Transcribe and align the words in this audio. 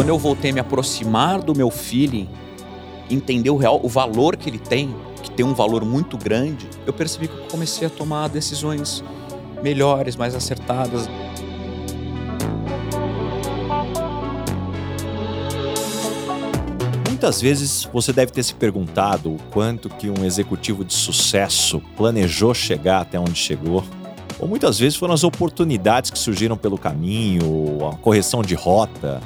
Quando 0.00 0.08
eu 0.08 0.18
voltei 0.18 0.50
a 0.50 0.54
me 0.54 0.60
aproximar 0.60 1.42
do 1.42 1.54
meu 1.54 1.70
feeling, 1.70 2.26
entender 3.10 3.50
o 3.50 3.58
real, 3.58 3.78
o 3.82 3.86
valor 3.86 4.34
que 4.34 4.48
ele 4.48 4.58
tem, 4.58 4.96
que 5.22 5.30
tem 5.30 5.44
um 5.44 5.52
valor 5.52 5.84
muito 5.84 6.16
grande, 6.16 6.66
eu 6.86 6.92
percebi 6.94 7.28
que 7.28 7.34
eu 7.34 7.44
comecei 7.50 7.86
a 7.86 7.90
tomar 7.90 8.28
decisões 8.30 9.04
melhores, 9.62 10.16
mais 10.16 10.34
acertadas. 10.34 11.06
Muitas 17.06 17.42
vezes 17.42 17.86
você 17.92 18.10
deve 18.10 18.32
ter 18.32 18.42
se 18.42 18.54
perguntado 18.54 19.34
o 19.34 19.38
quanto 19.52 19.90
que 19.90 20.08
um 20.08 20.24
executivo 20.24 20.82
de 20.82 20.94
sucesso 20.94 21.78
planejou 21.94 22.54
chegar 22.54 23.02
até 23.02 23.20
onde 23.20 23.34
chegou. 23.34 23.84
Ou 24.38 24.48
muitas 24.48 24.78
vezes 24.78 24.96
foram 24.96 25.12
as 25.12 25.24
oportunidades 25.24 26.10
que 26.10 26.18
surgiram 26.18 26.56
pelo 26.56 26.78
caminho, 26.78 27.86
a 27.86 27.96
correção 27.96 28.40
de 28.40 28.54
rota, 28.54 29.20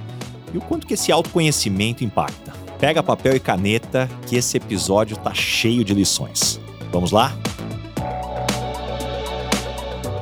e 0.54 0.58
o 0.58 0.60
quanto 0.60 0.86
que 0.86 0.94
esse 0.94 1.10
autoconhecimento 1.10 2.04
impacta. 2.04 2.52
Pega 2.78 3.02
papel 3.02 3.34
e 3.34 3.40
caneta 3.40 4.08
que 4.26 4.36
esse 4.36 4.56
episódio 4.56 5.16
tá 5.16 5.34
cheio 5.34 5.84
de 5.84 5.92
lições. 5.92 6.60
Vamos 6.92 7.10
lá? 7.10 7.36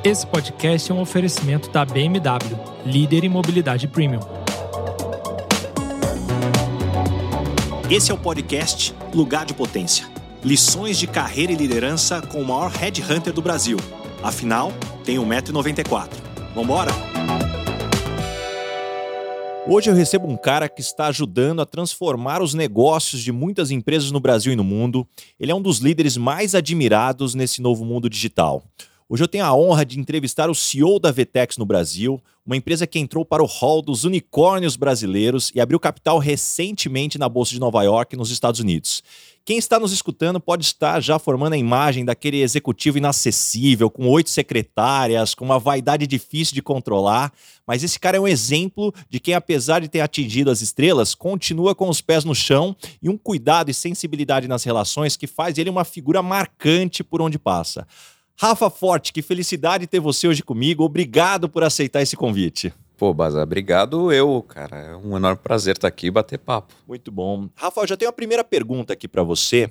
Esse 0.02 0.26
podcast 0.26 0.90
é 0.90 0.94
um 0.94 1.00
oferecimento 1.00 1.70
da 1.70 1.84
BMW, 1.84 2.58
líder 2.84 3.24
em 3.24 3.28
mobilidade 3.28 3.86
premium. 3.86 4.20
Esse 7.90 8.10
é 8.10 8.14
o 8.14 8.18
podcast 8.18 8.94
Lugar 9.14 9.44
de 9.44 9.52
Potência. 9.52 10.08
Lições 10.42 10.98
de 10.98 11.06
carreira 11.06 11.52
e 11.52 11.56
liderança 11.56 12.22
com 12.22 12.40
o 12.40 12.44
maior 12.44 12.70
headhunter 12.70 13.32
do 13.32 13.42
Brasil. 13.42 13.76
Afinal, 14.22 14.72
tem 15.04 15.18
1,94m. 15.18 16.08
Vambora? 16.54 17.11
Hoje 19.74 19.88
eu 19.88 19.94
recebo 19.94 20.28
um 20.28 20.36
cara 20.36 20.68
que 20.68 20.82
está 20.82 21.06
ajudando 21.06 21.62
a 21.62 21.64
transformar 21.64 22.42
os 22.42 22.52
negócios 22.52 23.22
de 23.22 23.32
muitas 23.32 23.70
empresas 23.70 24.10
no 24.10 24.20
Brasil 24.20 24.52
e 24.52 24.56
no 24.56 24.62
mundo. 24.62 25.08
Ele 25.40 25.50
é 25.50 25.54
um 25.54 25.62
dos 25.62 25.78
líderes 25.78 26.14
mais 26.14 26.54
admirados 26.54 27.34
nesse 27.34 27.62
novo 27.62 27.82
mundo 27.82 28.10
digital. 28.10 28.62
Hoje 29.12 29.24
eu 29.24 29.28
tenho 29.28 29.44
a 29.44 29.54
honra 29.54 29.84
de 29.84 30.00
entrevistar 30.00 30.48
o 30.48 30.54
CEO 30.54 30.98
da 30.98 31.12
Vtex 31.12 31.58
no 31.58 31.66
Brasil, 31.66 32.18
uma 32.46 32.56
empresa 32.56 32.86
que 32.86 32.98
entrou 32.98 33.26
para 33.26 33.42
o 33.42 33.46
hall 33.46 33.82
dos 33.82 34.04
unicórnios 34.04 34.74
brasileiros 34.74 35.52
e 35.54 35.60
abriu 35.60 35.78
capital 35.78 36.16
recentemente 36.16 37.18
na 37.18 37.28
Bolsa 37.28 37.50
de 37.50 37.60
Nova 37.60 37.82
York, 37.82 38.16
nos 38.16 38.30
Estados 38.30 38.58
Unidos. 38.58 39.02
Quem 39.44 39.58
está 39.58 39.78
nos 39.78 39.92
escutando 39.92 40.40
pode 40.40 40.64
estar 40.64 40.98
já 41.02 41.18
formando 41.18 41.52
a 41.52 41.58
imagem 41.58 42.06
daquele 42.06 42.40
executivo 42.40 42.96
inacessível, 42.96 43.90
com 43.90 44.08
oito 44.08 44.30
secretárias, 44.30 45.34
com 45.34 45.44
uma 45.44 45.58
vaidade 45.58 46.06
difícil 46.06 46.54
de 46.54 46.62
controlar, 46.62 47.34
mas 47.66 47.84
esse 47.84 48.00
cara 48.00 48.16
é 48.16 48.20
um 48.20 48.26
exemplo 48.26 48.94
de 49.10 49.20
quem, 49.20 49.34
apesar 49.34 49.80
de 49.80 49.88
ter 49.88 50.00
atingido 50.00 50.50
as 50.50 50.62
estrelas, 50.62 51.14
continua 51.14 51.74
com 51.74 51.90
os 51.90 52.00
pés 52.00 52.24
no 52.24 52.34
chão 52.34 52.74
e 53.02 53.10
um 53.10 53.18
cuidado 53.18 53.70
e 53.70 53.74
sensibilidade 53.74 54.48
nas 54.48 54.64
relações 54.64 55.18
que 55.18 55.26
faz 55.26 55.58
ele 55.58 55.68
uma 55.68 55.84
figura 55.84 56.22
marcante 56.22 57.04
por 57.04 57.20
onde 57.20 57.38
passa. 57.38 57.86
Rafa 58.38 58.68
Forte, 58.70 59.12
que 59.12 59.22
felicidade 59.22 59.86
ter 59.86 60.00
você 60.00 60.26
hoje 60.26 60.42
comigo. 60.42 60.84
Obrigado 60.84 61.48
por 61.48 61.62
aceitar 61.62 62.02
esse 62.02 62.16
convite. 62.16 62.72
Pô, 62.96 63.12
Baza, 63.12 63.42
obrigado 63.42 64.12
eu, 64.12 64.42
cara. 64.46 64.76
É 64.76 64.96
um 64.96 65.16
enorme 65.16 65.40
prazer 65.42 65.76
estar 65.76 65.88
aqui 65.88 66.06
e 66.06 66.10
bater 66.10 66.38
papo. 66.38 66.74
Muito 66.86 67.10
bom. 67.10 67.48
Rafa, 67.54 67.80
eu 67.80 67.86
já 67.86 67.96
tenho 67.96 68.08
a 68.08 68.12
primeira 68.12 68.44
pergunta 68.44 68.92
aqui 68.92 69.08
para 69.08 69.22
você. 69.22 69.70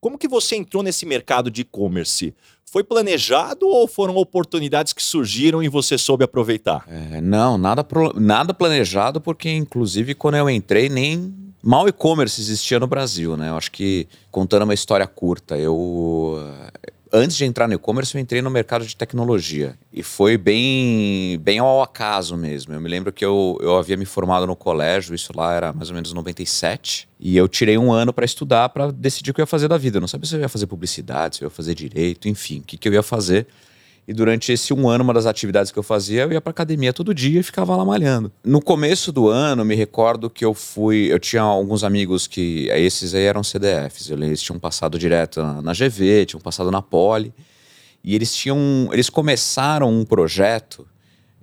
Como 0.00 0.18
que 0.18 0.28
você 0.28 0.56
entrou 0.56 0.82
nesse 0.82 1.06
mercado 1.06 1.50
de 1.50 1.62
e-commerce? 1.62 2.34
Foi 2.70 2.84
planejado 2.84 3.66
ou 3.66 3.88
foram 3.88 4.16
oportunidades 4.16 4.92
que 4.92 5.02
surgiram 5.02 5.62
e 5.62 5.68
você 5.68 5.96
soube 5.96 6.24
aproveitar? 6.24 6.84
É, 6.86 7.20
não, 7.20 7.56
nada, 7.56 7.82
pro, 7.82 8.12
nada 8.20 8.52
planejado, 8.52 9.20
porque 9.20 9.50
inclusive 9.50 10.14
quando 10.14 10.36
eu 10.36 10.50
entrei 10.50 10.88
nem 10.88 11.34
mal 11.62 11.88
e-commerce 11.88 12.40
existia 12.40 12.78
no 12.78 12.86
Brasil, 12.86 13.36
né? 13.36 13.48
Eu 13.48 13.56
acho 13.56 13.72
que 13.72 14.06
contando 14.30 14.64
uma 14.64 14.74
história 14.74 15.06
curta, 15.06 15.56
eu 15.56 16.38
antes 17.12 17.36
de 17.36 17.44
entrar 17.44 17.68
no 17.68 17.74
e-commerce, 17.74 18.14
eu 18.14 18.20
entrei 18.20 18.42
no 18.42 18.50
mercado 18.50 18.86
de 18.86 18.96
tecnologia. 18.96 19.78
E 19.92 20.02
foi 20.02 20.36
bem, 20.36 21.38
bem 21.38 21.58
ao 21.58 21.82
acaso 21.82 22.36
mesmo. 22.36 22.74
Eu 22.74 22.80
me 22.80 22.88
lembro 22.88 23.12
que 23.12 23.24
eu, 23.24 23.58
eu 23.60 23.76
havia 23.76 23.96
me 23.96 24.04
formado 24.04 24.46
no 24.46 24.56
colégio, 24.56 25.14
isso 25.14 25.32
lá 25.34 25.54
era 25.54 25.72
mais 25.72 25.88
ou 25.88 25.94
menos 25.94 26.12
97. 26.12 27.08
E 27.18 27.36
eu 27.36 27.48
tirei 27.48 27.78
um 27.78 27.92
ano 27.92 28.12
para 28.12 28.24
estudar, 28.24 28.68
para 28.68 28.90
decidir 28.90 29.30
o 29.30 29.34
que 29.34 29.40
eu 29.40 29.44
ia 29.44 29.46
fazer 29.46 29.68
da 29.68 29.78
vida. 29.78 29.98
Eu 29.98 30.00
não 30.00 30.08
sabia 30.08 30.28
se 30.28 30.36
eu 30.36 30.40
ia 30.40 30.48
fazer 30.48 30.66
publicidade, 30.66 31.36
se 31.36 31.42
eu 31.42 31.46
ia 31.46 31.50
fazer 31.50 31.74
direito, 31.74 32.28
enfim, 32.28 32.60
o 32.60 32.62
que, 32.62 32.76
que 32.76 32.88
eu 32.88 32.92
ia 32.92 33.02
fazer. 33.02 33.46
E 34.08 34.12
durante 34.12 34.52
esse 34.52 34.72
um 34.72 34.88
ano, 34.88 35.02
uma 35.02 35.12
das 35.12 35.26
atividades 35.26 35.72
que 35.72 35.78
eu 35.78 35.82
fazia, 35.82 36.22
eu 36.22 36.32
ia 36.32 36.40
para 36.40 36.52
academia 36.52 36.92
todo 36.92 37.12
dia 37.12 37.40
e 37.40 37.42
ficava 37.42 37.74
lá 37.74 37.84
malhando. 37.84 38.30
No 38.44 38.62
começo 38.62 39.10
do 39.10 39.28
ano, 39.28 39.64
me 39.64 39.74
recordo 39.74 40.30
que 40.30 40.44
eu 40.44 40.54
fui. 40.54 41.12
Eu 41.12 41.18
tinha 41.18 41.42
alguns 41.42 41.82
amigos 41.82 42.28
que. 42.28 42.68
Esses 42.68 43.14
aí 43.14 43.24
eram 43.24 43.42
CDFs. 43.42 44.10
Eles 44.10 44.40
tinham 44.40 44.60
passado 44.60 44.96
direto 44.96 45.42
na 45.42 45.72
GV, 45.72 46.26
tinham 46.26 46.40
passado 46.40 46.70
na 46.70 46.80
Poli. 46.80 47.34
E 48.04 48.14
eles 48.14 48.34
tinham. 48.34 48.88
Eles 48.92 49.10
começaram 49.10 49.90
um 49.92 50.04
projeto 50.04 50.86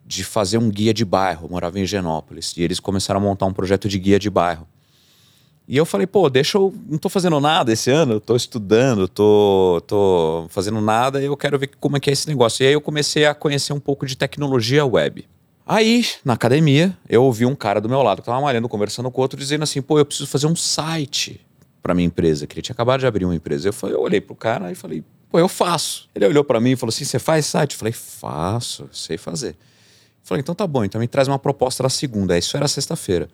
de 0.06 0.23
fazer 0.23 0.57
um 0.57 0.69
guia 0.69 0.94
de 0.94 1.03
bairro. 1.03 1.47
Eu 1.47 1.50
morava 1.50 1.78
em 1.78 1.85
Genópolis. 1.85 2.53
E 2.56 2.62
eles 2.62 2.79
começaram 2.79 3.19
a 3.19 3.23
montar 3.23 3.46
um 3.46 3.53
projeto 3.53 3.90
de 3.90 4.00
guia 4.00 4.18
de 4.18 4.29
bairro. 4.29 4.66
E 5.68 5.78
eu 5.78 5.85
falei, 5.85 6.06
pô, 6.06 6.29
deixa 6.29 6.57
eu. 6.57 6.74
Não 6.90 6.97
tô 6.97 7.07
fazendo 7.07 7.40
nada 7.40 7.72
esse 7.72 7.90
ano, 7.90 8.19
tô 8.19 8.35
estudando, 8.35 9.07
tô, 9.07 9.81
tô 9.88 10.46
fazendo 10.50 10.81
nada 10.81 11.22
e 11.22 11.25
eu 11.25 11.38
quero 11.38 11.57
ver 11.57 11.72
como 11.79 11.96
é 11.96 12.00
que 12.00 12.09
é 12.09 12.13
esse 12.13 12.28
negócio. 12.28 12.63
E 12.63 12.68
aí 12.68 12.74
eu 12.74 12.81
comecei 12.81 13.25
a 13.25 13.34
conhecer 13.34 13.72
um 13.72 13.79
pouco 13.79 14.06
de 14.06 14.18
tecnologia 14.18 14.85
web. 14.85 15.25
Aí, 15.66 16.06
na 16.25 16.34
academia, 16.34 16.97
eu 17.07 17.23
ouvi 17.23 17.46
um 17.46 17.56
cara 17.56 17.79
do 17.79 17.88
meu 17.88 18.02
lado 18.02 18.22
que 18.22 18.25
tava 18.25 18.41
malhando, 18.41 18.68
conversando 18.68 19.09
com 19.09 19.22
outro, 19.22 19.40
dizendo 19.40 19.63
assim, 19.63 19.81
pô, 19.81 19.97
eu 19.97 20.06
preciso 20.06 20.28
fazer 20.28 20.46
um 20.46 20.56
site 20.56 21.40
para 21.81 21.94
minha 21.94 22.06
empresa, 22.06 22.46
que 22.46 22.53
ele 22.53 22.62
tinha 22.62 22.73
acabado 22.73 23.00
de 23.00 23.07
abrir 23.07 23.23
uma 23.23 23.35
empresa. 23.35 23.69
Eu, 23.69 23.73
falei, 23.73 23.96
eu 23.96 24.02
olhei 24.02 24.19
pro 24.19 24.35
cara 24.35 24.72
e 24.72 24.75
falei, 24.75 25.02
pô, 25.29 25.40
eu 25.40 25.47
faço. 25.47 26.09
Ele 26.13 26.25
olhou 26.25 26.44
para 26.44 26.59
mim 26.59 26.72
e 26.72 26.75
falou 26.75 26.90
assim, 26.90 27.06
você 27.06 27.18
faz 27.18 27.46
site? 27.46 27.73
Eu 27.73 27.78
falei, 27.79 27.94
faço, 27.94 28.90
sei 28.91 29.18
fazer. 29.18 29.52
Eu 29.52 30.25
falei, 30.25 30.41
então 30.41 30.53
tá 30.53 30.68
bom, 30.68 30.84
então 30.84 31.00
me 31.00 31.07
traz 31.07 31.29
uma 31.29 31.40
proposta 31.40 31.81
na 31.84 31.90
segunda. 31.90 32.38
Isso 32.38 32.57
era 32.57 32.68
sexta-feira. 32.68 33.29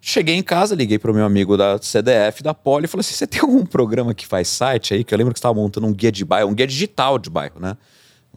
Cheguei 0.00 0.36
em 0.36 0.42
casa, 0.42 0.74
liguei 0.74 0.98
para 0.98 1.10
o 1.10 1.14
meu 1.14 1.24
amigo 1.24 1.56
da 1.56 1.78
CDF, 1.80 2.42
da 2.42 2.54
Poli, 2.54 2.84
e 2.84 2.88
falei 2.88 3.00
assim: 3.00 3.14
você 3.14 3.26
tem 3.26 3.40
algum 3.40 3.66
programa 3.66 4.14
que 4.14 4.26
faz 4.26 4.48
site 4.48 4.94
aí? 4.94 5.02
Que 5.02 5.12
eu 5.12 5.18
lembro 5.18 5.34
que 5.34 5.38
você 5.38 5.40
estava 5.40 5.54
montando 5.54 5.86
um 5.86 5.92
guia 5.92 6.12
de 6.12 6.24
bairro, 6.24 6.48
um 6.48 6.54
guia 6.54 6.66
digital 6.66 7.18
de 7.18 7.28
bairro, 7.28 7.60
né? 7.60 7.76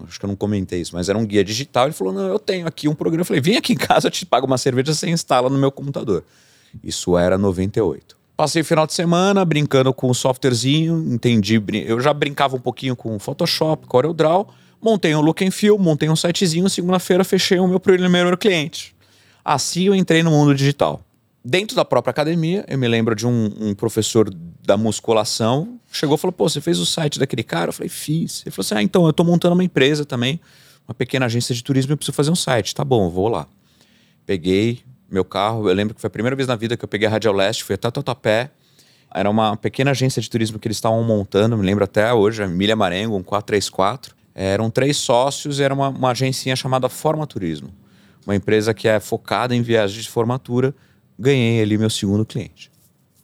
Acho 0.07 0.19
que 0.19 0.25
eu 0.25 0.27
não 0.29 0.35
comentei 0.35 0.81
isso, 0.81 0.95
mas 0.95 1.09
era 1.09 1.17
um 1.17 1.25
guia 1.25 1.43
digital. 1.43 1.85
Ele 1.85 1.93
falou: 1.93 2.13
não, 2.13 2.27
eu 2.27 2.39
tenho 2.39 2.67
aqui 2.67 2.87
um 2.87 2.95
programa. 2.95 3.21
Eu 3.21 3.25
falei: 3.25 3.41
vem 3.41 3.57
aqui 3.57 3.73
em 3.73 3.77
casa, 3.77 4.07
eu 4.07 4.11
te 4.11 4.25
pago 4.25 4.47
uma 4.47 4.57
cerveja, 4.57 4.93
você 4.93 5.09
instala 5.09 5.49
no 5.49 5.57
meu 5.57 5.71
computador. 5.71 6.23
Isso 6.83 7.17
era 7.17 7.37
98. 7.37 8.17
Passei 8.35 8.63
o 8.63 8.65
final 8.65 8.87
de 8.87 8.93
semana 8.93 9.45
brincando 9.45 9.93
com 9.93 10.09
o 10.09 10.15
softwarezinho, 10.15 11.13
entendi. 11.13 11.61
Eu 11.85 12.01
já 12.01 12.11
brincava 12.11 12.55
um 12.55 12.59
pouquinho 12.59 12.95
com 12.95 13.19
Photoshop, 13.19 13.85
CorelDRAW, 13.85 14.49
montei 14.81 15.13
um 15.13 15.21
look 15.21 15.45
and 15.45 15.51
feel, 15.51 15.77
montei 15.77 16.09
um 16.09 16.15
sitezinho. 16.15 16.67
Segunda-feira 16.67 17.23
fechei 17.23 17.59
o 17.59 17.67
meu 17.67 17.79
primeiro 17.79 18.35
cliente. 18.37 18.95
Assim 19.45 19.83
eu 19.83 19.95
entrei 19.95 20.23
no 20.23 20.31
mundo 20.31 20.55
digital. 20.55 21.03
Dentro 21.43 21.75
da 21.75 21.83
própria 21.83 22.11
academia, 22.11 22.63
eu 22.67 22.77
me 22.77 22.87
lembro 22.87 23.15
de 23.15 23.25
um, 23.25 23.51
um 23.59 23.73
professor 23.73 24.31
da 24.63 24.77
musculação, 24.77 25.79
chegou 25.91 26.15
e 26.15 26.17
falou: 26.19 26.31
pô, 26.31 26.47
você 26.47 26.61
fez 26.61 26.77
o 26.77 26.85
site 26.85 27.17
daquele 27.17 27.41
cara? 27.41 27.69
Eu 27.69 27.73
falei: 27.73 27.89
fiz. 27.89 28.43
Ele 28.45 28.51
falou 28.51 28.63
assim: 28.63 28.75
ah, 28.75 28.83
então, 28.83 29.07
eu 29.07 29.13
tô 29.13 29.23
montando 29.23 29.55
uma 29.55 29.63
empresa 29.63 30.05
também, 30.05 30.39
uma 30.87 30.93
pequena 30.93 31.25
agência 31.25 31.55
de 31.55 31.63
turismo, 31.63 31.93
eu 31.93 31.97
preciso 31.97 32.15
fazer 32.15 32.29
um 32.29 32.35
site. 32.35 32.75
Tá 32.75 32.85
bom, 32.85 33.09
vou 33.09 33.27
lá. 33.27 33.47
Peguei 34.23 34.83
meu 35.09 35.25
carro, 35.25 35.67
eu 35.67 35.73
lembro 35.73 35.95
que 35.95 35.99
foi 35.99 36.07
a 36.07 36.11
primeira 36.11 36.35
vez 36.35 36.47
na 36.47 36.55
vida 36.55 36.77
que 36.77 36.85
eu 36.85 36.87
peguei 36.87 37.07
a 37.07 37.11
Radial 37.11 37.33
Leste, 37.33 37.63
fui 37.63 37.73
até 37.75 37.89
Tatuapé. 37.89 38.51
Era 39.13 39.29
uma 39.29 39.57
pequena 39.57 39.91
agência 39.91 40.21
de 40.21 40.29
turismo 40.29 40.57
que 40.57 40.67
eles 40.67 40.77
estavam 40.77 41.03
montando, 41.03 41.57
me 41.57 41.65
lembro 41.65 41.83
até 41.83 42.13
hoje, 42.13 42.41
a 42.43 42.47
Milha 42.47 42.75
Marengo, 42.77 43.17
um 43.17 43.23
434. 43.23 44.15
Eram 44.33 44.69
três 44.69 44.95
sócios, 44.95 45.59
era 45.59 45.73
uma, 45.73 45.89
uma 45.89 46.11
agência 46.11 46.55
chamada 46.55 46.87
Forma 46.87 47.27
Turismo. 47.27 47.73
Uma 48.25 48.35
empresa 48.35 48.73
que 48.73 48.87
é 48.87 48.99
focada 48.99 49.53
em 49.53 49.61
viagens 49.61 50.03
de 50.03 50.09
formatura 50.09 50.73
ganhei 51.17 51.61
ali 51.61 51.77
meu 51.77 51.89
segundo 51.89 52.25
cliente. 52.25 52.71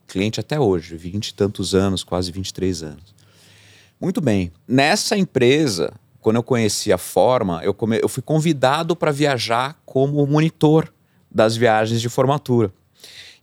Cliente 0.08 0.40
até 0.40 0.60
hoje, 0.60 0.96
vinte 0.96 1.30
e 1.30 1.34
tantos 1.34 1.76
anos, 1.76 2.04
quase 2.04 2.32
23 2.32 2.84
anos. 2.84 3.16
Muito 4.00 4.22
bem. 4.22 4.52
Nessa 4.68 5.18
empresa, 5.18 5.94
quando 6.22 6.38
eu 6.38 6.44
conheci 6.44 6.94
a 6.94 6.98
Forma, 6.98 7.62
eu, 7.64 7.74
come... 7.74 8.00
eu 8.02 8.08
fui 8.08 8.22
convidado 8.22 8.96
para 8.96 9.12
viajar 9.12 9.82
como 9.86 10.26
monitor 10.26 10.94
das 11.30 11.56
viagens 11.56 12.00
de 12.00 12.10
formatura. 12.10 12.72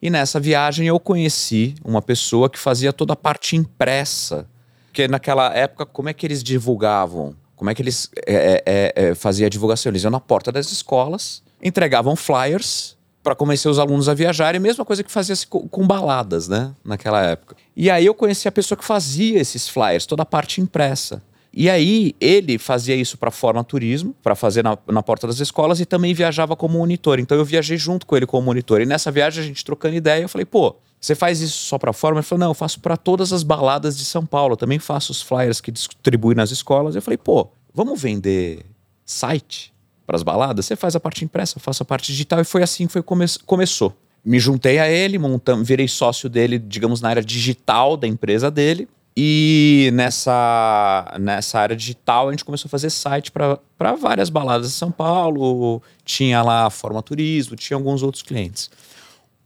E 0.00 0.10
nessa 0.10 0.38
viagem 0.38 0.86
eu 0.86 1.00
conheci 1.00 1.74
uma 1.84 2.02
pessoa 2.02 2.50
que 2.50 2.58
fazia 2.58 2.92
toda 2.92 3.14
a 3.14 3.16
parte 3.16 3.56
impressa. 3.56 4.46
Porque 4.86 5.08
naquela 5.08 5.52
época, 5.54 5.86
como 5.86 6.08
é 6.08 6.12
que 6.12 6.26
eles 6.26 6.42
divulgavam? 6.42 7.34
Como 7.56 7.70
é 7.70 7.74
que 7.74 7.82
eles 7.82 8.10
é, 8.26 8.62
é, 8.66 8.92
é, 8.94 9.14
faziam 9.14 9.46
a 9.46 9.50
divulgação? 9.50 9.90
Eles 9.90 10.02
iam 10.02 10.10
na 10.10 10.20
porta 10.20 10.52
das 10.52 10.70
escolas, 10.70 11.42
entregavam 11.62 12.14
flyers 12.14 12.96
para 13.24 13.34
convencer 13.34 13.70
os 13.70 13.78
alunos 13.78 14.06
a 14.06 14.14
viajarem, 14.14 14.60
mesma 14.60 14.84
coisa 14.84 15.02
que 15.02 15.10
fazia-se 15.10 15.46
com, 15.46 15.66
com, 15.66 15.86
baladas, 15.86 16.46
né, 16.46 16.72
naquela 16.84 17.22
época. 17.22 17.56
E 17.74 17.90
aí 17.90 18.04
eu 18.04 18.14
conheci 18.14 18.46
a 18.46 18.52
pessoa 18.52 18.76
que 18.76 18.84
fazia 18.84 19.40
esses 19.40 19.66
flyers, 19.66 20.04
toda 20.04 20.22
a 20.22 20.26
parte 20.26 20.60
impressa. 20.60 21.22
E 21.56 21.70
aí 21.70 22.14
ele 22.20 22.58
fazia 22.58 22.94
isso 22.94 23.16
para 23.16 23.30
Forma 23.30 23.64
Turismo, 23.64 24.14
para 24.22 24.34
fazer 24.34 24.62
na, 24.62 24.76
na 24.88 25.02
porta 25.02 25.26
das 25.26 25.40
escolas 25.40 25.80
e 25.80 25.86
também 25.86 26.12
viajava 26.12 26.54
como 26.54 26.78
monitor. 26.78 27.18
Então 27.18 27.38
eu 27.38 27.44
viajei 27.44 27.78
junto 27.78 28.04
com 28.06 28.16
ele 28.16 28.26
como 28.26 28.44
monitor. 28.44 28.80
E 28.80 28.86
nessa 28.86 29.10
viagem 29.10 29.42
a 29.42 29.46
gente 29.46 29.64
trocando 29.64 29.94
ideia, 29.94 30.22
eu 30.22 30.28
falei, 30.28 30.44
pô, 30.44 30.74
você 31.00 31.14
faz 31.14 31.40
isso 31.40 31.56
só 31.58 31.78
para 31.78 31.92
Forma? 31.92 32.18
Ele 32.18 32.26
falou, 32.26 32.40
não, 32.40 32.50
eu 32.50 32.54
faço 32.54 32.80
para 32.80 32.96
todas 32.96 33.32
as 33.32 33.42
baladas 33.44 33.96
de 33.96 34.04
São 34.04 34.26
Paulo. 34.26 34.54
Eu 34.54 34.56
também 34.56 34.80
faço 34.80 35.12
os 35.12 35.22
flyers 35.22 35.60
que 35.60 35.70
distribui 35.70 36.34
nas 36.34 36.50
escolas. 36.50 36.96
Eu 36.96 37.02
falei, 37.02 37.18
pô, 37.18 37.48
vamos 37.72 38.02
vender 38.02 38.66
site 39.06 39.73
para 40.06 40.16
as 40.16 40.22
baladas? 40.22 40.66
Você 40.66 40.76
faz 40.76 40.94
a 40.94 41.00
parte 41.00 41.24
impressa, 41.24 41.56
eu 41.56 41.62
faço 41.62 41.82
a 41.82 41.86
parte 41.86 42.12
digital. 42.12 42.40
E 42.40 42.44
foi 42.44 42.62
assim 42.62 42.86
que 42.86 42.92
foi 42.92 43.02
come 43.02 43.26
começou. 43.46 43.96
Me 44.24 44.38
juntei 44.38 44.78
a 44.78 44.88
ele, 44.88 45.18
montamos, 45.18 45.68
virei 45.68 45.86
sócio 45.86 46.30
dele, 46.30 46.58
digamos, 46.58 47.00
na 47.02 47.10
área 47.10 47.22
digital 47.22 47.96
da 47.96 48.06
empresa 48.06 48.50
dele. 48.50 48.88
E 49.16 49.90
nessa, 49.92 51.14
nessa 51.20 51.60
área 51.60 51.76
digital 51.76 52.28
a 52.28 52.30
gente 52.32 52.44
começou 52.44 52.68
a 52.68 52.70
fazer 52.70 52.90
site 52.90 53.30
para 53.30 53.92
várias 53.94 54.28
baladas 54.28 54.68
de 54.68 54.72
São 54.72 54.90
Paulo, 54.90 55.80
tinha 56.04 56.42
lá 56.42 56.66
a 56.66 56.70
Forma 56.70 57.00
Turismo, 57.00 57.54
tinha 57.54 57.76
alguns 57.76 58.02
outros 58.02 58.22
clientes. 58.22 58.70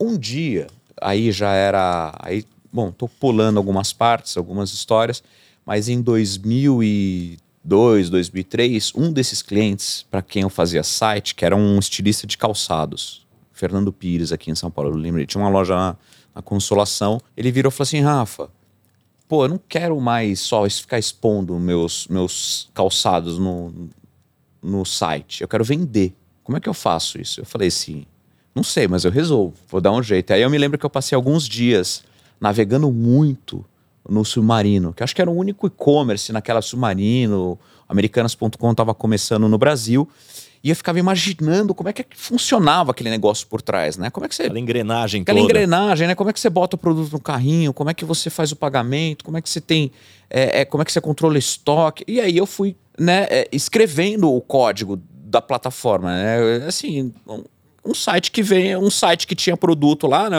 Um 0.00 0.16
dia, 0.16 0.68
aí 1.00 1.30
já 1.32 1.52
era. 1.52 2.14
Aí, 2.20 2.44
bom, 2.72 2.90
tô 2.90 3.08
pulando 3.08 3.58
algumas 3.58 3.92
partes, 3.92 4.36
algumas 4.36 4.72
histórias, 4.72 5.22
mas 5.66 5.88
em 5.88 6.00
2002, 7.68 8.10
2003, 8.10 8.92
um 8.94 9.12
desses 9.12 9.42
clientes 9.42 10.06
para 10.10 10.22
quem 10.22 10.42
eu 10.42 10.50
fazia 10.50 10.82
site, 10.82 11.34
que 11.34 11.44
era 11.44 11.54
um 11.54 11.78
estilista 11.78 12.26
de 12.26 12.38
calçados, 12.38 13.26
Fernando 13.52 13.92
Pires, 13.92 14.32
aqui 14.32 14.50
em 14.50 14.54
São 14.54 14.70
Paulo, 14.70 14.90
eu 14.90 14.96
lembro, 14.96 15.20
ele 15.20 15.26
tinha 15.26 15.42
uma 15.42 15.50
loja 15.50 15.74
na, 15.74 15.96
na 16.34 16.42
Consolação, 16.42 17.20
ele 17.36 17.52
virou 17.52 17.70
e 17.70 17.72
falou 17.72 17.84
assim: 17.84 18.00
Rafa 18.00 18.50
pô, 19.28 19.44
eu 19.44 19.48
não 19.50 19.60
quero 19.68 20.00
mais 20.00 20.40
só 20.40 20.68
ficar 20.68 20.98
expondo 20.98 21.58
meus, 21.58 22.08
meus 22.08 22.70
calçados 22.72 23.38
no, 23.38 23.90
no 24.62 24.84
site. 24.86 25.42
Eu 25.42 25.48
quero 25.48 25.62
vender. 25.62 26.14
Como 26.42 26.56
é 26.56 26.60
que 26.60 26.68
eu 26.68 26.74
faço 26.74 27.20
isso? 27.20 27.40
Eu 27.40 27.44
falei 27.44 27.68
assim, 27.68 28.06
não 28.54 28.62
sei, 28.62 28.88
mas 28.88 29.04
eu 29.04 29.10
resolvo. 29.10 29.54
Vou 29.68 29.80
dar 29.80 29.92
um 29.92 30.02
jeito. 30.02 30.32
Aí 30.32 30.40
eu 30.40 30.48
me 30.48 30.56
lembro 30.56 30.78
que 30.78 30.86
eu 30.86 30.90
passei 30.90 31.14
alguns 31.14 31.46
dias 31.46 32.02
navegando 32.40 32.90
muito 32.90 33.64
no 34.08 34.24
Submarino, 34.24 34.92
que 34.92 35.02
acho 35.02 35.14
que 35.14 35.20
era 35.20 35.30
o 35.30 35.34
único 35.34 35.66
e-commerce 35.66 36.32
naquela 36.32 36.62
Submarino. 36.62 37.58
Americanas.com 37.88 38.70
estava 38.70 38.94
começando 38.94 39.48
no 39.48 39.56
Brasil. 39.56 40.08
E 40.62 40.70
eu 40.70 40.76
ficava 40.76 40.98
imaginando 40.98 41.74
como 41.74 41.88
é 41.88 41.92
que 41.92 42.04
funcionava 42.14 42.90
aquele 42.90 43.10
negócio 43.10 43.46
por 43.46 43.62
trás, 43.62 43.96
né? 43.96 44.10
Como 44.10 44.26
é 44.26 44.28
que 44.28 44.34
você. 44.34 44.42
Aquela 44.42 44.58
engrenagem 44.58 45.22
Aquela 45.22 45.38
toda. 45.38 45.50
engrenagem, 45.50 46.08
né? 46.08 46.14
Como 46.14 46.28
é 46.28 46.32
que 46.32 46.40
você 46.40 46.50
bota 46.50 46.74
o 46.74 46.78
produto 46.78 47.12
no 47.12 47.20
carrinho, 47.20 47.72
como 47.72 47.90
é 47.90 47.94
que 47.94 48.04
você 48.04 48.28
faz 48.28 48.50
o 48.50 48.56
pagamento, 48.56 49.24
como 49.24 49.36
é 49.36 49.42
que 49.42 49.48
você 49.48 49.60
tem. 49.60 49.92
É, 50.28 50.60
é, 50.60 50.64
como 50.64 50.82
é 50.82 50.84
que 50.84 50.92
você 50.92 51.00
controla 51.00 51.38
estoque. 51.38 52.04
E 52.08 52.20
aí 52.20 52.36
eu 52.36 52.44
fui 52.44 52.76
né, 52.98 53.26
é, 53.30 53.48
escrevendo 53.52 54.32
o 54.32 54.40
código 54.40 55.00
da 55.10 55.40
plataforma. 55.40 56.10
Né? 56.10 56.66
Assim, 56.66 57.12
um, 57.26 57.44
um 57.84 57.94
site 57.94 58.30
que 58.32 58.42
vem, 58.42 58.76
um 58.76 58.90
site 58.90 59.26
que 59.26 59.36
tinha 59.36 59.56
produto 59.56 60.06
lá, 60.06 60.28
né? 60.28 60.38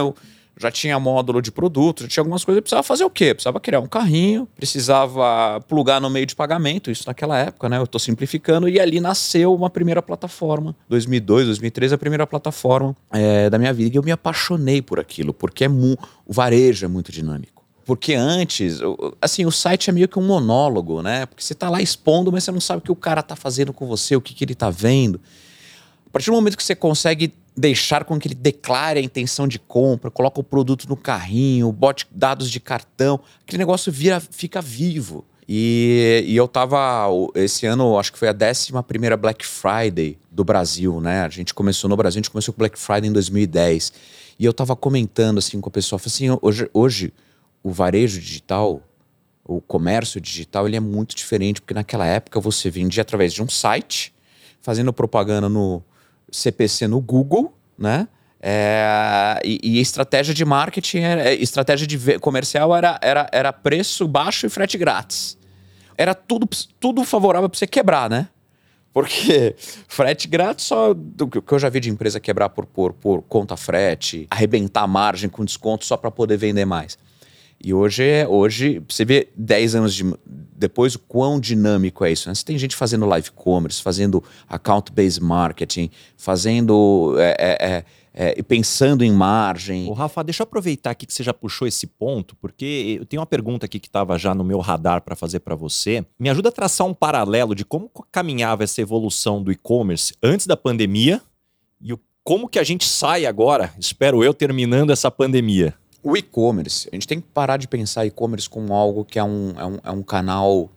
Já 0.59 0.69
tinha 0.69 0.99
módulo 0.99 1.41
de 1.41 1.51
produto, 1.51 2.03
já 2.03 2.09
tinha 2.09 2.21
algumas 2.21 2.43
coisas. 2.43 2.61
Precisava 2.61 2.83
fazer 2.83 3.05
o 3.05 3.09
quê? 3.09 3.33
Precisava 3.33 3.59
criar 3.61 3.79
um 3.79 3.87
carrinho, 3.87 4.47
precisava 4.57 5.61
plugar 5.67 6.01
no 6.01 6.09
meio 6.09 6.25
de 6.25 6.35
pagamento, 6.35 6.91
isso 6.91 7.05
naquela 7.07 7.37
época, 7.37 7.69
né? 7.69 7.77
Eu 7.77 7.85
estou 7.85 7.97
simplificando, 7.97 8.67
e 8.67 8.77
ali 8.77 8.99
nasceu 8.99 9.55
uma 9.55 9.69
primeira 9.69 10.01
plataforma. 10.01 10.75
2002, 10.89 11.45
2003, 11.47 11.93
a 11.93 11.97
primeira 11.97 12.27
plataforma 12.27 12.95
é, 13.11 13.49
da 13.49 13.57
minha 13.57 13.71
vida. 13.71 13.95
E 13.95 13.97
eu 13.97 14.03
me 14.03 14.11
apaixonei 14.11 14.81
por 14.81 14.99
aquilo, 14.99 15.33
porque 15.33 15.63
é 15.63 15.69
o 15.69 16.33
varejo 16.33 16.85
é 16.85 16.89
muito 16.89 17.11
dinâmico. 17.11 17.63
Porque 17.85 18.13
antes, 18.13 18.79
assim, 19.19 19.45
o 19.45 19.51
site 19.51 19.89
é 19.89 19.93
meio 19.93 20.07
que 20.07 20.19
um 20.19 20.27
monólogo, 20.27 21.01
né? 21.01 21.25
Porque 21.25 21.41
você 21.41 21.53
está 21.53 21.69
lá 21.69 21.81
expondo, 21.81 22.31
mas 22.31 22.43
você 22.43 22.51
não 22.51 22.59
sabe 22.59 22.79
o 22.79 22.81
que 22.83 22.91
o 22.91 22.95
cara 22.95 23.21
está 23.21 23.35
fazendo 23.35 23.71
com 23.73 23.87
você, 23.87 24.15
o 24.15 24.21
que, 24.21 24.33
que 24.35 24.43
ele 24.43 24.53
está 24.53 24.69
vendo. 24.69 25.19
A 26.05 26.09
partir 26.11 26.29
do 26.29 26.33
momento 26.33 26.57
que 26.57 26.63
você 26.63 26.75
consegue 26.75 27.33
deixar 27.59 28.05
com 28.05 28.17
que 28.17 28.27
ele 28.27 28.35
declare 28.35 28.99
a 28.99 29.03
intenção 29.03 29.47
de 29.47 29.59
compra, 29.59 30.09
coloca 30.09 30.39
o 30.39 30.43
produto 30.43 30.87
no 30.87 30.95
carrinho, 30.95 31.71
bote 31.71 32.07
dados 32.09 32.49
de 32.49 32.59
cartão, 32.59 33.19
aquele 33.41 33.59
negócio 33.59 33.91
vira, 33.91 34.19
fica 34.19 34.61
vivo. 34.61 35.25
E, 35.47 36.23
e 36.27 36.35
eu 36.35 36.47
tava, 36.47 37.07
esse 37.35 37.65
ano, 37.65 37.97
acho 37.97 38.13
que 38.13 38.19
foi 38.19 38.29
a 38.29 38.33
11 38.33 38.71
Black 39.19 39.45
Friday 39.45 40.17
do 40.31 40.43
Brasil, 40.43 41.01
né? 41.01 41.23
A 41.23 41.29
gente 41.29 41.53
começou 41.53 41.89
no 41.89 41.97
Brasil, 41.97 42.19
a 42.19 42.21
gente 42.21 42.29
começou 42.29 42.53
com 42.53 42.59
Black 42.59 42.77
Friday 42.77 43.09
em 43.09 43.13
2010. 43.13 43.91
E 44.37 44.45
eu 44.45 44.53
tava 44.53 44.75
comentando 44.75 45.39
assim 45.39 45.59
com 45.59 45.67
a 45.67 45.71
pessoa, 45.71 45.99
assim, 46.05 46.27
hoje, 46.41 46.69
hoje 46.73 47.13
o 47.61 47.71
varejo 47.71 48.21
digital, 48.21 48.81
o 49.43 49.59
comércio 49.59 50.21
digital, 50.21 50.67
ele 50.67 50.77
é 50.77 50.79
muito 50.79 51.15
diferente, 51.15 51.59
porque 51.59 51.73
naquela 51.73 52.05
época 52.05 52.39
você 52.39 52.69
vendia 52.69 53.01
através 53.01 53.33
de 53.33 53.41
um 53.41 53.49
site, 53.49 54.13
fazendo 54.61 54.93
propaganda 54.93 55.49
no, 55.49 55.83
CPC 56.31 56.87
no 56.87 56.99
Google, 56.99 57.53
né? 57.77 58.07
É, 58.41 59.41
e, 59.43 59.59
e, 59.61 59.81
estratégia 59.81 60.33
de 60.33 60.45
marketing, 60.45 60.99
era, 60.99 61.33
estratégia 61.33 61.85
de 61.85 62.19
comercial 62.19 62.73
era, 62.73 62.97
era, 63.01 63.29
era 63.33 63.51
preço 63.51 64.07
baixo 64.07 64.45
e 64.45 64.49
frete 64.49 64.77
grátis. 64.77 65.37
Era 65.97 66.13
tudo, 66.15 66.47
tudo 66.79 67.03
favorável 67.03 67.49
para 67.49 67.59
você 67.59 67.67
quebrar, 67.67 68.09
né? 68.09 68.29
Porque 68.93 69.55
frete 69.87 70.27
grátis 70.27 70.65
só 70.65 70.93
do 70.93 71.27
que 71.27 71.53
eu 71.53 71.59
já 71.59 71.67
vi 71.67 71.81
de 71.81 71.89
empresa 71.89 72.19
quebrar 72.19 72.49
por, 72.49 72.65
por, 72.65 72.93
por 72.93 73.21
conta 73.23 73.57
frete, 73.57 74.25
arrebentar 74.31 74.87
margem 74.87 75.29
com 75.29 75.43
desconto 75.43 75.83
só 75.85 75.97
para 75.97 76.09
poder 76.09 76.37
vender 76.37 76.65
mais. 76.65 76.97
E 77.63 77.73
hoje, 77.73 78.03
é, 78.03 78.27
hoje 78.27 78.81
você 78.87 79.03
vê 79.03 79.27
10 79.35 79.75
anos 79.75 79.93
de, 79.93 80.05
depois 80.25 80.95
o 80.95 80.99
quão 80.99 81.39
dinâmico 81.39 82.05
é 82.05 82.11
isso. 82.11 82.29
Né? 82.29 82.35
Você 82.35 82.43
tem 82.43 82.57
gente 82.57 82.75
fazendo 82.75 83.05
live 83.05 83.31
commerce, 83.31 83.81
fazendo 83.81 84.23
account-based 84.47 85.21
marketing, 85.21 85.89
fazendo. 86.17 87.15
É, 87.17 87.35
é, 87.39 87.85
é, 88.13 88.39
é 88.39 88.43
pensando 88.43 89.03
em 89.03 89.11
margem. 89.11 89.87
Ô, 89.89 89.93
Rafa, 89.93 90.23
deixa 90.23 90.41
eu 90.41 90.45
aproveitar 90.45 90.91
aqui 90.91 91.05
que 91.05 91.13
você 91.13 91.23
já 91.23 91.33
puxou 91.33 91.67
esse 91.67 91.85
ponto, 91.85 92.35
porque 92.37 92.97
eu 92.99 93.05
tenho 93.05 93.19
uma 93.21 93.25
pergunta 93.25 93.65
aqui 93.65 93.79
que 93.79 93.87
estava 93.87 94.17
já 94.17 94.33
no 94.33 94.43
meu 94.43 94.59
radar 94.59 95.01
para 95.01 95.15
fazer 95.15 95.39
para 95.39 95.55
você. 95.55 96.05
Me 96.17 96.29
ajuda 96.29 96.49
a 96.49 96.51
traçar 96.51 96.87
um 96.87 96.93
paralelo 96.93 97.53
de 97.53 97.63
como 97.63 97.89
caminhava 98.11 98.63
essa 98.63 98.81
evolução 98.81 99.43
do 99.43 99.51
e-commerce 99.51 100.13
antes 100.23 100.47
da 100.47 100.57
pandemia 100.57 101.21
e 101.79 101.93
o, 101.93 101.99
como 102.23 102.49
que 102.49 102.59
a 102.59 102.63
gente 102.63 102.85
sai 102.85 103.25
agora, 103.25 103.73
espero 103.79 104.23
eu, 104.23 104.33
terminando 104.33 104.91
essa 104.91 105.09
pandemia. 105.09 105.73
O 106.01 106.15
e-commerce, 106.15 106.87
a 106.91 106.95
gente 106.95 107.07
tem 107.07 107.19
que 107.19 107.27
parar 107.33 107.57
de 107.57 107.67
pensar 107.67 108.05
e-commerce 108.05 108.49
como 108.49 108.73
algo 108.73 109.03
que 109.03 109.19
é 109.19 109.23
um, 109.23 109.53
é 109.57 109.65
um, 109.65 109.79
é 109.83 109.91
um 109.91 110.01
canal 110.01 110.71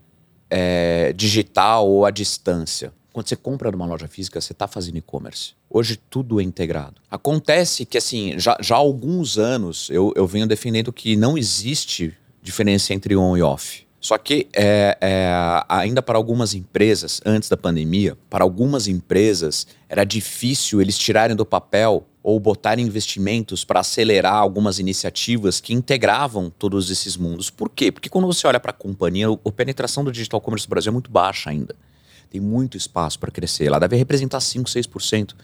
é, 0.50 1.12
digital 1.12 1.88
ou 1.88 2.04
à 2.04 2.10
distância. 2.10 2.92
Quando 3.12 3.28
você 3.28 3.36
compra 3.36 3.70
numa 3.70 3.86
loja 3.86 4.08
física, 4.08 4.40
você 4.40 4.52
está 4.52 4.66
fazendo 4.66 4.96
e-commerce. 4.96 5.52
Hoje 5.70 5.96
tudo 5.96 6.40
é 6.40 6.42
integrado. 6.42 6.94
Acontece 7.10 7.84
que, 7.84 7.98
assim, 7.98 8.38
já, 8.38 8.56
já 8.60 8.74
há 8.74 8.78
alguns 8.78 9.38
anos 9.38 9.88
eu, 9.90 10.12
eu 10.16 10.26
venho 10.26 10.46
defendendo 10.46 10.92
que 10.92 11.14
não 11.14 11.36
existe 11.36 12.16
diferença 12.42 12.92
entre 12.92 13.14
on 13.14 13.36
e 13.36 13.42
off. 13.42 13.81
Só 14.02 14.18
que 14.18 14.48
é, 14.52 14.98
é, 15.00 15.32
ainda 15.68 16.02
para 16.02 16.18
algumas 16.18 16.54
empresas, 16.54 17.20
antes 17.24 17.48
da 17.48 17.56
pandemia, 17.56 18.18
para 18.28 18.42
algumas 18.42 18.88
empresas 18.88 19.64
era 19.88 20.02
difícil 20.02 20.80
eles 20.80 20.98
tirarem 20.98 21.36
do 21.36 21.46
papel 21.46 22.04
ou 22.20 22.40
botarem 22.40 22.84
investimentos 22.84 23.64
para 23.64 23.78
acelerar 23.78 24.34
algumas 24.34 24.80
iniciativas 24.80 25.60
que 25.60 25.72
integravam 25.72 26.50
todos 26.50 26.90
esses 26.90 27.16
mundos. 27.16 27.48
Por 27.48 27.70
quê? 27.70 27.92
Porque 27.92 28.08
quando 28.08 28.26
você 28.26 28.44
olha 28.44 28.58
para 28.58 28.72
a 28.72 28.74
companhia, 28.74 29.26
a 29.28 29.52
penetração 29.52 30.02
do 30.02 30.10
digital 30.10 30.40
commerce 30.40 30.66
no 30.66 30.70
Brasil 30.70 30.90
é 30.90 30.92
muito 30.92 31.10
baixa 31.10 31.50
ainda. 31.50 31.76
Tem 32.28 32.40
muito 32.40 32.76
espaço 32.76 33.20
para 33.20 33.30
crescer. 33.30 33.66
Ela 33.66 33.78
deve 33.78 33.94
representar 33.94 34.40
5, 34.40 34.68
6% 34.68 35.34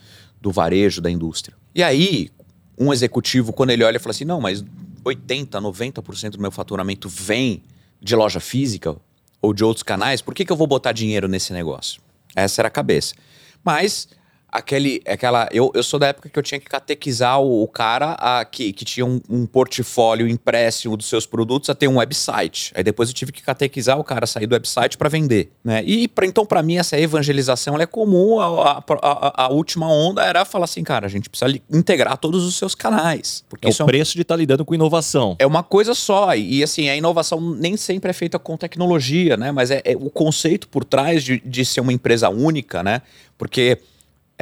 do 0.41 0.51
varejo 0.51 1.01
da 1.01 1.09
indústria. 1.09 1.55
E 1.73 1.81
aí, 1.81 2.29
um 2.77 2.91
executivo, 2.91 3.53
quando 3.53 3.69
ele 3.69 3.85
olha, 3.85 3.99
fala 4.01 4.11
assim: 4.11 4.25
não, 4.25 4.41
mas 4.41 4.65
80, 5.05 5.61
90% 5.61 6.31
do 6.31 6.41
meu 6.41 6.51
faturamento 6.51 7.07
vem 7.07 7.63
de 8.01 8.15
loja 8.15 8.39
física 8.39 8.95
ou 9.41 9.53
de 9.53 9.63
outros 9.63 9.83
canais, 9.83 10.21
por 10.21 10.33
que, 10.33 10.45
que 10.45 10.51
eu 10.51 10.55
vou 10.55 10.67
botar 10.67 10.91
dinheiro 10.91 11.27
nesse 11.27 11.53
negócio? 11.53 12.01
Essa 12.35 12.61
era 12.61 12.67
a 12.67 12.71
cabeça. 12.71 13.15
Mas 13.63 14.07
aquele, 14.51 15.01
aquela. 15.07 15.47
Eu, 15.51 15.71
eu 15.73 15.83
sou 15.83 15.99
da 15.99 16.07
época 16.07 16.29
que 16.29 16.37
eu 16.37 16.43
tinha 16.43 16.59
que 16.59 16.65
catequizar 16.65 17.39
o, 17.39 17.63
o 17.63 17.67
cara 17.67 18.13
a, 18.13 18.43
que, 18.45 18.73
que 18.73 18.83
tinha 18.83 19.05
um, 19.05 19.21
um, 19.29 19.45
portfólio 19.45 20.27
impresso 20.27 20.95
dos 20.97 21.07
seus 21.07 21.25
produtos 21.25 21.69
a 21.69 21.75
ter 21.75 21.87
um 21.87 21.97
website. 21.97 22.71
Aí 22.75 22.83
depois 22.83 23.09
eu 23.09 23.15
tive 23.15 23.31
que 23.31 23.41
catequizar 23.41 23.99
o 23.99 24.03
cara 24.03 24.23
a 24.23 24.27
sair 24.27 24.47
do 24.47 24.53
website 24.53 24.97
para 24.97 25.09
vender. 25.09 25.51
Né? 25.63 25.83
E 25.85 26.07
pra, 26.07 26.25
então, 26.25 26.45
para 26.45 26.61
mim, 26.63 26.77
essa 26.77 26.99
evangelização 26.99 27.79
é 27.79 27.85
comum. 27.85 28.39
A, 28.39 28.83
a, 29.01 29.45
a, 29.45 29.49
última 29.49 29.87
onda 29.87 30.23
era 30.23 30.43
falar 30.45 30.65
assim, 30.65 30.83
cara, 30.83 31.05
a 31.05 31.09
gente 31.09 31.29
precisa 31.29 31.59
integrar 31.71 32.17
todos 32.17 32.45
os 32.45 32.55
seus 32.55 32.73
canais. 32.75 33.43
Porque 33.49 33.67
é 33.67 33.71
o 33.71 33.85
preço 33.85 34.11
é 34.11 34.13
um... 34.13 34.17
de 34.17 34.21
estar 34.21 34.35
tá 34.35 34.37
lidando 34.37 34.65
com 34.65 34.73
inovação. 34.73 35.35
É 35.39 35.45
uma 35.45 35.63
coisa 35.63 35.93
só. 35.93 36.35
E, 36.35 36.63
assim, 36.63 36.89
a 36.89 36.95
inovação 36.95 37.39
nem 37.39 37.77
sempre 37.77 38.09
é 38.09 38.13
feita 38.13 38.39
com 38.39 38.57
tecnologia, 38.57 39.37
né? 39.37 39.51
Mas 39.51 39.71
é, 39.71 39.81
é 39.85 39.95
o 39.95 40.09
conceito 40.09 40.67
por 40.67 40.83
trás 40.83 41.23
de, 41.23 41.39
de 41.39 41.65
ser 41.65 41.81
uma 41.81 41.93
empresa 41.93 42.29
única, 42.29 42.83
né? 42.83 43.01
Porque 43.37 43.79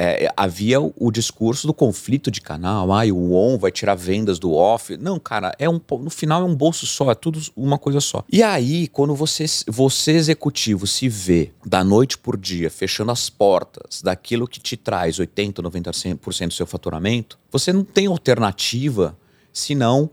é, 0.00 0.32
havia 0.36 0.80
o, 0.80 1.10
discurso 1.10 1.66
do 1.66 1.74
conflito 1.74 2.30
de 2.30 2.40
canal, 2.40 2.92
ah, 2.92 3.04
o 3.12 3.34
on 3.34 3.58
vai 3.58 3.72
tirar 3.72 3.96
vendas 3.96 4.38
do 4.38 4.52
off. 4.52 4.96
Não, 4.96 5.18
cara, 5.18 5.52
é 5.58 5.68
um, 5.68 5.80
no 6.00 6.08
final 6.08 6.42
é 6.42 6.44
um 6.44 6.54
bolso 6.54 6.86
só, 6.86 7.10
é 7.10 7.16
tudo 7.16 7.40
uma 7.56 7.76
coisa 7.76 8.00
só. 8.00 8.24
E 8.30 8.40
aí, 8.40 8.86
quando 8.86 9.12
você, 9.16 9.44
você 9.66 10.12
executivo 10.12 10.86
se 10.86 11.08
vê 11.08 11.50
da 11.66 11.82
noite 11.82 12.16
por 12.16 12.36
dia 12.36 12.70
fechando 12.70 13.10
as 13.10 13.28
portas 13.28 14.00
daquilo 14.00 14.46
que 14.46 14.60
te 14.60 14.76
traz 14.76 15.18
80, 15.18 15.60
90% 15.60 16.46
do 16.46 16.54
seu 16.54 16.66
faturamento, 16.66 17.36
você 17.50 17.72
não 17.72 17.82
tem 17.82 18.06
alternativa 18.06 19.18
senão 19.52 20.08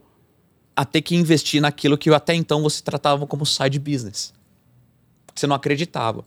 a 0.75 0.83
ter 0.83 1.03
que 1.03 1.15
investir 1.15 1.61
naquilo 1.61 1.97
que 1.97 2.09
até 2.09 2.33
então 2.33 2.63
você 2.63 2.81
tratava 2.81 3.27
como 3.27 3.45
side 3.45 3.77
business. 3.77 4.33
Você 5.35 5.45
não 5.45 5.55
acreditava. 5.55 6.25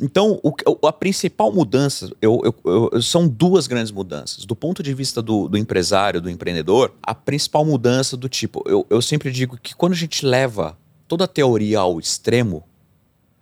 Então, 0.00 0.40
o, 0.42 0.86
a 0.86 0.92
principal 0.92 1.52
mudança 1.52 2.10
eu, 2.20 2.40
eu, 2.44 2.90
eu, 2.92 3.02
são 3.02 3.28
duas 3.28 3.66
grandes 3.66 3.92
mudanças. 3.92 4.44
Do 4.44 4.56
ponto 4.56 4.82
de 4.82 4.92
vista 4.92 5.22
do, 5.22 5.48
do, 5.48 5.56
empresário, 5.56 6.20
do 6.20 6.28
empreendedor, 6.28 6.92
a 7.02 7.14
principal 7.14 7.64
mudança 7.64 8.16
do 8.16 8.28
tipo, 8.28 8.64
eu, 8.90 9.00
sempre 9.00 9.30
digo 9.30 9.56
que 9.56 9.74
quando 9.74 9.92
a 9.92 9.96
gente 9.96 10.26
leva 10.26 10.76
toda 11.06 11.24
a 11.24 11.28
teoria 11.28 11.78
ao 11.78 12.00
extremo, 12.00 12.64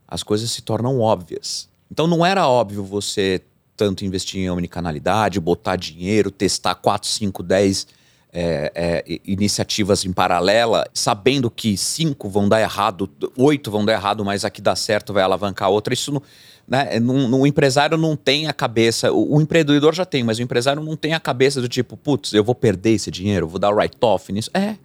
as 0.06 0.22
coisas 0.22 0.50
se 0.50 0.60
tornam 0.60 1.00
óbvias. 1.00 1.68
Então, 1.90 2.06
não 2.06 2.24
era 2.24 2.46
óbvio 2.46 2.84
você 2.84 3.40
tanto 3.74 4.04
investir 4.04 4.40
em 4.40 4.50
omnicanalidade, 4.50 5.40
botar 5.40 5.76
dinheiro, 5.76 6.30
testar 6.30 6.74
4, 6.74 7.08
5, 7.08 7.42
10 7.42 7.86
é, 8.32 8.72
é, 8.74 9.20
iniciativas 9.26 10.04
em 10.06 10.12
paralela, 10.12 10.88
sabendo 10.94 11.50
que 11.50 11.76
cinco 11.76 12.30
vão 12.30 12.48
dar 12.48 12.60
errado, 12.60 13.10
oito 13.36 13.70
vão 13.70 13.84
dar 13.84 13.92
errado, 13.92 14.24
mas 14.24 14.44
a 14.44 14.50
que 14.50 14.62
dá 14.62 14.74
certo 14.74 15.12
vai 15.12 15.22
alavancar 15.22 15.68
outra. 15.68 15.92
Isso 15.92 16.22
né, 16.66 16.88
o 17.00 17.46
empresário 17.46 17.98
não 17.98 18.16
tem 18.16 18.46
a 18.46 18.52
cabeça, 18.52 19.12
o, 19.12 19.36
o, 19.36 19.40
empreendedor 19.40 19.94
já 19.94 20.06
tem, 20.06 20.24
mas 20.24 20.38
o 20.38 20.42
empresário 20.42 20.82
não 20.82 20.96
tem 20.96 21.12
a 21.12 21.20
cabeça 21.20 21.60
do 21.60 21.68
tipo, 21.68 21.96
putz, 21.96 22.32
eu 22.32 22.42
vou 22.42 22.54
perder 22.54 22.92
esse 22.92 23.10
dinheiro, 23.10 23.46
vou 23.46 23.58
dar 23.58 23.70
write-off 23.70 24.32
nisso. 24.32 24.50
É, 24.54 24.76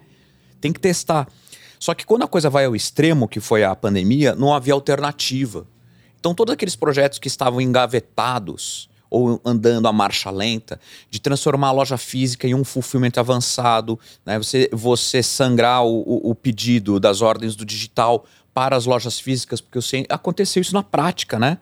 tem 0.59 0.73
que 0.73 0.79
testar. 0.79 1.27
Só 1.79 1.93
que 1.93 2.05
quando 2.05 2.23
a 2.23 2.27
coisa 2.27 2.49
vai 2.49 2.65
ao 2.65 2.75
extremo, 2.75 3.27
que 3.27 3.39
foi 3.39 3.63
a 3.63 3.75
pandemia, 3.75 4.35
não 4.35 4.53
havia 4.53 4.73
alternativa. 4.73 5.65
Então, 6.19 6.33
todos 6.33 6.53
aqueles 6.53 6.75
projetos 6.75 7.19
que 7.19 7.27
estavam 7.27 7.61
engavetados, 7.61 8.89
ou 9.09 9.39
andando 9.43 9.87
a 9.87 9.93
marcha 9.93 10.29
lenta, 10.29 10.79
de 11.09 11.19
transformar 11.19 11.69
a 11.69 11.71
loja 11.71 11.97
física 11.97 12.47
em 12.47 12.53
um 12.53 12.63
fulfillment 12.63 13.13
avançado, 13.17 13.99
né? 14.25 14.37
você, 14.37 14.69
você 14.71 15.23
sangrar 15.23 15.85
o, 15.85 16.01
o, 16.01 16.31
o 16.31 16.35
pedido 16.35 16.99
das 16.99 17.21
ordens 17.21 17.55
do 17.55 17.65
digital 17.65 18.25
para 18.53 18.75
as 18.75 18.85
lojas 18.85 19.19
físicas, 19.19 19.61
porque 19.61 19.77
eu 19.77 19.81
sei, 19.81 20.05
aconteceu 20.09 20.61
isso 20.61 20.73
na 20.73 20.83
prática, 20.83 21.37
né? 21.37 21.59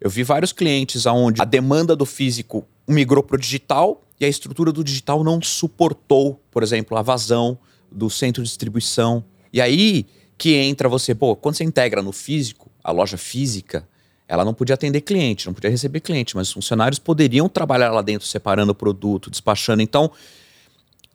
Eu 0.00 0.10
vi 0.10 0.22
vários 0.22 0.52
clientes 0.52 1.06
onde 1.06 1.40
a 1.42 1.44
demanda 1.44 1.96
do 1.96 2.06
físico 2.06 2.64
migrou 2.86 3.22
para 3.22 3.36
o 3.36 3.40
digital 3.40 4.02
e 4.20 4.24
a 4.24 4.28
estrutura 4.28 4.70
do 4.70 4.84
digital 4.84 5.24
não 5.24 5.42
suportou, 5.42 6.40
por 6.50 6.62
exemplo, 6.62 6.96
a 6.96 7.02
vazão 7.02 7.58
do 7.90 8.08
centro 8.08 8.42
de 8.42 8.48
distribuição. 8.48 9.24
E 9.52 9.60
aí 9.60 10.06
que 10.36 10.54
entra 10.54 10.88
você, 10.88 11.14
pô, 11.14 11.34
quando 11.34 11.56
você 11.56 11.64
integra 11.64 12.00
no 12.00 12.12
físico, 12.12 12.70
a 12.82 12.92
loja 12.92 13.16
física, 13.16 13.88
ela 14.28 14.44
não 14.44 14.52
podia 14.52 14.74
atender 14.74 15.00
cliente, 15.00 15.46
não 15.46 15.54
podia 15.54 15.70
receber 15.70 16.00
cliente, 16.00 16.36
mas 16.36 16.48
os 16.48 16.52
funcionários 16.52 16.98
poderiam 16.98 17.48
trabalhar 17.48 17.90
lá 17.90 18.02
dentro 18.02 18.28
separando 18.28 18.72
o 18.72 18.74
produto, 18.74 19.30
despachando. 19.30 19.80
Então, 19.80 20.12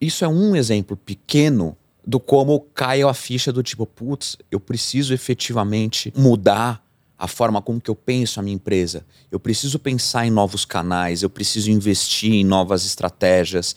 isso 0.01 0.25
é 0.25 0.27
um 0.27 0.55
exemplo 0.55 0.98
pequeno 0.98 1.77
do 2.05 2.20
como 2.20 2.60
cai 2.74 3.03
a 3.03 3.13
ficha 3.13 3.53
do 3.53 3.62
tipo, 3.62 3.86
putz, 3.86 4.36
eu 4.51 4.60
preciso 4.60 5.13
efetivamente 5.13 6.12
mudar 6.17 6.84
a 7.17 7.27
forma 7.27 7.62
como 7.62 7.79
que 7.79 7.89
eu 7.89 7.96
penso 7.96 8.39
a 8.39 8.43
minha 8.43 8.55
empresa. 8.55 9.05
Eu 9.32 9.39
preciso 9.39 9.79
pensar 9.79 10.25
em 10.25 10.32
novos 10.32 10.65
canais, 10.65 11.24
eu 11.24 11.29
preciso 11.29 11.72
investir 11.72 12.34
em 12.34 12.43
novas 12.43 12.86
estratégias. 12.86 13.75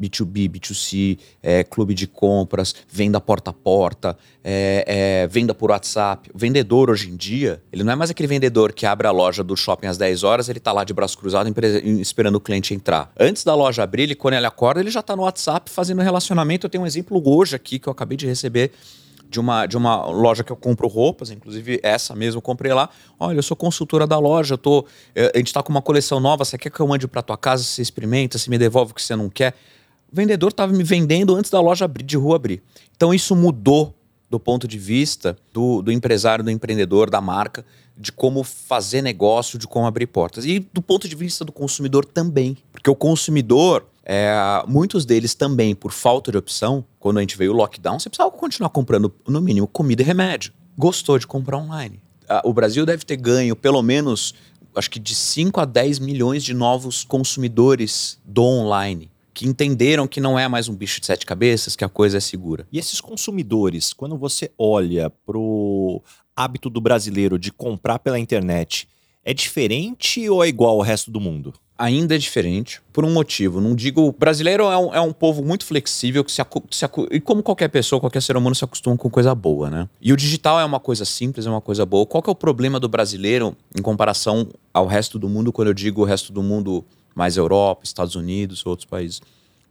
B2B, 0.00 0.48
B2C, 0.48 1.18
é, 1.42 1.64
clube 1.64 1.94
de 1.94 2.06
compras, 2.06 2.74
venda 2.88 3.20
porta 3.20 3.50
a 3.50 3.52
porta, 3.52 4.16
é, 4.44 4.84
é, 4.86 5.26
venda 5.26 5.54
por 5.54 5.70
WhatsApp. 5.70 6.30
O 6.34 6.38
vendedor 6.38 6.90
hoje 6.90 7.10
em 7.10 7.16
dia, 7.16 7.62
ele 7.72 7.82
não 7.82 7.92
é 7.92 7.96
mais 7.96 8.10
aquele 8.10 8.26
vendedor 8.26 8.72
que 8.72 8.86
abre 8.86 9.06
a 9.06 9.10
loja 9.10 9.42
do 9.42 9.56
shopping 9.56 9.86
às 9.86 9.96
10 9.96 10.22
horas, 10.22 10.48
ele 10.48 10.58
está 10.58 10.72
lá 10.72 10.84
de 10.84 10.92
braço 10.92 11.16
cruzado 11.18 11.52
esperando 12.00 12.36
o 12.36 12.40
cliente 12.40 12.74
entrar. 12.74 13.10
Antes 13.18 13.44
da 13.44 13.54
loja 13.54 13.82
abrir, 13.82 14.04
ele, 14.04 14.14
quando 14.14 14.34
ele 14.34 14.46
acorda, 14.46 14.80
ele 14.80 14.90
já 14.90 15.00
está 15.00 15.16
no 15.16 15.22
WhatsApp 15.22 15.70
fazendo 15.70 16.02
relacionamento. 16.02 16.66
Eu 16.66 16.70
tenho 16.70 16.84
um 16.84 16.86
exemplo 16.86 17.22
hoje 17.24 17.56
aqui 17.56 17.78
que 17.78 17.88
eu 17.88 17.92
acabei 17.92 18.16
de 18.16 18.26
receber 18.26 18.72
de 19.28 19.40
uma, 19.40 19.66
de 19.66 19.76
uma 19.76 20.06
loja 20.06 20.44
que 20.44 20.52
eu 20.52 20.56
compro 20.56 20.86
roupas, 20.86 21.30
inclusive 21.30 21.80
essa 21.82 22.14
mesmo 22.14 22.38
eu 22.38 22.42
comprei 22.42 22.72
lá. 22.72 22.88
Olha, 23.18 23.38
eu 23.38 23.42
sou 23.42 23.56
consultora 23.56 24.06
da 24.06 24.18
loja, 24.18 24.54
eu 24.54 24.58
tô, 24.58 24.86
eh, 25.14 25.32
a 25.34 25.38
gente 25.38 25.48
está 25.48 25.62
com 25.62 25.70
uma 25.70 25.82
coleção 25.82 26.20
nova, 26.20 26.44
você 26.44 26.56
quer 26.56 26.70
que 26.70 26.78
eu 26.78 26.86
mande 26.86 27.08
para 27.08 27.22
tua 27.22 27.36
casa, 27.36 27.64
você 27.64 27.82
experimenta, 27.82 28.38
você 28.38 28.48
me 28.48 28.58
devolve 28.58 28.92
o 28.92 28.94
que 28.94 29.02
você 29.02 29.16
não 29.16 29.28
quer 29.28 29.54
vendedor 30.16 30.50
estava 30.50 30.72
me 30.72 30.82
vendendo 30.82 31.36
antes 31.36 31.50
da 31.50 31.60
loja 31.60 31.84
abrir, 31.84 32.02
de 32.02 32.16
rua 32.16 32.36
abrir. 32.36 32.62
Então 32.96 33.12
isso 33.12 33.36
mudou 33.36 33.94
do 34.30 34.40
ponto 34.40 34.66
de 34.66 34.78
vista 34.78 35.36
do, 35.52 35.82
do 35.82 35.92
empresário, 35.92 36.42
do 36.42 36.50
empreendedor, 36.50 37.10
da 37.10 37.20
marca, 37.20 37.64
de 37.96 38.10
como 38.10 38.42
fazer 38.42 39.02
negócio, 39.02 39.58
de 39.58 39.68
como 39.68 39.86
abrir 39.86 40.06
portas. 40.06 40.44
E 40.44 40.58
do 40.58 40.82
ponto 40.82 41.06
de 41.06 41.14
vista 41.14 41.44
do 41.44 41.52
consumidor 41.52 42.04
também. 42.04 42.56
Porque 42.72 42.90
o 42.90 42.96
consumidor, 42.96 43.86
é, 44.04 44.34
muitos 44.66 45.04
deles 45.04 45.34
também, 45.34 45.74
por 45.74 45.92
falta 45.92 46.32
de 46.32 46.38
opção, 46.38 46.84
quando 46.98 47.18
a 47.18 47.20
gente 47.20 47.36
veio 47.36 47.52
o 47.52 47.54
lockdown, 47.54 48.00
você 48.00 48.08
precisava 48.08 48.30
continuar 48.34 48.70
comprando, 48.70 49.14
no 49.28 49.40
mínimo, 49.40 49.68
comida 49.68 50.02
e 50.02 50.04
remédio. 50.04 50.52
Gostou 50.76 51.18
de 51.18 51.26
comprar 51.26 51.58
online. 51.58 52.00
O 52.42 52.52
Brasil 52.52 52.84
deve 52.84 53.04
ter 53.04 53.16
ganho 53.16 53.54
pelo 53.54 53.80
menos, 53.82 54.34
acho 54.74 54.90
que 54.90 54.98
de 54.98 55.14
5 55.14 55.60
a 55.60 55.64
10 55.64 56.00
milhões 56.00 56.42
de 56.42 56.52
novos 56.52 57.04
consumidores 57.04 58.18
do 58.24 58.42
online 58.42 59.10
que 59.36 59.46
entenderam 59.46 60.08
que 60.08 60.18
não 60.18 60.38
é 60.38 60.48
mais 60.48 60.66
um 60.66 60.74
bicho 60.74 60.98
de 60.98 61.04
sete 61.04 61.26
cabeças, 61.26 61.76
que 61.76 61.84
a 61.84 61.90
coisa 61.90 62.16
é 62.16 62.20
segura. 62.20 62.66
E 62.72 62.78
esses 62.78 63.02
consumidores, 63.02 63.92
quando 63.92 64.16
você 64.16 64.50
olha 64.58 65.10
para 65.10 65.36
o 65.36 66.02
hábito 66.34 66.70
do 66.70 66.80
brasileiro 66.80 67.38
de 67.38 67.52
comprar 67.52 67.98
pela 67.98 68.18
internet, 68.18 68.88
é 69.22 69.34
diferente 69.34 70.26
ou 70.30 70.42
é 70.42 70.48
igual 70.48 70.76
ao 70.76 70.80
resto 70.80 71.10
do 71.10 71.20
mundo? 71.20 71.52
Ainda 71.78 72.14
é 72.14 72.18
diferente, 72.18 72.80
por 72.94 73.04
um 73.04 73.12
motivo. 73.12 73.60
Não 73.60 73.74
digo. 73.74 74.06
O 74.06 74.12
brasileiro 74.12 74.62
é 74.62 74.78
um, 74.78 74.94
é 74.94 75.00
um 75.02 75.12
povo 75.12 75.44
muito 75.44 75.66
flexível, 75.66 76.24
que 76.24 76.32
se, 76.32 76.40
se 76.70 76.86
e 77.10 77.20
como 77.20 77.42
qualquer 77.42 77.68
pessoa, 77.68 78.00
qualquer 78.00 78.22
ser 78.22 78.38
humano 78.38 78.56
se 78.56 78.64
acostuma 78.64 78.96
com 78.96 79.10
coisa 79.10 79.34
boa, 79.34 79.68
né? 79.68 79.86
E 80.00 80.14
o 80.14 80.16
digital 80.16 80.58
é 80.58 80.64
uma 80.64 80.80
coisa 80.80 81.04
simples, 81.04 81.44
é 81.44 81.50
uma 81.50 81.60
coisa 81.60 81.84
boa. 81.84 82.06
Qual 82.06 82.22
que 82.22 82.30
é 82.30 82.32
o 82.32 82.34
problema 82.34 82.80
do 82.80 82.88
brasileiro 82.88 83.54
em 83.78 83.82
comparação 83.82 84.48
ao 84.72 84.86
resto 84.86 85.18
do 85.18 85.28
mundo, 85.28 85.52
quando 85.52 85.68
eu 85.68 85.74
digo 85.74 86.00
o 86.00 86.04
resto 86.06 86.32
do 86.32 86.42
mundo 86.42 86.82
mais 87.16 87.38
Europa, 87.38 87.80
Estados 87.82 88.14
Unidos, 88.14 88.64
outros 88.66 88.84
países. 88.84 89.22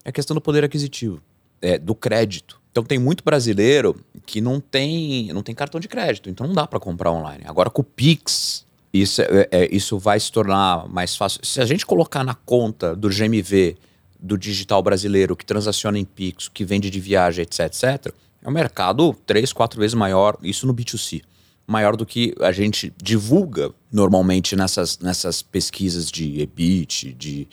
É 0.04 0.10
a 0.10 0.12
questão 0.12 0.34
do 0.34 0.42
poder 0.42 0.64
aquisitivo, 0.64 1.22
é, 1.62 1.78
do 1.78 1.94
crédito. 1.94 2.60
Então 2.72 2.84
tem 2.84 2.98
muito 2.98 3.24
brasileiro 3.24 3.96
que 4.26 4.42
não 4.42 4.60
tem, 4.60 5.32
não 5.32 5.44
tem 5.44 5.54
cartão 5.54 5.80
de 5.80 5.88
crédito, 5.88 6.28
então 6.28 6.48
não 6.48 6.56
dá 6.56 6.66
para 6.66 6.80
comprar 6.80 7.12
online. 7.12 7.44
Agora 7.46 7.70
com 7.70 7.82
o 7.82 7.86
Pix, 7.86 8.66
isso, 8.92 9.22
é, 9.22 9.48
é, 9.52 9.70
isso 9.74 10.00
vai 10.00 10.20
se 10.20 10.32
tornar 10.32 10.90
mais 10.90 11.16
fácil. 11.16 11.40
Se 11.44 11.62
a 11.62 11.66
gente 11.66 11.86
colocar 11.86 12.24
na 12.24 12.34
conta 12.34 12.96
do 12.96 13.08
GMV 13.08 13.78
do 14.20 14.38
digital 14.38 14.82
brasileiro 14.82 15.36
que 15.36 15.46
transaciona 15.46 16.00
em 16.00 16.04
Pix, 16.04 16.50
que 16.50 16.66
vende 16.66 16.90
de 16.90 17.00
viagem, 17.00 17.44
etc, 17.44 17.60
etc, 17.68 18.14
é 18.44 18.50
um 18.50 18.52
mercado 18.52 19.16
três, 19.26 19.54
quatro 19.54 19.80
vezes 19.80 19.94
maior, 19.94 20.36
isso 20.42 20.66
no 20.66 20.74
B2C 20.74 21.22
maior 21.68 21.96
do 21.96 22.06
que 22.06 22.36
a 22.40 22.52
gente 22.52 22.94
divulga 23.02 23.72
normalmente 23.92 24.56
nessas, 24.56 25.00
nessas 25.00 25.42
pesquisas 25.42 26.12
de 26.12 26.42
EBIT, 26.42 27.14
de 27.14 27.48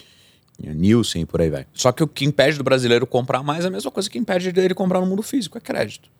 Nielsen 0.58 1.22
e 1.22 1.26
por 1.26 1.40
aí 1.40 1.50
vai. 1.50 1.66
Só 1.72 1.90
que 1.92 2.02
o 2.02 2.08
que 2.08 2.24
impede 2.24 2.58
do 2.58 2.64
brasileiro 2.64 3.06
comprar 3.06 3.42
mais 3.42 3.64
é 3.64 3.68
a 3.68 3.70
mesma 3.70 3.90
coisa 3.90 4.08
que 4.08 4.18
impede 4.18 4.52
dele 4.52 4.74
comprar 4.74 5.00
no 5.00 5.06
mundo 5.06 5.22
físico, 5.22 5.56
é 5.58 5.60
crédito. 5.60 6.10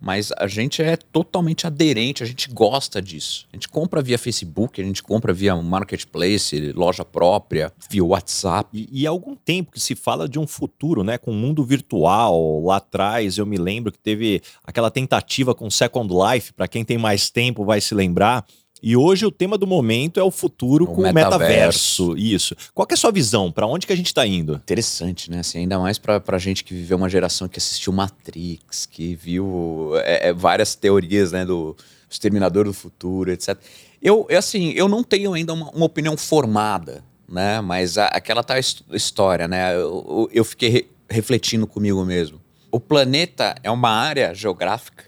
Mas 0.00 0.30
a 0.36 0.46
gente 0.46 0.80
é 0.80 0.96
totalmente 0.96 1.66
aderente, 1.66 2.22
a 2.22 2.26
gente 2.26 2.48
gosta 2.50 3.02
disso. 3.02 3.46
A 3.52 3.56
gente 3.56 3.68
compra 3.68 4.00
via 4.00 4.18
Facebook, 4.18 4.80
a 4.80 4.84
gente 4.84 5.02
compra 5.02 5.32
via 5.32 5.56
marketplace, 5.56 6.72
loja 6.72 7.04
própria, 7.04 7.72
via 7.90 8.04
WhatsApp. 8.04 8.68
E, 8.72 8.88
e 9.02 9.06
há 9.06 9.10
algum 9.10 9.34
tempo 9.34 9.72
que 9.72 9.80
se 9.80 9.94
fala 9.94 10.28
de 10.28 10.38
um 10.38 10.46
futuro, 10.46 11.02
né, 11.02 11.18
com 11.18 11.32
o 11.32 11.34
mundo 11.34 11.64
virtual. 11.64 12.62
Lá 12.64 12.76
atrás 12.76 13.38
eu 13.38 13.46
me 13.46 13.56
lembro 13.56 13.90
que 13.90 13.98
teve 13.98 14.40
aquela 14.64 14.90
tentativa 14.90 15.54
com 15.54 15.68
Second 15.70 16.12
Life, 16.12 16.52
para 16.52 16.68
quem 16.68 16.84
tem 16.84 16.96
mais 16.96 17.30
tempo 17.30 17.64
vai 17.64 17.80
se 17.80 17.94
lembrar, 17.94 18.46
e 18.82 18.96
hoje 18.96 19.26
o 19.26 19.30
tema 19.30 19.58
do 19.58 19.66
momento 19.66 20.20
é 20.20 20.22
o 20.22 20.30
futuro 20.30 20.84
o 20.84 20.86
com 20.88 21.02
metaverso. 21.02 21.34
o 21.34 21.38
metaverso. 21.38 22.16
Isso. 22.16 22.56
Qual 22.72 22.86
é 22.88 22.94
a 22.94 22.96
sua 22.96 23.10
visão? 23.10 23.50
Para 23.50 23.66
onde 23.66 23.86
que 23.86 23.92
a 23.92 23.96
gente 23.96 24.06
está 24.06 24.26
indo? 24.26 24.54
Interessante, 24.54 25.30
né? 25.30 25.40
Assim, 25.40 25.58
ainda 25.58 25.78
mais 25.78 25.98
para 25.98 26.22
a 26.26 26.38
gente 26.38 26.62
que 26.62 26.72
viveu 26.72 26.96
uma 26.96 27.08
geração 27.08 27.48
que 27.48 27.58
assistiu 27.58 27.92
Matrix, 27.92 28.86
que 28.86 29.14
viu 29.14 29.92
é, 30.04 30.28
é, 30.28 30.32
várias 30.32 30.74
teorias, 30.74 31.32
né, 31.32 31.44
do 31.44 31.76
Exterminador 32.08 32.64
do 32.64 32.72
Futuro, 32.72 33.32
etc. 33.32 33.58
Eu, 34.00 34.26
assim, 34.30 34.70
eu 34.70 34.88
não 34.88 35.02
tenho 35.02 35.34
ainda 35.34 35.52
uma, 35.52 35.70
uma 35.70 35.86
opinião 35.86 36.16
formada, 36.16 37.02
né? 37.28 37.60
Mas 37.60 37.98
a, 37.98 38.06
aquela 38.06 38.44
tal 38.44 38.56
história, 38.92 39.48
né? 39.48 39.74
Eu, 39.74 40.28
eu 40.32 40.44
fiquei 40.44 40.68
re, 40.68 40.88
refletindo 41.10 41.66
comigo 41.66 42.04
mesmo. 42.04 42.40
O 42.70 42.78
planeta 42.78 43.56
é 43.62 43.70
uma 43.70 43.90
área 43.90 44.32
geográfica 44.34 45.07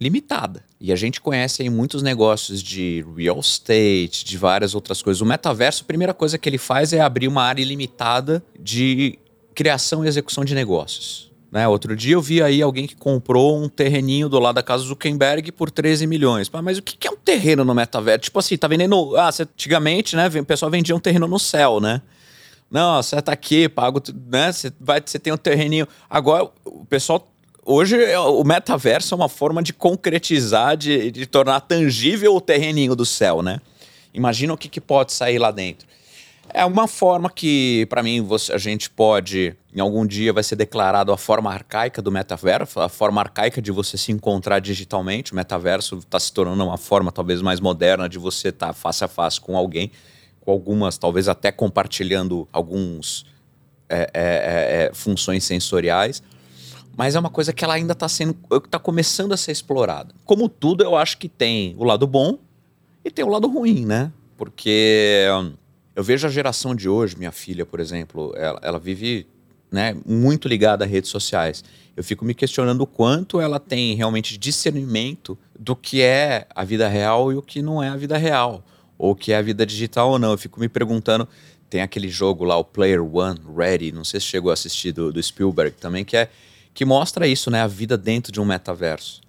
limitada. 0.00 0.64
E 0.80 0.92
a 0.92 0.96
gente 0.96 1.20
conhece 1.20 1.62
aí 1.62 1.70
muitos 1.70 2.02
negócios 2.02 2.62
de 2.62 3.04
real 3.16 3.38
estate, 3.38 4.24
de 4.24 4.36
várias 4.36 4.74
outras 4.74 5.00
coisas. 5.00 5.20
O 5.20 5.26
metaverso, 5.26 5.82
a 5.82 5.86
primeira 5.86 6.12
coisa 6.12 6.36
que 6.36 6.48
ele 6.48 6.58
faz 6.58 6.92
é 6.92 7.00
abrir 7.00 7.28
uma 7.28 7.42
área 7.42 7.62
ilimitada 7.62 8.44
de 8.58 9.18
criação 9.54 10.04
e 10.04 10.08
execução 10.08 10.44
de 10.44 10.54
negócios. 10.54 11.32
Né? 11.50 11.68
Outro 11.68 11.94
dia 11.94 12.14
eu 12.14 12.20
vi 12.20 12.42
aí 12.42 12.60
alguém 12.60 12.84
que 12.84 12.96
comprou 12.96 13.62
um 13.62 13.68
terreninho 13.68 14.28
do 14.28 14.40
lado 14.40 14.56
da 14.56 14.62
casa 14.62 14.82
Zuckerberg 14.82 15.52
por 15.52 15.70
13 15.70 16.04
milhões. 16.04 16.50
Mas 16.50 16.78
o 16.78 16.82
que 16.82 17.06
é 17.06 17.10
um 17.10 17.16
terreno 17.16 17.64
no 17.64 17.72
metaverso? 17.72 18.24
Tipo 18.24 18.40
assim, 18.40 18.56
tá 18.56 18.66
vendendo. 18.66 19.16
Ah, 19.16 19.30
antigamente, 19.40 20.16
né? 20.16 20.26
O 20.26 20.44
pessoal 20.44 20.68
vendia 20.68 20.96
um 20.96 20.98
terreno 21.00 21.28
no 21.28 21.38
céu, 21.38 21.78
né? 21.80 22.02
Não, 22.68 23.00
você 23.00 23.22
tá 23.22 23.30
aqui, 23.30 23.68
pago, 23.68 24.02
né? 24.28 24.50
Você 24.50 24.72
vai, 24.80 25.00
você 25.04 25.16
tem 25.16 25.32
um 25.32 25.36
terreninho. 25.36 25.86
Agora, 26.10 26.50
o 26.64 26.84
pessoal 26.84 27.24
hoje 27.64 28.02
é, 28.02 28.18
o 28.18 28.42
metaverso 28.44 29.14
é 29.14 29.16
uma 29.16 29.28
forma 29.28 29.62
de 29.62 29.72
concretizar, 29.72 30.76
de, 30.76 31.10
de 31.10 31.26
tornar 31.26 31.60
tangível 31.60 32.34
o 32.34 32.40
terreninho 32.40 32.94
do 32.94 33.04
céu, 33.04 33.42
né? 33.42 33.60
Imagina 34.12 34.52
o 34.52 34.56
que, 34.56 34.68
que 34.68 34.80
pode 34.80 35.12
sair 35.12 35.38
lá 35.38 35.50
dentro. 35.50 35.86
É 36.52 36.64
uma 36.64 36.86
forma 36.86 37.30
que, 37.30 37.86
para 37.86 38.02
mim, 38.02 38.20
você, 38.20 38.52
a 38.52 38.58
gente 38.58 38.88
pode, 38.88 39.56
em 39.74 39.80
algum 39.80 40.06
dia, 40.06 40.32
vai 40.32 40.42
ser 40.42 40.54
declarado 40.54 41.10
a 41.10 41.16
forma 41.16 41.52
arcaica 41.52 42.00
do 42.00 42.12
metaverso, 42.12 42.78
a 42.78 42.88
forma 42.88 43.20
arcaica 43.20 43.60
de 43.60 43.72
você 43.72 43.96
se 43.96 44.12
encontrar 44.12 44.60
digitalmente. 44.60 45.32
O 45.32 45.36
metaverso 45.36 45.98
está 45.98 46.20
se 46.20 46.32
tornando 46.32 46.62
uma 46.64 46.76
forma 46.76 47.10
talvez 47.10 47.42
mais 47.42 47.58
moderna 47.60 48.08
de 48.08 48.18
você 48.18 48.48
estar 48.48 48.68
tá 48.68 48.72
face 48.72 49.02
a 49.02 49.08
face 49.08 49.40
com 49.40 49.56
alguém, 49.56 49.90
com 50.40 50.52
algumas, 50.52 50.96
talvez 50.96 51.28
até 51.28 51.50
compartilhando 51.50 52.46
alguns 52.52 53.26
é, 53.88 54.02
é, 54.02 54.06
é, 54.14 54.84
é 54.84 54.90
funções 54.94 55.42
sensoriais 55.44 56.22
mas 56.96 57.14
é 57.14 57.18
uma 57.20 57.30
coisa 57.30 57.52
que 57.52 57.64
ela 57.64 57.74
ainda 57.74 57.92
está 57.92 58.08
sendo, 58.08 58.36
está 58.52 58.78
começando 58.78 59.32
a 59.32 59.36
ser 59.36 59.52
explorada. 59.52 60.14
Como 60.24 60.48
tudo, 60.48 60.84
eu 60.84 60.96
acho 60.96 61.18
que 61.18 61.28
tem 61.28 61.74
o 61.78 61.84
lado 61.84 62.06
bom 62.06 62.38
e 63.04 63.10
tem 63.10 63.24
o 63.24 63.28
lado 63.28 63.48
ruim, 63.48 63.84
né? 63.84 64.12
Porque 64.36 65.26
eu 65.94 66.02
vejo 66.02 66.26
a 66.26 66.30
geração 66.30 66.74
de 66.74 66.88
hoje, 66.88 67.16
minha 67.16 67.32
filha, 67.32 67.64
por 67.64 67.80
exemplo, 67.80 68.32
ela, 68.36 68.58
ela 68.62 68.78
vive 68.78 69.26
né, 69.70 69.96
muito 70.06 70.48
ligada 70.48 70.84
a 70.84 70.86
redes 70.86 71.10
sociais. 71.10 71.64
Eu 71.96 72.02
fico 72.02 72.24
me 72.24 72.34
questionando 72.34 72.80
o 72.80 72.86
quanto 72.86 73.40
ela 73.40 73.60
tem 73.60 73.94
realmente 73.94 74.38
discernimento 74.38 75.36
do 75.58 75.76
que 75.76 76.00
é 76.00 76.46
a 76.54 76.64
vida 76.64 76.88
real 76.88 77.32
e 77.32 77.36
o 77.36 77.42
que 77.42 77.60
não 77.60 77.82
é 77.82 77.88
a 77.88 77.96
vida 77.96 78.16
real, 78.16 78.64
ou 78.98 79.12
o 79.12 79.16
que 79.16 79.32
é 79.32 79.36
a 79.36 79.42
vida 79.42 79.64
digital 79.66 80.10
ou 80.10 80.18
não. 80.18 80.32
Eu 80.32 80.38
fico 80.38 80.60
me 80.60 80.68
perguntando. 80.68 81.28
Tem 81.68 81.80
aquele 81.80 82.08
jogo 82.08 82.44
lá, 82.44 82.56
o 82.56 82.62
Player 82.62 83.02
One 83.02 83.40
Ready, 83.56 83.90
não 83.90 84.04
sei 84.04 84.20
se 84.20 84.26
chegou 84.26 84.50
a 84.50 84.54
assistir 84.54 84.92
do, 84.92 85.12
do 85.12 85.20
Spielberg 85.20 85.76
também, 85.76 86.04
que 86.04 86.16
é 86.16 86.30
que 86.74 86.84
mostra 86.84 87.26
isso, 87.26 87.50
né? 87.50 87.62
A 87.62 87.66
vida 87.68 87.96
dentro 87.96 88.32
de 88.32 88.40
um 88.40 88.44
metaverso. 88.44 89.22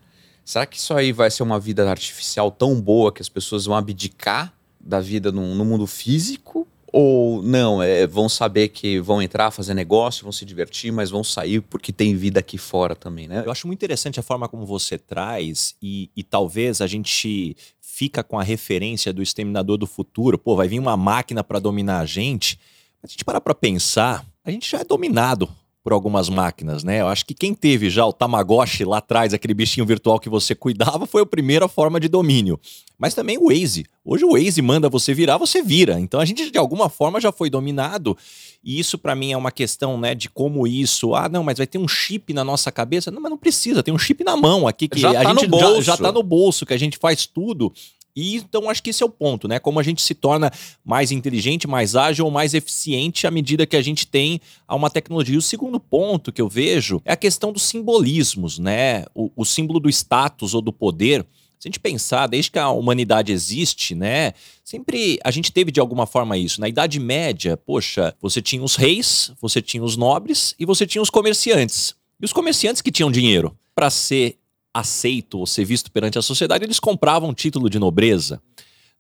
Será 0.44 0.66
que 0.66 0.78
isso 0.78 0.94
aí 0.94 1.12
vai 1.12 1.30
ser 1.30 1.44
uma 1.44 1.60
vida 1.60 1.88
artificial 1.90 2.52
tão 2.52 2.80
boa 2.82 3.12
que 3.12 3.22
as 3.22 3.30
pessoas 3.30 3.66
vão 3.66 3.75
abdicar 3.75 4.54
da 4.80 5.00
vida 5.00 5.32
no, 5.32 5.54
no 5.54 5.64
mundo 5.64 5.86
físico? 5.86 6.68
Ou 6.92 7.42
não, 7.42 7.84
é, 7.84 8.08
vão 8.08 8.30
saber 8.30 8.70
que 8.70 9.00
vão 9.00 9.22
entrar, 9.22 9.52
fazer 9.52 9.74
negócio, 9.74 10.24
vão 10.24 10.32
se 10.32 10.46
divertir, 10.46 10.92
mas 10.92 11.10
vão 11.10 11.24
sair 11.24 11.62
porque 11.62 11.92
tem 11.92 12.16
vida 12.16 12.40
aqui 12.40 12.58
fora 12.58 12.96
também, 12.96 13.28
né? 13.28 13.44
Eu 13.46 13.52
acho 13.52 13.68
muito 13.68 13.80
interessante 13.80 14.20
a 14.20 14.24
forma 14.24 14.48
como 14.48 14.66
você 14.66 14.98
traz 14.98 15.75
e, 15.82 16.10
e 16.16 16.24
talvez 16.24 16.80
a 16.80 16.88
gente 16.88 17.56
fica 17.82 18.24
com 18.24 18.40
a 18.40 18.44
referência 18.44 19.12
do 19.12 19.22
exterminador 19.22 19.78
do 19.78 19.86
futuro. 19.86 20.38
Pô, 20.38 20.56
vai 20.56 20.68
vir 20.68 20.80
uma 20.80 20.96
máquina 20.96 21.44
para 21.44 21.60
dominar 21.60 22.00
a 22.00 22.06
gente. 22.06 22.58
Mas 23.02 23.12
a 23.12 23.14
gente 23.14 23.25
parar 23.25 23.42
para 23.42 23.54
pensar, 23.54 24.25
a 24.44 24.52
gente 24.52 24.70
já 24.70 24.80
é 24.80 24.84
dominado 24.84 25.50
por 25.86 25.94
algumas 25.94 26.30
máquinas, 26.30 26.84
né? 26.84 27.01
Eu 27.01 27.08
acho 27.08 27.24
que 27.24 27.36
quem 27.36 27.54
teve 27.54 27.92
já 27.92 28.04
o 28.04 28.12
Tamagotchi 28.12 28.84
lá 28.84 28.98
atrás, 28.98 29.36
aquele 29.36 29.54
bichinho 29.54 29.86
virtual 29.86 30.20
que 30.20 30.27
você 30.27 30.56
cuidava, 30.56 31.06
foi 31.06 31.22
a 31.22 31.25
primeira 31.27 31.68
forma 31.68 32.00
de 32.00 32.08
domínio. 32.08 32.60
Mas 32.98 33.13
também 33.13 33.38
o 33.38 33.50
Waze. 33.50 33.86
Hoje 34.04 34.25
o 34.25 34.32
Waze 34.32 34.63
manda 34.63 34.89
você 34.89 35.13
virar, 35.13 35.38
você 35.38 35.62
vira. 35.62 36.00
Então 36.00 36.20
a 36.20 36.25
gente 36.25 36.50
de 36.50 36.58
alguma 36.58 36.89
forma 36.89 37.22
já 37.22 37.32
foi 37.32 37.51
dominado. 37.51 38.18
E 38.63 38.80
isso 38.80 38.98
para 38.98 39.13
mim 39.13 39.32
é 39.32 39.38
uma 39.38 39.51
questão, 39.51 39.96
né, 39.96 40.15
de 40.15 40.27
como 40.27 40.65
isso, 40.65 41.13
ah, 41.13 41.30
não, 41.30 41.44
mas 41.44 41.60
vai 41.60 41.68
ter 41.68 41.77
um 41.77 41.88
chip 41.88 42.34
na 42.34 42.44
nossa 42.44 42.72
cabeça. 42.72 43.12
Não, 43.12 43.22
mas 43.22 43.30
não 43.30 43.38
precisa, 43.38 43.84
tem 43.84 43.94
um 43.94 44.00
chip 44.00 44.24
na 44.24 44.36
mão 44.36 44.68
aqui 44.68 44.88
que 44.88 45.00
já 45.00 45.12
a 45.12 45.13
tá 45.13 45.30
gente 45.36 45.44
no 45.44 45.50
bolso. 45.50 45.82
já, 45.84 45.92
já 45.92 45.98
tá 45.98 46.12
no 46.12 46.24
bolso, 46.24 46.65
que 46.65 46.74
a 46.74 46.80
gente 46.80 46.98
faz 46.98 47.27
tudo. 47.27 47.72
E 48.15 48.38
então 48.38 48.69
acho 48.69 48.81
que 48.81 48.91
esse 48.91 49.03
é 49.03 49.05
o 49.05 49.10
ponto, 49.10 49.48
né? 49.48 49.60
Como 49.60 49.79
a 49.79 49.84
gente 49.84 50.01
se 50.01 50.15
torna 50.15 50.51
mais 50.84 51.12
inteligente, 51.12 51.67
mais 51.67 51.95
ágil, 51.95 52.29
mais 52.31 52.53
eficiente 52.53 53.27
à 53.27 53.31
medida 53.31 53.66
que 53.66 53.75
a 53.75 53.81
gente 53.81 54.07
tem 54.07 54.40
uma 54.70 54.90
tecnologia. 54.90 55.37
O 55.37 55.42
segundo 55.42 55.79
ponto 55.79 56.31
que 56.31 56.42
eu 56.42 56.48
vejo 56.48 57.01
é 57.03 57.11
a 57.11 57.18
questão 57.18 57.51
dos 57.51 57.63
simbolismos, 57.63 58.57
né? 58.57 59.05
O, 59.13 59.29
o 59.35 59.44
símbolo 59.44 59.79
do 59.79 59.90
status 59.90 60.53
ou 60.53 60.61
do 60.61 60.72
poder. 60.72 61.25
Se 61.59 61.68
a 61.68 61.70
gente 61.70 61.79
pensar, 61.79 62.27
desde 62.27 62.51
que 62.51 62.59
a 62.59 62.70
humanidade 62.70 63.31
existe, 63.31 63.96
né? 63.96 64.33
Sempre 64.63 65.20
a 65.24 65.31
gente 65.31 65.51
teve 65.51 65.72
de 65.72 65.79
alguma 65.79 66.05
forma 66.05 66.37
isso. 66.37 66.61
Na 66.61 66.70
Idade 66.70 67.00
Média, 67.00 67.57
poxa, 67.57 68.16
você 68.22 68.42
tinha 68.42 68.63
os 68.63 68.75
reis, 68.75 69.33
você 69.42 69.61
tinha 69.61 69.83
os 69.83 69.98
nobres 69.98 70.55
e 70.57 70.66
você 70.66 70.87
tinha 70.87 71.01
os 71.01 71.09
comerciantes. 71.09 71.96
E 72.22 72.25
os 72.25 72.31
comerciantes 72.31 72.81
que 72.81 72.92
tinham 72.92 73.11
dinheiro 73.11 73.57
para 73.74 73.90
ser 73.90 74.37
aceito 74.75 75.40
ou 75.40 75.48
ser 75.48 75.64
visto 75.64 75.90
perante 75.90 76.20
a 76.20 76.22
sociedade, 76.22 76.66
eles 76.66 76.81
compravam 76.81 77.33
título 77.33 77.70
de 77.70 77.79
nobreza. 77.79 78.42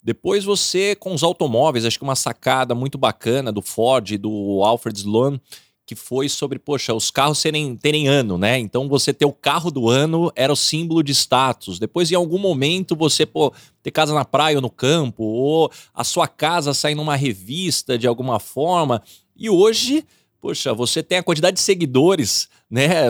Depois 0.01 0.45
você, 0.45 0.95
com 0.95 1.13
os 1.13 1.21
automóveis, 1.21 1.83
acho 1.83 1.97
que 1.97 2.03
uma 2.03 2.15
sacada 2.15 2.73
muito 2.73 2.97
bacana 2.97 3.51
do 3.51 3.61
Ford 3.61 4.17
do 4.17 4.61
Alfred 4.63 4.97
Sloan, 4.97 5.37
que 5.85 5.93
foi 5.93 6.29
sobre, 6.29 6.57
poxa, 6.57 6.93
os 6.93 7.11
carros 7.11 7.39
serem, 7.39 7.75
terem 7.75 8.07
ano, 8.07 8.37
né? 8.37 8.57
Então 8.57 8.87
você 8.87 9.13
ter 9.13 9.25
o 9.25 9.33
carro 9.33 9.69
do 9.69 9.89
ano 9.89 10.31
era 10.33 10.53
o 10.53 10.55
símbolo 10.55 11.03
de 11.03 11.11
status. 11.11 11.77
Depois, 11.77 12.09
em 12.09 12.15
algum 12.15 12.39
momento, 12.39 12.95
você, 12.95 13.25
pô, 13.25 13.53
ter 13.83 13.91
casa 13.91 14.13
na 14.13 14.23
praia 14.23 14.55
ou 14.55 14.61
no 14.61 14.69
campo, 14.69 15.23
ou 15.23 15.69
a 15.93 16.03
sua 16.03 16.27
casa 16.27 16.73
sair 16.73 16.95
numa 16.95 17.15
revista 17.15 17.97
de 17.97 18.07
alguma 18.07 18.39
forma. 18.39 19.03
E 19.35 19.49
hoje, 19.49 20.05
poxa, 20.39 20.73
você 20.73 21.03
tem 21.03 21.17
a 21.17 21.23
quantidade 21.23 21.55
de 21.55 21.61
seguidores 21.61 22.47
né? 22.75 23.05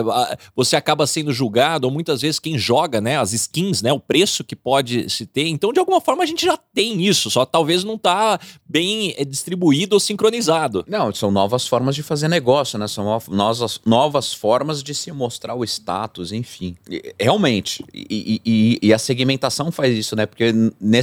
Você 0.54 0.76
acaba 0.76 1.08
sendo 1.08 1.32
julgado, 1.32 1.88
ou 1.88 1.92
muitas 1.92 2.22
vezes 2.22 2.38
quem 2.38 2.56
joga, 2.56 3.00
né? 3.00 3.18
As 3.18 3.32
skins, 3.32 3.82
né? 3.82 3.92
O 3.92 3.98
preço 3.98 4.44
que 4.44 4.54
pode 4.54 5.10
se 5.10 5.26
ter. 5.26 5.48
Então, 5.48 5.72
de 5.72 5.80
alguma 5.80 6.00
forma, 6.00 6.22
a 6.22 6.26
gente 6.26 6.46
já 6.46 6.56
tem 6.56 7.04
isso, 7.04 7.28
só 7.28 7.44
talvez 7.44 7.82
não 7.82 7.96
está 7.96 8.38
bem 8.64 9.12
eh, 9.18 9.24
distribuído 9.24 9.96
ou 9.96 10.00
sincronizado. 10.00 10.84
Não, 10.86 11.12
são 11.12 11.32
novas 11.32 11.66
formas 11.66 11.96
de 11.96 12.04
fazer 12.04 12.28
negócio, 12.28 12.78
né? 12.78 12.86
São 12.86 13.18
novas, 13.28 13.80
novas 13.84 14.32
formas 14.32 14.84
de 14.84 14.94
se 14.94 15.10
mostrar 15.10 15.56
o 15.56 15.64
status, 15.64 16.30
enfim. 16.30 16.76
Realmente. 17.18 17.84
E, 17.92 18.40
e, 18.46 18.78
e 18.80 18.94
a 18.94 18.98
segmentação 18.98 19.72
faz 19.72 19.98
isso, 19.98 20.14
né? 20.14 20.26
Porque 20.26 20.52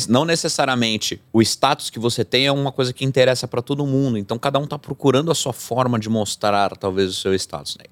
não 0.07 0.23
necessariamente 0.23 1.21
o 1.33 1.41
status 1.41 1.89
que 1.89 1.99
você 1.99 2.23
tem 2.23 2.45
é 2.45 2.51
uma 2.51 2.71
coisa 2.71 2.93
que 2.93 3.03
interessa 3.03 3.45
para 3.45 3.61
todo 3.61 3.85
mundo. 3.85 4.17
Então, 4.17 4.39
cada 4.39 4.57
um 4.57 4.63
está 4.63 4.79
procurando 4.79 5.29
a 5.31 5.35
sua 5.35 5.51
forma 5.51 5.99
de 5.99 6.07
mostrar, 6.07 6.77
talvez, 6.77 7.09
o 7.09 7.13
seu 7.13 7.33
status. 7.33 7.75
Né? 7.77 7.85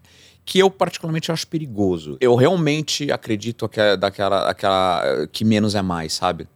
Que 0.46 0.60
eu 0.60 0.70
particularmente 0.70 1.32
acho 1.32 1.48
perigoso. 1.48 2.18
Eu 2.20 2.36
realmente 2.36 3.12
acredito 3.12 3.68
que 3.70 3.80
é 3.80 3.96
daquela, 3.96 4.50
aquela, 4.50 5.28
que 5.32 5.46
menos 5.46 5.76
é 5.76 5.82
mais, 5.82 6.14
sabe? 6.14 6.48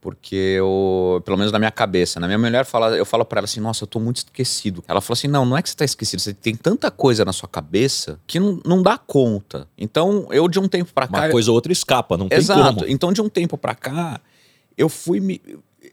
Porque 0.00 0.34
eu, 0.34 1.22
pelo 1.24 1.36
menos 1.36 1.52
na 1.52 1.60
minha 1.60 1.70
cabeça, 1.70 2.18
na 2.18 2.26
minha 2.26 2.38
mulher 2.38 2.64
fala, 2.64 2.96
eu 2.96 3.06
falo 3.06 3.24
para 3.24 3.38
ela 3.38 3.44
assim, 3.44 3.60
nossa, 3.60 3.84
eu 3.84 3.86
tô 3.86 4.00
muito 4.00 4.16
esquecido. 4.16 4.82
Ela 4.88 5.00
fala 5.00 5.16
assim, 5.16 5.28
não, 5.28 5.46
não 5.46 5.56
é 5.56 5.62
que 5.62 5.70
você 5.70 5.76
tá 5.76 5.84
esquecido, 5.84 6.20
você 6.20 6.34
tem 6.34 6.56
tanta 6.56 6.90
coisa 6.90 7.24
na 7.24 7.32
sua 7.32 7.48
cabeça 7.48 8.18
que 8.26 8.40
não, 8.40 8.60
não 8.64 8.82
dá 8.82 8.98
conta. 8.98 9.68
Então, 9.78 10.26
eu 10.32 10.48
de 10.48 10.58
um 10.58 10.66
tempo 10.66 10.92
para 10.92 11.06
cá... 11.06 11.18
Uma 11.18 11.30
coisa 11.30 11.50
ou 11.52 11.54
outra 11.54 11.72
escapa, 11.72 12.16
não 12.16 12.26
Exato. 12.28 12.60
tem 12.60 12.74
como. 12.74 12.92
Então, 12.92 13.12
de 13.12 13.22
um 13.22 13.28
tempo 13.28 13.56
para 13.56 13.76
cá, 13.76 14.20
eu 14.76 14.88
fui 14.88 15.20
me, 15.20 15.40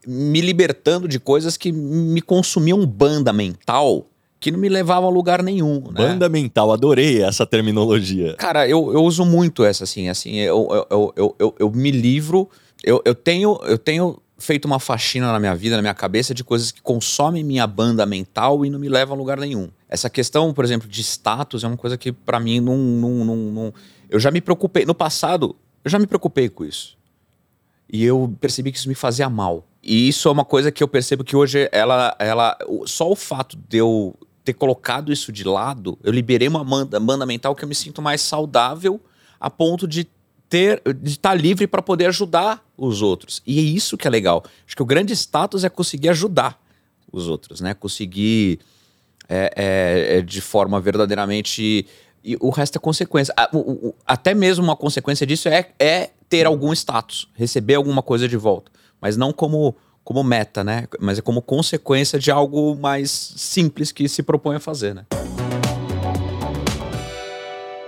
me 0.07 0.41
libertando 0.41 1.07
de 1.07 1.19
coisas 1.19 1.55
que 1.55 1.71
me 1.71 2.21
consumiam 2.21 2.83
banda 2.87 3.31
mental 3.31 4.07
que 4.39 4.51
não 4.51 4.59
me 4.59 4.69
levava 4.69 5.05
a 5.05 5.09
lugar 5.09 5.43
nenhum. 5.43 5.81
Né? 5.81 6.07
Banda 6.07 6.29
mental, 6.29 6.71
adorei 6.71 7.21
essa 7.21 7.45
terminologia. 7.45 8.35
Cara, 8.35 8.67
eu, 8.67 8.93
eu 8.93 9.03
uso 9.03 9.25
muito 9.25 9.63
essa, 9.63 9.83
assim, 9.83 10.07
assim, 10.07 10.35
eu, 10.37 10.67
eu, 10.89 11.13
eu, 11.15 11.35
eu, 11.37 11.55
eu 11.59 11.71
me 11.71 11.91
livro, 11.91 12.49
eu, 12.83 13.01
eu, 13.03 13.13
tenho, 13.13 13.59
eu 13.63 13.77
tenho 13.77 14.17
feito 14.37 14.65
uma 14.65 14.79
faxina 14.79 15.31
na 15.31 15.39
minha 15.39 15.55
vida, 15.55 15.75
na 15.75 15.81
minha 15.81 15.93
cabeça, 15.93 16.33
de 16.33 16.43
coisas 16.43 16.71
que 16.71 16.81
consomem 16.81 17.43
minha 17.43 17.67
banda 17.67 18.05
mental 18.05 18.65
e 18.65 18.69
não 18.69 18.79
me 18.79 18.87
levam 18.87 19.15
a 19.15 19.17
lugar 19.17 19.37
nenhum. 19.37 19.69
Essa 19.89 20.09
questão, 20.09 20.53
por 20.53 20.63
exemplo, 20.63 20.87
de 20.87 21.01
status 21.01 21.63
é 21.63 21.67
uma 21.67 21.77
coisa 21.77 21.97
que 21.97 22.11
para 22.11 22.39
mim 22.39 22.61
não, 22.61 22.77
não, 22.77 23.25
não, 23.25 23.35
não... 23.35 23.73
Eu 24.09 24.19
já 24.19 24.31
me 24.31 24.39
preocupei, 24.39 24.85
no 24.85 24.95
passado, 24.95 25.55
eu 25.83 25.91
já 25.91 25.99
me 25.99 26.07
preocupei 26.07 26.47
com 26.47 26.63
isso. 26.63 26.97
E 27.91 28.03
eu 28.05 28.33
percebi 28.39 28.71
que 28.71 28.77
isso 28.77 28.87
me 28.87 28.95
fazia 28.95 29.29
mal. 29.29 29.65
E 29.83 30.07
isso 30.07 30.27
é 30.27 30.31
uma 30.31 30.45
coisa 30.45 30.71
que 30.71 30.83
eu 30.83 30.87
percebo 30.87 31.23
que 31.23 31.35
hoje 31.35 31.67
ela, 31.71 32.15
ela 32.19 32.57
só 32.85 33.09
o 33.09 33.15
fato 33.15 33.57
de 33.67 33.77
eu 33.77 34.15
ter 34.49 34.53
colocado 34.53 35.11
isso 35.11 35.31
de 35.31 35.43
lado, 35.43 35.97
eu 36.03 36.11
liberei 36.11 36.47
uma 36.47 36.63
banda, 36.63 36.99
banda 36.99 37.25
mental 37.25 37.55
que 37.55 37.63
eu 37.63 37.69
me 37.69 37.75
sinto 37.75 38.01
mais 38.01 38.21
saudável 38.21 38.99
a 39.39 39.49
ponto 39.49 39.87
de 39.87 40.07
ter 40.49 40.81
de 40.95 41.11
estar 41.11 41.35
livre 41.35 41.67
para 41.67 41.81
poder 41.81 42.07
ajudar 42.07 42.65
os 42.75 43.03
outros. 43.03 43.41
E 43.45 43.59
é 43.59 43.61
isso 43.61 43.95
que 43.95 44.07
é 44.07 44.09
legal. 44.09 44.43
Acho 44.65 44.75
que 44.75 44.81
o 44.81 44.85
grande 44.85 45.13
status 45.13 45.63
é 45.63 45.69
conseguir 45.69 46.09
ajudar 46.09 46.59
os 47.11 47.27
outros, 47.27 47.61
né? 47.61 47.75
Conseguir 47.75 48.59
é, 49.27 49.53
é, 49.55 50.17
é 50.17 50.21
de 50.21 50.41
forma 50.41 50.81
verdadeiramente 50.81 51.85
e 52.23 52.35
o 52.39 52.49
resto 52.49 52.77
é 52.77 52.79
consequência. 52.79 53.33
Até 54.05 54.33
mesmo 54.33 54.63
uma 54.63 54.75
consequência 54.75 55.25
disso 55.25 55.47
é, 55.47 55.69
é 55.79 56.09
ter 56.27 56.47
algum 56.47 56.73
status, 56.73 57.29
receber 57.33 57.75
alguma 57.75 58.01
coisa 58.01 58.27
de 58.27 58.35
volta. 58.35 58.71
Mas 58.99 59.15
não 59.15 59.31
como, 59.31 59.75
como 60.09 60.23
meta, 60.23 60.63
né? 60.63 60.87
Mas 60.99 61.19
é 61.19 61.21
como 61.21 61.39
consequência 61.39 62.17
de 62.17 62.31
algo 62.31 62.75
mais 62.75 63.11
simples 63.11 63.91
que 63.91 64.09
se 64.09 64.23
propõe 64.23 64.55
a 64.55 64.59
fazer, 64.59 64.95
né? 64.95 65.05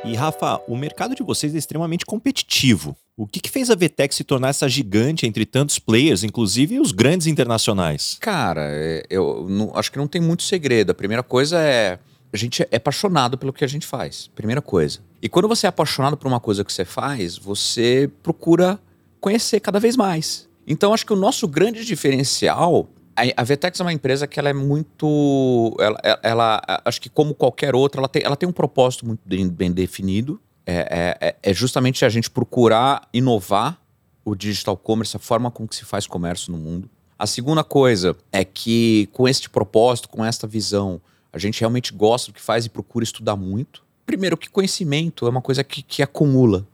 E 0.06 0.14
Rafa, 0.16 0.62
o 0.68 0.78
mercado 0.78 1.16
de 1.16 1.24
vocês 1.24 1.56
é 1.56 1.58
extremamente 1.58 2.06
competitivo. 2.06 2.96
O 3.18 3.26
que, 3.26 3.40
que 3.40 3.50
fez 3.50 3.72
a 3.72 3.76
VTEX 3.76 4.16
se 4.18 4.24
tornar 4.24 4.50
essa 4.50 4.70
gigante 4.70 5.26
entre 5.26 5.48
tantos 5.48 5.80
players, 5.80 6.24
inclusive 6.24 6.80
os 6.80 6.92
grandes 6.92 7.26
internacionais? 7.26 8.18
Cara, 8.22 8.68
é- 8.72 9.04
eu 9.10 9.48
não- 9.50 9.72
acho 9.76 9.92
que 9.92 9.98
não 9.98 10.08
tem 10.08 10.22
muito 10.22 10.44
segredo. 10.44 10.92
A 10.92 10.96
primeira 10.96 11.24
coisa 11.24 11.60
é. 11.60 11.98
A 12.32 12.38
gente 12.38 12.62
é 12.70 12.76
apaixonado 12.78 13.36
pelo 13.36 13.52
que 13.52 13.66
a 13.66 13.68
gente 13.68 13.88
faz. 13.88 14.30
Primeira 14.36 14.62
coisa. 14.62 15.00
E 15.24 15.28
quando 15.28 15.48
você 15.48 15.66
é 15.66 15.70
apaixonado 15.70 16.16
por 16.16 16.28
uma 16.28 16.40
coisa 16.40 16.64
que 16.64 16.72
você 16.72 16.86
faz, 16.86 17.36
você 17.36 18.08
procura 18.22 18.80
conhecer 19.20 19.60
cada 19.60 19.80
vez 19.80 19.98
mais. 19.98 20.48
Então, 20.68 20.94
acho 20.94 21.06
que 21.06 21.14
o 21.14 21.16
nosso 21.16 21.48
grande 21.48 21.84
diferencial. 21.86 22.88
A, 23.36 23.44
Vtex 23.44 23.80
é 23.80 23.84
uma 23.84 23.94
empresa 23.94 24.26
que 24.26 24.40
ela 24.40 24.50
é 24.50 24.54
muito. 24.54 25.76
Ela, 25.80 25.98
ela- 26.24 26.62
acho 26.86 27.00
que 27.02 27.10
como 27.10 27.34
qualquer 27.34 27.76
outra, 27.76 28.00
ela 28.02 28.08
tem, 28.08 28.22
ela 28.24 28.36
tem 28.36 28.48
um 28.48 28.54
propósito 28.54 29.06
muito 29.06 29.20
bem, 29.26 29.48
bem 29.50 29.72
definido. 29.72 30.40
É, 30.66 31.18
é- 31.22 31.28
é- 31.30 31.36
é 31.52 31.54
justamente 31.54 32.06
a 32.06 32.10
gente 32.10 32.30
procurar 32.30 33.08
inovar 33.14 33.80
o 34.24 34.36
digital 34.36 34.78
commerce, 34.78 35.16
a 35.16 35.20
forma 35.20 35.50
com 35.52 35.68
que 35.68 35.76
se 35.76 35.84
faz 35.84 36.08
comércio 36.08 36.52
no 36.52 36.58
mundo. 36.58 36.90
A 37.20 37.28
segunda 37.28 37.64
coisa 37.64 38.16
é 38.32 38.44
que 38.46 39.10
com 39.12 39.28
este 39.28 39.50
propósito, 39.50 40.08
com 40.10 40.24
esta 40.24 40.48
visão, 40.48 41.02
a 41.34 41.38
gente 41.38 41.60
realmente 41.60 41.94
gosta 41.94 42.32
do 42.32 42.36
que 42.36 42.42
faz 42.42 42.66
e 42.66 42.70
procura 42.70 43.04
estudar 43.04 43.36
muito. 43.36 43.84
Primeiro, 44.06 44.38
que 44.38 44.50
conhecimento 44.50 45.26
é 45.26 45.30
uma 45.30 45.42
coisa 45.42 45.64
que, 45.64 45.82
que 45.82 46.02
acumula. 46.02 46.68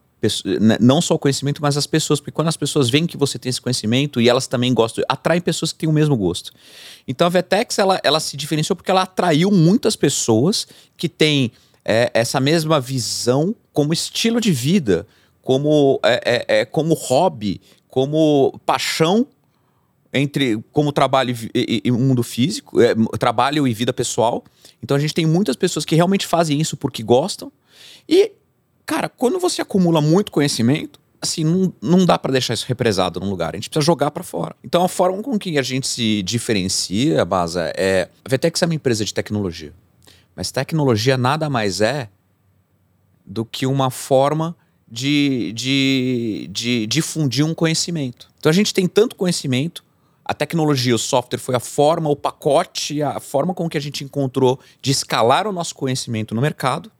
Né, 0.59 0.77
Não 0.79 0.99
só 1.01 1.13
o 1.15 1.19
conhecimento, 1.19 1.61
mas 1.61 1.77
as 1.77 1.85
pessoas. 1.85 2.19
Porque 2.19 2.31
quando 2.31 2.47
as 2.47 2.57
pessoas 2.57 2.89
veem 2.89 3.05
que 3.05 3.15
você 3.17 3.37
tem 3.37 3.49
esse 3.49 3.61
conhecimento 3.61 4.19
e 4.19 4.27
elas 4.27 4.47
também 4.47 4.73
gostam, 4.73 5.03
atraem 5.07 5.41
pessoas 5.41 5.71
que 5.71 5.79
têm 5.79 5.89
o 5.89 5.93
mesmo 5.93 6.15
gosto. 6.17 6.51
Então 7.07 7.27
a 7.27 7.29
Vetex 7.29 7.77
ela, 7.79 7.99
ela 8.03 8.19
se 8.19 8.35
diferenciou 8.35 8.75
porque 8.75 8.89
ela 8.91 9.03
atraiu 9.03 9.51
muitas 9.51 9.95
pessoas 9.95 10.67
que 10.95 11.07
têm 11.07 11.51
é, 11.85 12.09
essa 12.13 12.39
mesma 12.39 12.79
visão 12.81 13.55
como 13.71 13.93
estilo 13.93 14.41
de 14.41 14.51
vida, 14.51 15.05
como, 15.41 15.99
é, 16.03 16.21
é, 16.25 16.59
é, 16.61 16.65
como 16.65 16.93
hobby, 16.95 17.61
como 17.87 18.59
paixão 18.65 19.25
entre 20.13 20.57
como 20.71 20.91
trabalho 20.91 21.31
e 21.31 21.49
e, 21.53 21.75
e- 21.77 21.81
e 21.85 21.91
mundo 21.91 22.23
físico, 22.23 22.81
é, 22.81 22.95
trabalho 23.19 23.67
e 23.67 23.73
vida 23.73 23.93
pessoal. 23.93 24.43
Então 24.81 24.97
a 24.97 24.99
gente 24.99 25.13
tem 25.13 25.25
muitas 25.25 25.55
pessoas 25.55 25.85
que 25.85 25.95
realmente 25.95 26.25
fazem 26.25 26.59
isso 26.59 26.75
porque 26.75 27.03
gostam. 27.03 27.51
E, 28.09 28.31
cara, 28.87 29.09
quando 29.09 29.37
você 29.37 29.61
acumula 29.61 30.01
muito 30.01 30.31
conhecimento, 30.31 30.99
assim, 31.21 31.43
não, 31.43 31.73
não 31.81 32.05
dá 32.05 32.17
pra 32.17 32.31
deixar 32.31 32.53
isso 32.53 32.65
represado 32.67 33.19
num 33.19 33.29
lugar. 33.29 33.53
A 33.53 33.57
gente 33.57 33.69
precisa 33.69 33.85
jogar 33.85 34.09
pra 34.11 34.23
fora. 34.23 34.55
Então 34.63 34.83
a 34.83 34.87
forma 34.87 35.21
com 35.21 35.37
que 35.37 35.59
a 35.59 35.61
gente 35.61 35.85
se 35.85 36.23
diferencia, 36.23 37.23
Baza, 37.25 37.71
é. 37.75 38.09
A 38.23 38.29
Vetex 38.29 38.61
é 38.61 38.65
uma 38.65 38.73
empresa 38.73 39.03
de 39.03 39.13
tecnologia. 39.13 39.73
Mas 40.35 40.51
tecnologia 40.51 41.17
nada 41.17 41.49
mais 41.49 41.81
é 41.81 42.09
do 43.25 43.43
que 43.43 43.67
uma 43.67 43.91
forma 43.91 44.55
de, 44.89 45.51
de, 45.53 46.49
de 46.49 46.87
difundir 46.87 47.45
um 47.45 47.53
conhecimento. 47.53 48.29
Então 48.39 48.49
a 48.49 48.53
gente 48.53 48.73
tem 48.73 48.87
tanto 48.87 49.17
conhecimento, 49.17 49.83
a 50.23 50.33
tecnologia, 50.33 50.95
o 50.95 50.99
software 50.99 51.39
foi 51.39 51.55
a 51.55 51.59
forma, 51.59 52.09
o 52.09 52.15
pacote, 52.15 53.01
a 53.01 53.19
forma 53.19 53.53
com 53.53 53.67
que 53.67 53.77
a 53.77 53.81
gente 53.81 54.03
encontrou 54.03 54.59
de 54.81 54.91
escalar 54.91 55.45
o 55.45 55.51
nosso 55.51 55.75
conhecimento 55.75 56.33
no 56.33 56.41
mercado. 56.41 56.91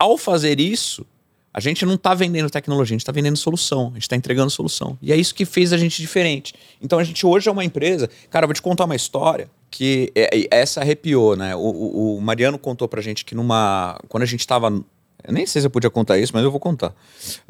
Ao 0.00 0.16
fazer 0.16 0.58
isso, 0.58 1.04
a 1.52 1.60
gente 1.60 1.84
não 1.84 1.94
está 1.94 2.14
vendendo 2.14 2.48
tecnologia, 2.48 2.94
a 2.94 2.96
gente 2.96 3.02
está 3.02 3.12
vendendo 3.12 3.36
solução, 3.36 3.88
a 3.88 3.94
gente 3.94 4.02
está 4.02 4.16
entregando 4.16 4.50
solução. 4.50 4.96
E 5.02 5.12
é 5.12 5.16
isso 5.16 5.34
que 5.34 5.44
fez 5.44 5.72
a 5.72 5.76
gente 5.76 6.00
diferente. 6.00 6.54
Então 6.80 6.98
a 6.98 7.04
gente 7.04 7.26
hoje 7.26 7.48
é 7.48 7.52
uma 7.52 7.64
empresa. 7.64 8.08
Cara, 8.30 8.44
eu 8.44 8.48
vou 8.48 8.54
te 8.54 8.62
contar 8.62 8.84
uma 8.86 8.96
história 8.96 9.50
que 9.70 10.10
é- 10.14 10.30
é- 10.40 10.48
essa 10.50 10.80
arrepiou, 10.80 11.36
né? 11.36 11.54
O, 11.54 11.58
o- 11.60 12.16
o 12.16 12.20
Mariano 12.20 12.58
contou 12.58 12.88
pra 12.88 13.02
gente 13.02 13.24
que 13.24 13.34
numa. 13.34 14.00
Quando 14.08 14.22
a 14.22 14.26
gente 14.26 14.40
estava. 14.40 14.82
Eu 15.26 15.32
nem 15.32 15.46
sei 15.46 15.60
se 15.60 15.66
eu 15.66 15.70
podia 15.70 15.90
contar 15.90 16.18
isso, 16.18 16.32
mas 16.34 16.42
eu 16.44 16.50
vou 16.50 16.60
contar. 16.60 16.94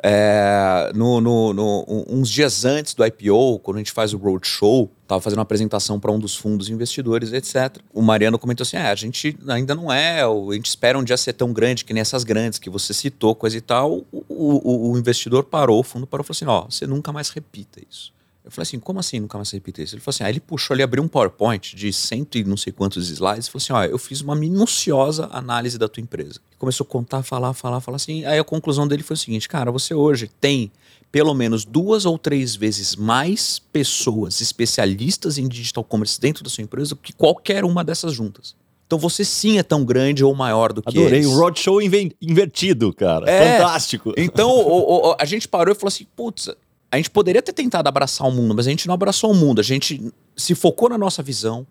É, 0.02 0.90
no, 0.94 1.20
no- 1.20 1.52
no- 1.52 1.84
uns 2.08 2.28
dias 2.28 2.64
antes 2.64 2.94
do 2.94 3.04
IPO, 3.04 3.58
quando 3.60 3.76
a 3.76 3.80
gente 3.80 3.92
faz 3.92 4.12
o 4.12 4.16
roadshow, 4.18 4.90
tava 5.06 5.20
fazendo 5.20 5.38
uma 5.38 5.42
apresentação 5.42 5.98
para 6.00 6.10
um 6.12 6.18
dos 6.18 6.34
fundos 6.36 6.68
investidores, 6.68 7.32
etc. 7.32 7.76
O 7.92 8.02
Mariano 8.02 8.38
comentou 8.38 8.62
assim: 8.62 8.76
ah, 8.76 8.90
a 8.90 8.94
gente 8.94 9.36
ainda 9.48 9.74
não 9.74 9.92
é, 9.92 10.22
a 10.22 10.54
gente 10.54 10.66
espera 10.66 10.98
um 10.98 11.04
dia 11.04 11.16
ser 11.16 11.32
tão 11.32 11.52
grande 11.52 11.84
que 11.84 11.92
nem 11.92 12.00
essas 12.00 12.24
grandes 12.24 12.58
que 12.58 12.70
você 12.70 12.92
citou, 12.94 13.34
coisa 13.34 13.56
e 13.56 13.60
tal. 13.60 14.04
O, 14.12 14.24
o- 14.28 14.92
o 14.92 14.98
investidor 14.98 15.44
parou, 15.44 15.80
o 15.80 15.82
fundo 15.84 16.06
parou 16.06 16.22
e 16.24 16.26
falou 16.26 16.36
assim: 16.36 16.46
ó, 16.46 16.70
você 16.70 16.86
nunca 16.86 17.12
mais 17.12 17.28
repita 17.30 17.80
isso. 17.88 18.12
Eu 18.44 18.50
falei 18.50 18.62
assim, 18.62 18.78
como 18.80 18.98
assim 18.98 19.20
nunca 19.20 19.36
mais 19.36 19.50
repita 19.50 19.82
isso? 19.82 19.94
Ele 19.94 20.00
falou 20.00 20.14
assim, 20.14 20.24
aí 20.24 20.32
ele 20.32 20.40
puxou, 20.40 20.74
ele 20.74 20.82
abriu 20.82 21.02
um 21.02 21.08
PowerPoint 21.08 21.76
de 21.76 21.92
cento 21.92 22.38
e 22.38 22.44
não 22.44 22.56
sei 22.56 22.72
quantos 22.72 23.10
slides 23.10 23.46
e 23.46 23.50
falou 23.50 23.62
assim, 23.62 23.72
ó, 23.72 23.84
eu 23.84 23.98
fiz 23.98 24.22
uma 24.22 24.34
minuciosa 24.34 25.28
análise 25.30 25.76
da 25.78 25.88
tua 25.88 26.00
empresa. 26.00 26.40
Começou 26.58 26.84
a 26.84 26.88
contar, 26.90 27.22
falar, 27.22 27.52
falar, 27.52 27.80
falar 27.80 27.96
assim. 27.96 28.24
Aí 28.24 28.38
a 28.38 28.44
conclusão 28.44 28.88
dele 28.88 29.02
foi 29.02 29.14
o 29.14 29.18
seguinte, 29.18 29.48
cara, 29.48 29.70
você 29.70 29.92
hoje 29.94 30.30
tem 30.40 30.72
pelo 31.12 31.34
menos 31.34 31.64
duas 31.64 32.06
ou 32.06 32.16
três 32.16 32.54
vezes 32.56 32.96
mais 32.96 33.58
pessoas 33.72 34.40
especialistas 34.40 35.38
em 35.38 35.46
digital 35.48 35.82
commerce 35.84 36.20
dentro 36.20 36.42
da 36.44 36.48
sua 36.48 36.62
empresa 36.62 36.90
do 36.94 36.96
que 37.00 37.12
qualquer 37.12 37.64
uma 37.64 37.82
dessas 37.84 38.12
juntas. 38.14 38.54
Então 38.86 38.98
você 38.98 39.24
sim 39.24 39.58
é 39.58 39.62
tão 39.62 39.84
grande 39.84 40.24
ou 40.24 40.34
maior 40.34 40.72
do 40.72 40.82
que 40.82 40.88
Adorei, 40.88 41.18
eles. 41.20 41.26
o 41.26 41.34
roadshow 41.38 41.80
invertido, 42.20 42.92
cara. 42.92 43.30
É. 43.30 43.58
Fantástico. 43.58 44.12
Então 44.16 44.50
o- 44.50 45.10
o- 45.10 45.16
a 45.18 45.24
gente 45.24 45.46
parou 45.46 45.72
e 45.72 45.76
falou 45.76 45.88
assim: 45.88 46.06
putz, 46.16 46.48
a 46.90 46.96
gente 46.96 47.10
poderia 47.10 47.40
ter 47.42 47.52
tentado 47.52 47.88
abraçar 47.88 48.26
o 48.26 48.32
mundo, 48.32 48.54
mas 48.54 48.66
a 48.66 48.70
gente 48.70 48.86
não 48.86 48.94
abraçou 48.94 49.30
o 49.30 49.34
mundo. 49.34 49.60
A 49.60 49.64
gente 49.64 50.12
se 50.36 50.54
focou 50.54 50.88
na 50.88 50.98
nossa 50.98 51.22
visão, 51.22 51.66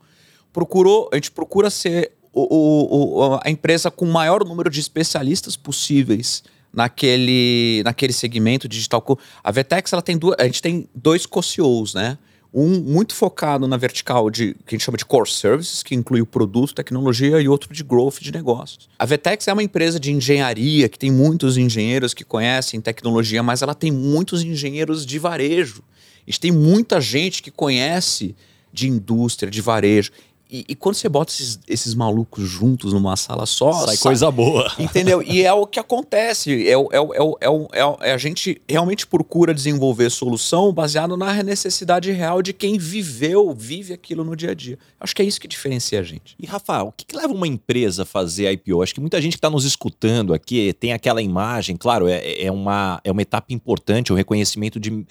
procurou, 0.53 1.09
a 1.11 1.15
gente 1.15 1.31
procura 1.31 1.69
ser 1.69 2.11
o- 2.33 2.41
o- 2.55 3.19
o- 3.33 3.39
a 3.43 3.49
empresa 3.49 3.89
com 3.91 4.05
o 4.05 4.11
maior 4.11 4.45
número 4.45 4.69
de 4.69 4.79
especialistas 4.79 5.55
possíveis 5.57 6.43
naquele, 6.71 7.81
naquele 7.83 8.13
segmento 8.13 8.67
digital. 8.67 9.03
A 9.43 9.51
Vetex 9.51 9.91
ela 9.91 10.01
tem 10.01 10.17
duas, 10.17 10.35
a 10.39 10.45
gente 10.45 10.61
tem 10.61 10.87
dois 10.93 11.25
co-CEOs, 11.25 11.93
né? 11.93 12.17
Um 12.53 12.79
muito 12.79 13.13
focado 13.13 13.67
na 13.67 13.77
vertical 13.77 14.29
de 14.29 14.55
que 14.65 14.73
a 14.73 14.77
gente 14.77 14.83
chama 14.83 14.97
de 14.97 15.05
core 15.05 15.29
services, 15.29 15.83
que 15.83 15.93
inclui 15.93 16.21
o 16.21 16.25
produto, 16.25 16.73
tecnologia, 16.73 17.39
e 17.39 17.47
outro 17.47 17.71
de 17.71 17.83
growth 17.83 18.19
de 18.19 18.31
negócios. 18.31 18.89
A 18.97 19.05
Vetex 19.05 19.47
é 19.47 19.53
uma 19.53 19.61
empresa 19.61 19.99
de 19.99 20.11
engenharia 20.11 20.89
que 20.89 20.97
tem 20.97 21.11
muitos 21.11 21.57
engenheiros 21.57 22.13
que 22.13 22.23
conhecem 22.23 22.81
tecnologia, 22.81 23.43
mas 23.43 23.61
ela 23.61 23.75
tem 23.75 23.91
muitos 23.91 24.41
engenheiros 24.43 25.05
de 25.05 25.19
varejo. 25.19 25.83
A 26.27 26.31
gente 26.31 26.39
tem 26.39 26.51
muita 26.51 26.99
gente 26.99 27.43
que 27.43 27.51
conhece 27.51 28.35
de 28.71 28.87
indústria, 28.87 29.51
de 29.51 29.61
varejo. 29.61 30.11
E, 30.49 30.65
e 30.69 30.75
quando 30.75 30.95
você 30.95 31.07
bota 31.07 31.31
esses, 31.31 31.59
esses 31.67 31.93
malucos 31.93 32.49
juntos 32.49 32.91
numa 32.91 33.15
sala 33.15 33.45
só, 33.45 33.71
Sai 33.85 33.95
sa- 33.95 34.01
coisa 34.03 34.31
boa. 34.31 34.71
Entendeu? 34.79 35.21
E 35.21 35.43
é 35.43 35.53
o 35.53 35.67
que 35.67 35.79
acontece. 35.79 36.67
É, 36.67 36.71
é, 36.71 36.75
é, 36.75 36.79
é, 36.79 37.79
é, 37.79 38.09
é 38.09 38.13
a 38.13 38.17
gente 38.17 38.59
realmente 38.67 39.05
procura 39.05 39.53
desenvolver 39.53 40.09
solução 40.09 40.73
baseado 40.73 41.15
na 41.15 41.43
necessidade 41.43 42.11
real 42.11 42.41
de 42.41 42.51
quem 42.51 42.79
viveu, 42.79 43.53
vive 43.53 43.93
aquilo 43.93 44.23
no 44.23 44.35
dia 44.35 44.51
a 44.51 44.53
dia. 44.55 44.79
Acho 44.99 45.15
que 45.15 45.21
é 45.21 45.25
isso 45.25 45.39
que 45.39 45.47
diferencia 45.47 45.99
a 45.99 46.03
gente. 46.03 46.35
E, 46.39 46.47
Rafa, 46.47 46.81
o 46.81 46.91
que, 46.91 47.05
que 47.05 47.15
leva 47.15 47.31
uma 47.31 47.47
empresa 47.47 48.01
a 48.01 48.05
fazer 48.05 48.51
IPO? 48.51 48.81
Acho 48.81 48.95
que 48.95 49.01
muita 49.01 49.21
gente 49.21 49.33
que 49.33 49.37
está 49.37 49.51
nos 49.51 49.65
escutando 49.65 50.33
aqui 50.33 50.73
tem 50.73 50.93
aquela 50.93 51.21
imagem, 51.21 51.77
claro, 51.77 52.07
é, 52.07 52.41
é, 52.43 52.51
uma, 52.51 52.99
é 53.03 53.11
uma 53.11 53.21
etapa 53.21 53.53
importante, 53.53 54.11
o 54.11 54.15
reconhecimento 54.15 54.79
de, 54.79 55.05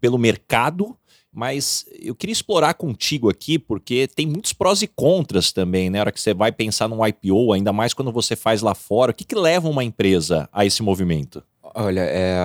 pelo 0.00 0.18
mercado, 0.18 0.96
mas 1.34 1.84
eu 2.00 2.14
queria 2.14 2.32
explorar 2.32 2.74
contigo 2.74 3.28
aqui, 3.28 3.58
porque 3.58 4.06
tem 4.06 4.26
muitos 4.26 4.52
prós 4.52 4.82
e 4.82 4.86
contras 4.86 5.50
também, 5.52 5.90
né? 5.90 5.98
Na 5.98 6.02
hora 6.02 6.12
que 6.12 6.20
você 6.20 6.32
vai 6.32 6.52
pensar 6.52 6.88
num 6.88 7.04
IPO, 7.04 7.52
ainda 7.52 7.72
mais 7.72 7.92
quando 7.92 8.12
você 8.12 8.36
faz 8.36 8.62
lá 8.62 8.74
fora. 8.74 9.10
O 9.10 9.14
que, 9.14 9.24
que 9.24 9.34
leva 9.34 9.68
uma 9.68 9.82
empresa 9.82 10.48
a 10.52 10.64
esse 10.64 10.82
movimento? 10.82 11.42
Olha, 11.74 12.02
é, 12.02 12.36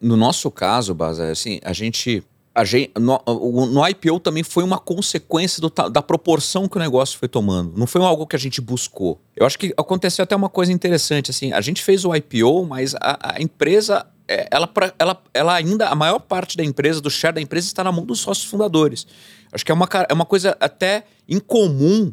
no 0.00 0.16
nosso 0.16 0.50
caso, 0.50 0.94
Baza, 0.94 1.30
assim, 1.30 1.60
a 1.62 1.72
gente. 1.72 2.24
A 2.54 2.64
gente 2.64 2.90
no, 2.98 3.22
no 3.66 3.86
IPO 3.86 4.18
também 4.18 4.42
foi 4.42 4.64
uma 4.64 4.80
consequência 4.80 5.60
do 5.60 5.70
da 5.90 6.02
proporção 6.02 6.66
que 6.66 6.76
o 6.76 6.80
negócio 6.80 7.16
foi 7.16 7.28
tomando. 7.28 7.78
Não 7.78 7.86
foi 7.86 8.02
algo 8.02 8.26
que 8.26 8.34
a 8.34 8.38
gente 8.38 8.60
buscou. 8.60 9.20
Eu 9.36 9.46
acho 9.46 9.56
que 9.56 9.72
aconteceu 9.76 10.24
até 10.24 10.34
uma 10.34 10.48
coisa 10.48 10.72
interessante. 10.72 11.30
Assim, 11.30 11.52
a 11.52 11.60
gente 11.60 11.82
fez 11.84 12.04
o 12.04 12.12
IPO, 12.12 12.66
mas 12.66 12.96
a, 12.96 13.34
a 13.36 13.40
empresa, 13.40 14.04
é, 14.04 14.17
ela, 14.50 14.66
pra- 14.66 14.92
ela, 14.98 15.22
ela 15.32 15.54
ainda, 15.54 15.88
a 15.88 15.94
maior 15.94 16.18
parte 16.18 16.56
da 16.56 16.64
empresa, 16.64 17.00
do 17.00 17.10
share 17.10 17.34
da 17.34 17.40
empresa, 17.40 17.66
está 17.66 17.82
na 17.82 17.90
mão 17.90 18.04
dos 18.04 18.20
sócios 18.20 18.46
fundadores. 18.48 19.06
Acho 19.50 19.64
que 19.64 19.72
é 19.72 19.74
uma, 19.74 19.88
é 20.08 20.12
uma 20.12 20.26
coisa 20.26 20.56
até 20.60 21.04
incomum 21.28 22.12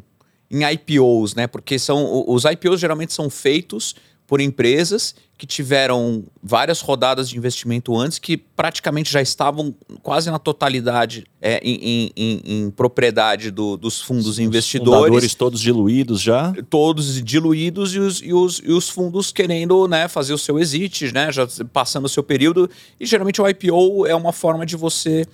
em 0.50 0.64
IPOs, 0.64 1.34
né? 1.34 1.46
Porque 1.46 1.78
são, 1.78 2.24
os 2.26 2.44
IPOs 2.44 2.80
geralmente 2.80 3.12
são 3.12 3.28
feitos 3.28 3.94
por 4.26 4.40
empresas 4.40 5.14
que 5.38 5.46
tiveram 5.46 6.24
várias 6.42 6.80
rodadas 6.80 7.28
de 7.28 7.36
investimento 7.36 7.96
antes, 7.96 8.18
que 8.18 8.36
praticamente 8.36 9.12
já 9.12 9.20
estavam 9.20 9.74
quase 10.02 10.30
na 10.30 10.38
totalidade 10.38 11.26
é, 11.42 11.60
em, 11.62 12.10
em, 12.16 12.42
em, 12.44 12.70
propriedade 12.70 13.50
do, 13.50 13.76
dos 13.76 14.00
fundos 14.00 14.26
os 14.26 14.38
investidores. 14.38 15.04
Fundadores 15.04 15.34
todos 15.34 15.60
diluídos 15.60 16.22
já? 16.22 16.54
Todos 16.70 17.22
diluídos 17.22 17.94
e 17.94 17.98
os, 17.98 18.22
e 18.22 18.32
os, 18.32 18.62
e 18.64 18.72
os 18.72 18.88
fundos 18.88 19.30
querendo 19.30 19.86
né, 19.86 20.08
fazer 20.08 20.32
o 20.32 20.38
seu 20.38 20.58
exit, 20.58 21.12
né, 21.12 21.30
já 21.30 21.46
passando 21.70 22.06
o 22.06 22.08
seu 22.08 22.22
período. 22.22 22.70
E 22.98 23.04
geralmente 23.04 23.40
o 23.40 23.48
IPO 23.48 24.06
é 24.06 24.14
uma 24.14 24.32
forma 24.32 24.64
de 24.64 24.74
você, 24.74 25.26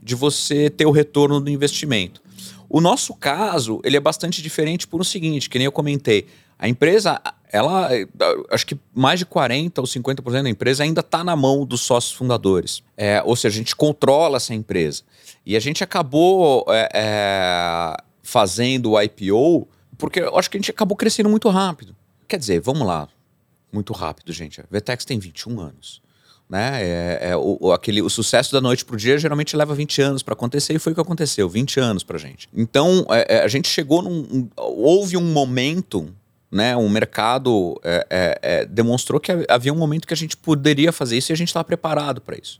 de 0.00 0.14
você 0.14 0.70
ter 0.70 0.86
o 0.86 0.92
retorno 0.92 1.40
do 1.40 1.50
investimento. 1.50 2.27
O 2.68 2.80
nosso 2.80 3.14
caso, 3.14 3.80
ele 3.84 3.96
é 3.96 4.00
bastante 4.00 4.42
diferente 4.42 4.86
por 4.86 5.00
o 5.00 5.04
seguinte, 5.04 5.48
que 5.48 5.58
nem 5.58 5.64
eu 5.64 5.72
comentei. 5.72 6.26
A 6.58 6.68
empresa, 6.68 7.20
ela, 7.50 7.88
acho 8.50 8.66
que 8.66 8.78
mais 8.94 9.18
de 9.20 9.26
40% 9.26 9.78
ou 9.78 9.84
50% 9.84 10.42
da 10.42 10.50
empresa 10.50 10.82
ainda 10.82 11.00
está 11.00 11.22
na 11.24 11.34
mão 11.34 11.64
dos 11.64 11.80
sócios 11.80 12.12
fundadores. 12.12 12.82
É, 12.96 13.22
ou 13.24 13.36
seja, 13.36 13.54
a 13.54 13.58
gente 13.58 13.74
controla 13.74 14.36
essa 14.36 14.54
empresa. 14.54 15.02
E 15.46 15.56
a 15.56 15.60
gente 15.60 15.82
acabou 15.82 16.66
é, 16.68 16.88
é, 16.92 17.96
fazendo 18.22 18.92
o 18.92 19.00
IPO 19.00 19.66
porque 19.98 20.20
eu 20.20 20.38
acho 20.38 20.48
que 20.48 20.56
a 20.56 20.60
gente 20.60 20.70
acabou 20.70 20.96
crescendo 20.96 21.28
muito 21.28 21.48
rápido. 21.48 21.94
Quer 22.28 22.38
dizer, 22.38 22.60
vamos 22.60 22.86
lá, 22.86 23.08
muito 23.72 23.92
rápido, 23.92 24.32
gente. 24.32 24.60
A 24.60 24.64
Vetex 24.70 25.04
tem 25.04 25.18
21 25.18 25.60
anos. 25.60 26.00
Né? 26.48 26.82
É, 26.82 27.30
é 27.30 27.36
o, 27.36 27.72
aquele, 27.72 28.00
o 28.00 28.08
sucesso 28.08 28.52
da 28.52 28.60
noite 28.60 28.82
para 28.82 28.94
o 28.94 28.96
dia 28.96 29.18
geralmente 29.18 29.54
leva 29.54 29.74
20 29.74 30.00
anos 30.00 30.22
para 30.22 30.32
acontecer 30.32 30.74
e 30.74 30.78
foi 30.78 30.92
o 30.92 30.94
que 30.94 31.00
aconteceu, 31.00 31.46
20 31.48 31.78
anos 31.78 32.02
para 32.02 32.16
gente. 32.16 32.48
Então, 32.54 33.06
é, 33.10 33.36
é, 33.36 33.42
a 33.42 33.48
gente 33.48 33.68
chegou 33.68 34.00
num. 34.00 34.20
Um, 34.20 34.48
houve 34.56 35.16
um 35.18 35.32
momento, 35.32 36.08
né? 36.50 36.74
Um 36.74 36.88
mercado 36.88 37.78
é, 37.84 38.06
é, 38.08 38.38
é, 38.42 38.64
demonstrou 38.64 39.20
que 39.20 39.30
havia 39.46 39.72
um 39.72 39.76
momento 39.76 40.06
que 40.06 40.14
a 40.14 40.16
gente 40.16 40.38
poderia 40.38 40.90
fazer 40.90 41.18
isso 41.18 41.30
e 41.30 41.34
a 41.34 41.36
gente 41.36 41.48
estava 41.48 41.64
preparado 41.64 42.22
para 42.22 42.38
isso. 42.38 42.58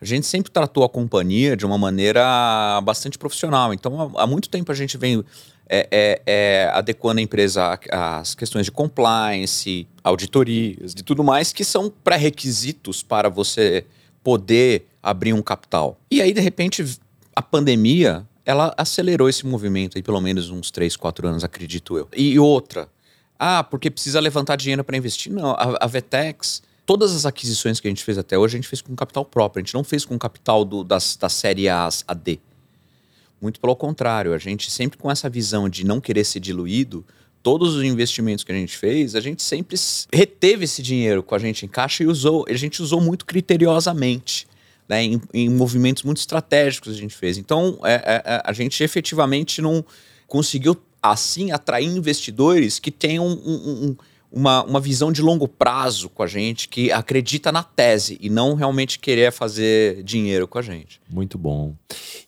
A 0.00 0.04
gente 0.04 0.26
sempre 0.26 0.50
tratou 0.50 0.82
a 0.82 0.88
companhia 0.88 1.56
de 1.56 1.64
uma 1.64 1.78
maneira 1.78 2.80
bastante 2.82 3.16
profissional. 3.16 3.72
Então, 3.72 4.12
há, 4.16 4.22
há 4.22 4.26
muito 4.26 4.48
tempo 4.48 4.72
a 4.72 4.74
gente 4.74 4.96
vem 4.96 5.22
é, 5.72 5.86
é, 5.92 6.22
é, 6.26 6.70
adequando 6.74 7.20
a 7.20 7.22
empresa 7.22 7.78
às 7.92 8.34
questões 8.34 8.64
de 8.64 8.72
compliance, 8.72 9.86
auditorias 10.02 10.92
e 10.92 11.02
tudo 11.04 11.22
mais, 11.22 11.52
que 11.52 11.64
são 11.64 11.88
pré-requisitos 11.88 13.04
para 13.04 13.28
você 13.28 13.86
poder 14.24 14.88
abrir 15.00 15.32
um 15.32 15.40
capital. 15.40 15.96
E 16.10 16.20
aí, 16.20 16.32
de 16.32 16.40
repente, 16.40 16.84
a 17.36 17.40
pandemia 17.40 18.26
ela 18.44 18.74
acelerou 18.76 19.28
esse 19.28 19.46
movimento 19.46 19.96
aí 19.96 20.02
pelo 20.02 20.20
menos 20.20 20.50
uns 20.50 20.72
3, 20.72 20.96
4 20.96 21.28
anos, 21.28 21.44
acredito 21.44 21.96
eu. 21.96 22.08
E 22.16 22.36
outra, 22.36 22.88
ah, 23.38 23.62
porque 23.62 23.90
precisa 23.90 24.18
levantar 24.18 24.56
dinheiro 24.56 24.82
para 24.82 24.96
investir. 24.96 25.32
Não, 25.32 25.52
a, 25.52 25.78
a 25.80 25.86
Vetex, 25.86 26.62
todas 26.84 27.14
as 27.14 27.24
aquisições 27.24 27.78
que 27.78 27.86
a 27.86 27.90
gente 27.90 28.02
fez 28.02 28.18
até 28.18 28.36
hoje, 28.36 28.56
a 28.56 28.58
gente 28.60 28.68
fez 28.68 28.82
com 28.82 28.96
capital 28.96 29.24
próprio. 29.24 29.62
A 29.62 29.64
gente 29.64 29.74
não 29.74 29.84
fez 29.84 30.04
com 30.04 30.18
capital 30.18 30.64
do, 30.64 30.82
das, 30.82 31.16
da 31.16 31.28
série 31.28 31.68
A 31.68 31.88
a 32.08 32.14
D. 32.14 32.40
Muito 33.40 33.58
pelo 33.60 33.74
contrário, 33.74 34.34
a 34.34 34.38
gente 34.38 34.70
sempre 34.70 34.98
com 34.98 35.10
essa 35.10 35.28
visão 35.28 35.68
de 35.68 35.84
não 35.84 36.00
querer 36.00 36.24
ser 36.24 36.40
diluído, 36.40 37.04
todos 37.42 37.74
os 37.74 37.82
investimentos 37.82 38.44
que 38.44 38.52
a 38.52 38.54
gente 38.54 38.76
fez, 38.76 39.14
a 39.14 39.20
gente 39.20 39.42
sempre 39.42 39.76
reteve 40.12 40.64
esse 40.64 40.82
dinheiro 40.82 41.22
com 41.22 41.34
a 41.34 41.38
gente 41.38 41.64
em 41.64 41.68
caixa 41.68 42.02
e 42.02 42.06
usou, 42.06 42.44
a 42.48 42.52
gente 42.54 42.82
usou 42.82 43.00
muito 43.00 43.24
criteriosamente. 43.24 44.46
Né, 44.88 45.04
em, 45.04 45.22
em 45.32 45.48
movimentos 45.48 46.02
muito 46.02 46.18
estratégicos 46.18 46.92
a 46.92 46.96
gente 46.96 47.14
fez. 47.14 47.38
Então, 47.38 47.78
é, 47.84 47.94
é, 47.94 48.22
é 48.24 48.42
a 48.44 48.52
gente 48.52 48.82
efetivamente 48.82 49.62
não 49.62 49.84
conseguiu, 50.26 50.76
assim, 51.00 51.52
atrair 51.52 51.86
investidores 51.86 52.80
que 52.80 52.90
tenham 52.90 53.24
um, 53.24 53.30
um, 53.30 53.84
um 53.86 53.96
uma, 54.32 54.62
uma 54.64 54.80
visão 54.80 55.10
de 55.10 55.22
longo 55.22 55.48
prazo 55.48 56.08
com 56.08 56.22
a 56.22 56.26
gente, 56.26 56.68
que 56.68 56.92
acredita 56.92 57.50
na 57.50 57.62
tese 57.62 58.18
e 58.20 58.30
não 58.30 58.54
realmente 58.54 58.98
querer 58.98 59.32
fazer 59.32 60.02
dinheiro 60.02 60.46
com 60.46 60.58
a 60.58 60.62
gente. 60.62 61.00
Muito 61.10 61.36
bom. 61.36 61.74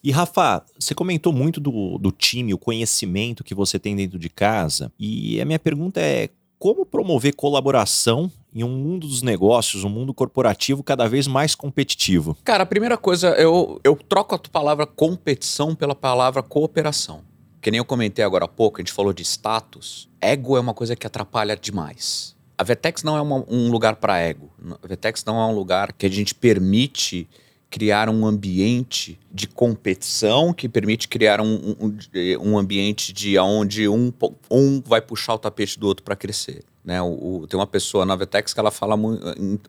E 0.03 0.11
Rafa, 0.11 0.65
você 0.79 0.95
comentou 0.95 1.33
muito 1.33 1.61
do, 1.61 1.99
do 1.99 2.11
time, 2.11 2.53
o 2.53 2.59
conhecimento 2.59 3.45
que 3.45 3.55
você 3.55 3.79
tem 3.79 3.95
dentro 3.95 4.19
de 4.19 4.29
casa. 4.29 4.93
E 4.99 5.41
a 5.41 5.45
minha 5.45 5.59
pergunta 5.59 6.01
é: 6.01 6.29
como 6.59 6.85
promover 6.85 7.35
colaboração 7.35 8.31
em 8.55 8.63
um 8.63 8.69
mundo 8.69 9.07
dos 9.07 9.23
negócios, 9.23 9.85
um 9.85 9.89
mundo 9.89 10.13
corporativo 10.13 10.83
cada 10.83 11.09
vez 11.09 11.27
mais 11.27 11.55
competitivo? 11.55 12.37
Cara, 12.45 12.65
a 12.65 12.67
primeira 12.67 12.97
coisa, 12.97 13.29
eu, 13.31 13.81
eu 13.83 13.97
troco 13.97 14.35
a 14.35 14.39
palavra 14.39 14.87
competição 14.87 15.75
pela 15.75 15.95
palavra 15.95 16.43
cooperação 16.43 17.32
que 17.63 17.71
nem 17.71 17.79
eu 17.79 17.85
comentei 17.85 18.25
agora 18.25 18.45
há 18.45 18.49
pouco, 18.49 18.81
a 18.81 18.83
gente 18.83 18.93
falou 18.93 19.13
de 19.13 19.23
status. 19.23 20.09
Ego 20.21 20.57
é 20.57 20.61
uma 20.61 20.75
coisa 20.75 20.97
que 20.97 21.07
atrapalha 21.07 21.57
demais. 21.57 22.35
A 22.59 22.65
Vetex 22.65 23.05
não 23.05 23.17
é 23.17 23.21
uma, 23.21 23.45
um 23.49 23.71
lugar 23.71 23.97
para 23.97 24.19
ego. 24.19 24.51
A 24.83 24.87
Vetex 24.87 25.25
não 25.25 25.41
é 25.41 25.47
um 25.47 25.55
lugar 25.55 25.93
que 25.93 26.05
a 26.05 26.09
gente 26.09 26.35
permite 26.35 27.29
criar 27.71 28.09
um 28.09 28.27
ambiente 28.27 29.19
de 29.33 29.47
competição, 29.47 30.53
que 30.53 30.69
permite 30.69 31.09
criar 31.09 31.41
um, 31.41 31.77
um, 31.81 31.97
um 32.41 32.59
ambiente 32.59 33.13
de 33.13 33.39
onde 33.39 33.89
um, 33.89 34.13
um 34.51 34.83
vai 34.85 35.01
puxar 35.01 35.35
o 35.35 35.39
tapete 35.39 35.79
do 35.79 35.87
outro 35.87 36.05
para 36.05 36.17
crescer. 36.17 36.65
Né? 36.85 37.01
O, 37.01 37.43
o, 37.43 37.47
tem 37.47 37.59
uma 37.59 37.67
pessoa 37.67 38.05
na 38.05 38.17
Vetex 38.17 38.53
que 38.53 38.61
ela 38.61 38.73
fala 38.73 38.97
mu 38.97 39.19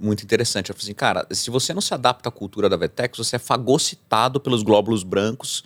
muito 0.02 0.24
interessante. 0.24 0.72
Ela 0.72 0.78
fala 0.78 0.84
assim, 0.84 0.94
cara, 0.94 1.28
se 1.32 1.52
você 1.52 1.74
não 1.74 1.82
se 1.82 1.94
adapta 1.94 2.28
à 2.28 2.32
cultura 2.32 2.68
da 2.68 2.76
Vetex, 2.76 3.18
você 3.18 3.36
é 3.36 3.40
fagocitado 3.40 4.40
pelos 4.40 4.64
glóbulos 4.64 5.04
brancos 5.04 5.64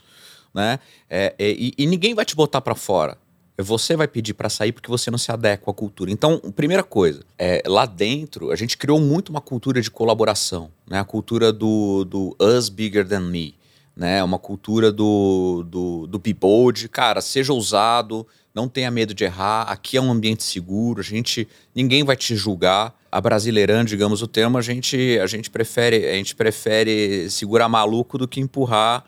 né? 0.57 0.79
É, 1.07 1.35
é, 1.37 1.51
e, 1.51 1.71
e, 1.77 1.85
ninguém 1.85 2.15
vai 2.15 2.25
te 2.25 2.35
botar 2.35 2.61
para 2.61 2.73
fora. 2.73 3.15
Você 3.59 3.95
vai 3.95 4.07
pedir 4.07 4.33
para 4.33 4.49
sair 4.49 4.71
porque 4.71 4.89
você 4.89 5.11
não 5.11 5.17
se 5.17 5.31
adequa 5.31 5.69
à 5.69 5.73
cultura. 5.73 6.11
Então, 6.11 6.39
primeira 6.55 6.83
coisa, 6.83 7.23
é, 7.37 7.61
lá 7.65 7.85
dentro 7.85 8.51
a 8.51 8.55
gente 8.55 8.75
criou 8.75 8.99
muito 8.99 9.29
uma 9.29 9.41
cultura 9.41 9.79
de 9.79 9.91
colaboração, 9.91 10.71
né? 10.89 10.99
A 10.99 11.03
cultura 11.03 11.53
do, 11.53 12.03
do 12.03 12.35
us 12.39 12.69
bigger 12.69 13.07
than 13.07 13.21
me, 13.21 13.55
né? 13.95 14.23
Uma 14.23 14.39
cultura 14.39 14.91
do, 14.91 15.63
do, 15.67 16.07
do 16.07 16.19
be 16.19 16.33
bold, 16.33 16.89
cara, 16.89 17.21
seja 17.21 17.53
ousado, 17.53 18.25
não 18.53 18.67
tenha 18.67 18.89
medo 18.89 19.13
de 19.13 19.23
errar. 19.23 19.63
Aqui 19.63 19.97
é 19.97 20.01
um 20.01 20.11
ambiente 20.11 20.43
seguro, 20.43 21.01
a 21.01 21.03
gente, 21.03 21.47
ninguém 21.73 22.03
vai 22.03 22.15
te 22.15 22.35
julgar. 22.35 22.95
A 23.11 23.21
brasileirando, 23.21 23.85
digamos 23.85 24.21
o 24.21 24.27
termo, 24.27 24.57
a 24.57 24.61
gente, 24.61 25.17
a 25.19 25.25
gente 25.25 25.49
prefere, 25.49 26.05
a 26.05 26.13
gente 26.13 26.35
prefere 26.35 27.29
segurar 27.29 27.69
maluco 27.69 28.17
do 28.17 28.27
que 28.27 28.39
empurrar 28.39 29.03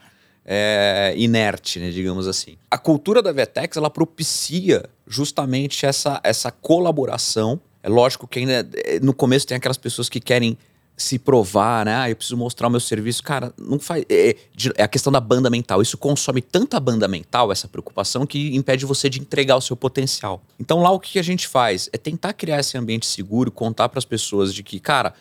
é, 0.51 1.13
inerte, 1.15 1.79
né, 1.79 1.91
digamos 1.91 2.27
assim. 2.27 2.57
A 2.71 2.77
cultura 2.77 3.21
da 3.21 3.31
Vetex 3.31 3.77
ela 3.77 3.89
propicia 3.89 4.83
justamente 5.05 5.85
essa, 5.85 6.19
essa 6.23 6.51
colaboração. 6.51 7.61
É 7.83 7.87
lógico 7.87 8.27
que 8.27 8.39
ainda 8.39 8.67
é, 8.83 8.99
no 8.99 9.13
começo 9.13 9.45
tem 9.45 9.55
aquelas 9.55 9.77
pessoas 9.77 10.09
que 10.09 10.19
querem 10.19 10.57
se 10.97 11.19
provar, 11.19 11.85
né? 11.85 11.95
Ah, 11.95 12.09
eu 12.09 12.15
preciso 12.15 12.35
mostrar 12.35 12.67
o 12.67 12.71
meu 12.71 12.79
serviço. 12.79 13.21
Cara, 13.21 13.53
não 13.59 13.79
faz. 13.79 14.03
É, 14.09 14.35
é, 14.75 14.83
a 14.83 14.87
questão 14.87 15.13
da 15.13 15.19
banda 15.19 15.51
mental. 15.51 15.83
Isso 15.83 15.97
consome 15.99 16.41
tanta 16.41 16.79
banda 16.79 17.07
mental, 17.07 17.51
essa 17.51 17.67
preocupação, 17.67 18.25
que 18.25 18.55
impede 18.55 18.87
você 18.87 19.07
de 19.07 19.21
entregar 19.21 19.55
o 19.55 19.61
seu 19.61 19.77
potencial. 19.77 20.41
Então, 20.59 20.81
lá 20.81 20.89
o 20.89 20.99
que 20.99 21.19
a 21.19 21.23
gente 21.23 21.47
faz 21.47 21.89
é 21.93 21.97
tentar 21.97 22.33
criar 22.33 22.59
esse 22.59 22.75
ambiente 22.75 23.05
seguro, 23.05 23.51
contar 23.51 23.87
para 23.87 23.99
as 23.99 24.05
pessoas 24.05 24.51
de 24.53 24.63
que, 24.63 24.79
cara, 24.79 25.13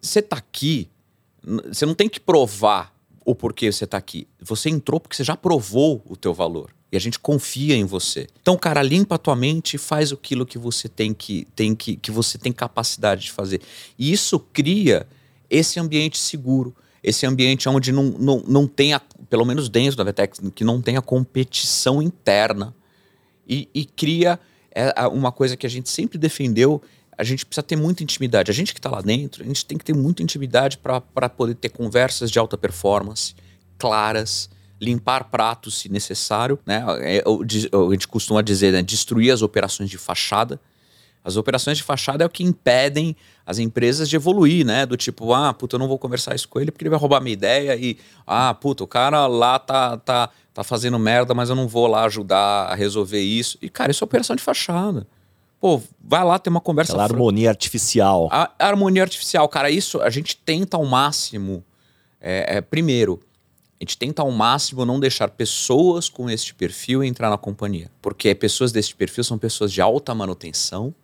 você 0.00 0.22
tá 0.22 0.36
aqui, 0.36 0.88
você 1.66 1.84
não 1.84 1.94
tem 1.94 2.08
que 2.08 2.20
provar 2.20 2.96
o 3.28 3.34
porquê 3.34 3.70
você 3.70 3.84
está 3.84 3.98
aqui. 3.98 4.26
Você 4.40 4.70
entrou 4.70 4.98
porque 4.98 5.14
você 5.14 5.22
já 5.22 5.36
provou 5.36 6.02
o 6.06 6.16
teu 6.16 6.32
valor. 6.32 6.74
E 6.90 6.96
a 6.96 6.98
gente 6.98 7.18
confia 7.18 7.76
em 7.76 7.84
você. 7.84 8.26
Então, 8.40 8.56
cara, 8.56 8.82
limpa 8.82 9.16
a 9.16 9.18
tua 9.18 9.36
mente 9.36 9.74
e 9.74 9.78
faz 9.78 10.10
aquilo 10.10 10.46
que 10.46 10.56
você 10.56 10.88
tem 10.88 11.12
que, 11.12 11.46
tem 11.54 11.74
que, 11.74 11.96
que 11.96 12.10
você 12.10 12.38
tem 12.38 12.50
capacidade 12.50 13.24
de 13.24 13.32
fazer. 13.32 13.60
E 13.98 14.10
isso 14.10 14.38
cria 14.38 15.06
esse 15.50 15.78
ambiente 15.78 16.16
seguro. 16.16 16.74
Esse 17.02 17.26
ambiente 17.26 17.68
onde 17.68 17.92
não, 17.92 18.04
não, 18.04 18.42
não 18.48 18.66
tenha, 18.66 18.98
pelo 19.28 19.44
menos 19.44 19.68
dentro 19.68 19.98
da 19.98 20.04
Vetex, 20.04 20.40
que 20.54 20.64
não 20.64 20.80
tenha 20.80 21.02
competição 21.02 22.00
interna. 22.00 22.74
E, 23.46 23.68
e 23.74 23.84
cria 23.84 24.40
é, 24.70 25.06
uma 25.08 25.30
coisa 25.30 25.54
que 25.54 25.66
a 25.66 25.70
gente 25.70 25.90
sempre 25.90 26.16
defendeu, 26.16 26.80
a 27.18 27.24
gente 27.24 27.44
precisa 27.44 27.64
ter 27.64 27.74
muita 27.74 28.04
intimidade. 28.04 28.48
A 28.48 28.54
gente 28.54 28.72
que 28.72 28.78
está 28.78 28.88
lá 28.88 29.00
dentro, 29.00 29.42
a 29.42 29.46
gente 29.46 29.66
tem 29.66 29.76
que 29.76 29.84
ter 29.84 29.92
muita 29.92 30.22
intimidade 30.22 30.78
para 30.78 31.28
poder 31.28 31.56
ter 31.56 31.68
conversas 31.68 32.30
de 32.30 32.38
alta 32.38 32.56
performance, 32.56 33.34
claras, 33.76 34.48
limpar 34.80 35.24
pratos 35.24 35.80
se 35.80 35.88
necessário. 35.88 36.60
Né? 36.64 36.80
É, 37.00 37.24
a 37.26 37.92
gente 37.92 38.06
costuma 38.06 38.40
dizer, 38.40 38.72
né? 38.72 38.82
destruir 38.82 39.32
as 39.32 39.42
operações 39.42 39.90
de 39.90 39.98
fachada. 39.98 40.60
As 41.24 41.36
operações 41.36 41.76
de 41.76 41.82
fachada 41.82 42.22
é 42.22 42.26
o 42.26 42.30
que 42.30 42.44
impedem 42.44 43.16
as 43.44 43.58
empresas 43.58 44.08
de 44.08 44.14
evoluir, 44.14 44.64
né? 44.64 44.86
Do 44.86 44.96
tipo, 44.96 45.34
ah, 45.34 45.52
puta, 45.52 45.74
eu 45.74 45.78
não 45.78 45.88
vou 45.88 45.98
conversar 45.98 46.34
isso 46.34 46.48
com 46.48 46.60
ele 46.60 46.70
porque 46.70 46.84
ele 46.84 46.90
vai 46.90 46.98
roubar 46.98 47.20
minha 47.20 47.32
ideia 47.32 47.76
e, 47.76 47.98
ah, 48.24 48.54
puta, 48.54 48.84
o 48.84 48.86
cara 48.86 49.26
lá 49.26 49.58
tá, 49.58 49.96
tá, 49.98 50.30
tá 50.54 50.64
fazendo 50.64 50.98
merda, 50.98 51.34
mas 51.34 51.50
eu 51.50 51.56
não 51.56 51.66
vou 51.66 51.88
lá 51.88 52.04
ajudar 52.04 52.68
a 52.68 52.74
resolver 52.74 53.20
isso. 53.20 53.58
E, 53.60 53.68
cara, 53.68 53.90
isso 53.90 54.04
é 54.04 54.06
operação 54.06 54.36
de 54.36 54.42
fachada. 54.42 55.06
Pô, 55.60 55.80
vai 56.00 56.24
lá 56.24 56.38
ter 56.38 56.50
uma 56.50 56.60
conversa. 56.60 56.92
Aquela 56.92 57.04
harmonia 57.04 57.48
artificial. 57.48 58.28
A, 58.30 58.50
a, 58.58 58.66
harmonia 58.66 59.02
artificial, 59.02 59.48
cara, 59.48 59.70
isso 59.70 60.00
a 60.00 60.10
gente 60.10 60.36
tenta 60.36 60.76
ao 60.76 60.84
máximo. 60.84 61.64
É, 62.20 62.56
é, 62.56 62.60
primeiro, 62.60 63.20
a 63.80 63.84
gente 63.84 63.98
tenta 63.98 64.22
ao 64.22 64.30
máximo 64.30 64.84
não 64.84 64.98
deixar 64.98 65.28
pessoas 65.30 66.08
com 66.08 66.28
este 66.30 66.54
perfil 66.54 67.02
entrar 67.02 67.30
na 67.30 67.38
companhia. 67.38 67.90
Porque 68.00 68.34
pessoas 68.34 68.72
deste 68.72 68.94
perfil 68.94 69.24
são 69.24 69.38
pessoas 69.38 69.72
de 69.72 69.80
alta 69.80 70.14
manutenção, 70.14 70.94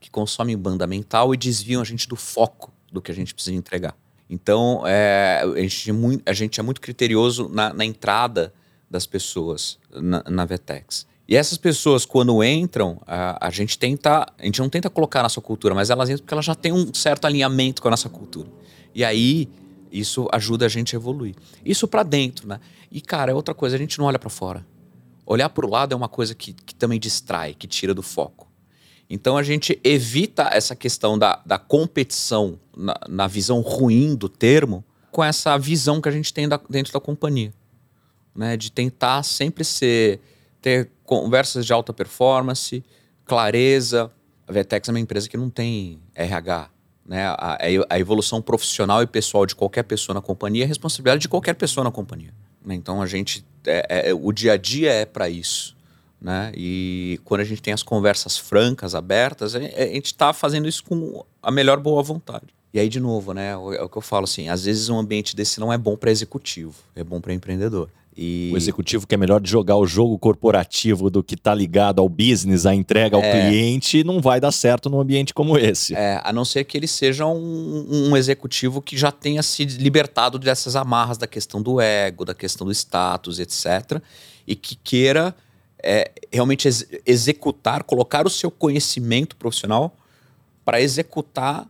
que 0.00 0.10
consomem 0.10 0.56
banda 0.56 0.86
mental 0.86 1.32
e 1.34 1.36
desviam 1.36 1.80
a 1.80 1.84
gente 1.84 2.08
do 2.08 2.16
foco 2.16 2.72
do 2.92 3.00
que 3.00 3.10
a 3.10 3.14
gente 3.14 3.34
precisa 3.34 3.56
entregar. 3.56 3.96
Então, 4.28 4.82
é, 4.86 5.42
a, 5.42 5.60
gente 5.60 5.90
é 5.90 5.92
muito, 5.92 6.22
a, 6.26 6.32
gente 6.32 6.60
é 6.60 6.62
muito, 6.62 6.80
criterioso 6.80 7.48
na, 7.48 7.72
na 7.72 7.84
entrada 7.84 8.52
das 8.90 9.06
pessoas 9.06 9.78
na, 9.90 10.22
na, 10.28 10.44
Vetex. 10.44 11.06
E 11.26 11.36
essas 11.36 11.56
pessoas, 11.56 12.04
quando 12.04 12.44
entram, 12.44 13.00
a, 13.06 13.46
a, 13.46 13.50
gente 13.50 13.78
tenta. 13.78 14.30
A 14.38 14.44
gente 14.44 14.60
não 14.60 14.68
tenta 14.68 14.90
colocar 14.90 15.22
na 15.22 15.28
sua 15.28 15.42
cultura, 15.42 15.74
mas 15.74 15.88
elas 15.88 16.10
entram 16.10 16.22
porque 16.22 16.34
elas 16.34 16.44
já 16.44 16.54
têm 16.54 16.72
um 16.72 16.92
certo 16.92 17.24
alinhamento 17.24 17.80
com 17.80 17.88
a 17.88 17.90
nossa 17.90 18.10
cultura. 18.10 18.48
E 18.94 19.02
aí, 19.02 19.48
isso 19.90 20.28
ajuda 20.32 20.66
a 20.66 20.68
gente 20.68 20.94
a 20.94 20.98
evoluir. 20.98 21.34
Isso 21.64 21.88
para 21.88 22.02
dentro, 22.02 22.46
né? 22.46 22.60
E, 22.90 23.00
cara, 23.00 23.32
é 23.32 23.34
outra 23.34 23.54
coisa, 23.54 23.76
a 23.76 23.78
gente 23.78 23.98
não 23.98 24.06
olha 24.06 24.18
para 24.18 24.28
fora. 24.28 24.66
Olhar 25.24 25.48
para 25.48 25.64
o 25.64 25.70
lado 25.70 25.92
é 25.92 25.96
uma 25.96 26.08
coisa 26.08 26.34
que, 26.34 26.52
que 26.52 26.74
também 26.74 27.00
distrai, 27.00 27.54
que 27.54 27.66
tira 27.66 27.94
do 27.94 28.02
foco. 28.02 28.52
Então 29.08 29.36
a 29.36 29.42
gente 29.42 29.78
evita 29.82 30.48
essa 30.52 30.74
questão 30.74 31.18
da, 31.18 31.40
da 31.44 31.58
competição 31.58 32.58
na, 32.76 32.98
na, 33.08 33.26
visão 33.26 33.60
ruim 33.60 34.14
do 34.14 34.28
termo 34.28 34.84
com 35.10 35.22
essa 35.22 35.56
visão 35.58 36.00
que 36.00 36.08
a 36.08 36.12
gente 36.12 36.32
tem 36.32 36.48
da, 36.48 36.60
dentro 36.68 36.92
da 36.92 37.00
companhia. 37.00 37.52
Né? 38.34 38.56
De 38.56 38.72
tentar 38.72 39.22
sempre 39.22 39.64
ser 39.64 40.20
ter 40.64 40.90
conversas 41.04 41.66
de 41.66 41.74
alta 41.74 41.92
performance, 41.92 42.82
clareza. 43.26 44.10
A 44.48 44.52
Vetex 44.52 44.88
é 44.88 44.92
uma 44.92 44.98
empresa 44.98 45.28
que 45.28 45.36
não 45.36 45.50
tem 45.50 46.00
RH. 46.14 46.70
Né? 47.04 47.26
A, 47.26 47.58
a 47.90 47.98
evolução 47.98 48.40
profissional 48.40 49.02
e 49.02 49.06
pessoal 49.06 49.44
de 49.44 49.54
qualquer 49.54 49.82
pessoa 49.82 50.14
na 50.14 50.22
companhia 50.22 50.64
é 50.64 50.66
responsabilidade 50.66 51.20
de 51.20 51.28
qualquer 51.28 51.52
pessoa 51.52 51.84
na 51.84 51.90
companhia. 51.90 52.32
Né? 52.64 52.74
Então 52.74 53.02
a 53.02 53.06
gente. 53.06 53.44
É, 53.66 54.08
é, 54.08 54.14
o 54.14 54.32
dia 54.32 54.54
a 54.54 54.56
dia 54.56 54.90
é 54.90 55.04
para 55.04 55.28
isso. 55.28 55.76
Né? 56.18 56.50
E 56.56 57.20
quando 57.26 57.42
a 57.42 57.44
gente 57.44 57.60
tem 57.60 57.74
as 57.74 57.82
conversas 57.82 58.38
francas, 58.38 58.94
abertas, 58.94 59.54
a 59.54 59.60
gente 59.60 60.06
está 60.06 60.32
fazendo 60.32 60.66
isso 60.66 60.82
com 60.82 61.26
a 61.42 61.50
melhor 61.50 61.78
boa 61.78 62.02
vontade. 62.02 62.46
E 62.72 62.80
aí, 62.80 62.88
de 62.88 62.98
novo, 62.98 63.34
né, 63.34 63.50
é 63.50 63.56
o 63.56 63.88
que 63.88 63.98
eu 63.98 64.02
falo 64.02 64.24
assim, 64.24 64.48
às 64.48 64.64
vezes 64.64 64.88
um 64.88 64.98
ambiente 64.98 65.36
desse 65.36 65.60
não 65.60 65.72
é 65.72 65.78
bom 65.78 65.96
para 65.96 66.10
executivo, 66.10 66.74
é 66.96 67.04
bom 67.04 67.20
para 67.20 67.32
empreendedor. 67.32 67.88
E... 68.16 68.50
O 68.52 68.56
executivo 68.56 69.06
que 69.06 69.14
é 69.14 69.18
melhor 69.18 69.40
de 69.40 69.50
jogar 69.50 69.76
o 69.76 69.86
jogo 69.86 70.16
corporativo 70.18 71.10
do 71.10 71.22
que 71.22 71.36
tá 71.36 71.54
ligado 71.54 72.00
ao 72.00 72.08
business, 72.08 72.64
à 72.64 72.74
entrega 72.74 73.16
ao 73.16 73.22
é... 73.22 73.48
cliente, 73.48 74.04
não 74.04 74.20
vai 74.20 74.40
dar 74.40 74.52
certo 74.52 74.88
num 74.88 75.00
ambiente 75.00 75.34
como 75.34 75.58
esse. 75.58 75.94
É, 75.94 76.20
a 76.22 76.32
não 76.32 76.44
ser 76.44 76.64
que 76.64 76.76
ele 76.76 76.86
seja 76.86 77.26
um, 77.26 77.86
um, 77.90 78.16
executivo 78.16 78.80
que 78.80 78.96
já 78.96 79.10
tenha 79.10 79.42
se 79.42 79.64
libertado 79.64 80.38
dessas 80.38 80.76
amarras 80.76 81.18
da 81.18 81.26
questão 81.26 81.60
do 81.60 81.80
ego, 81.80 82.24
da 82.24 82.34
questão 82.34 82.66
do 82.66 82.72
status, 82.72 83.40
etc. 83.40 84.00
E 84.46 84.54
que 84.54 84.76
queira 84.76 85.34
é, 85.82 86.10
realmente 86.32 86.68
ex 86.68 86.86
executar, 87.04 87.82
colocar 87.82 88.26
o 88.26 88.30
seu 88.30 88.50
conhecimento 88.50 89.36
profissional 89.36 89.94
para 90.64 90.80
executar 90.80 91.68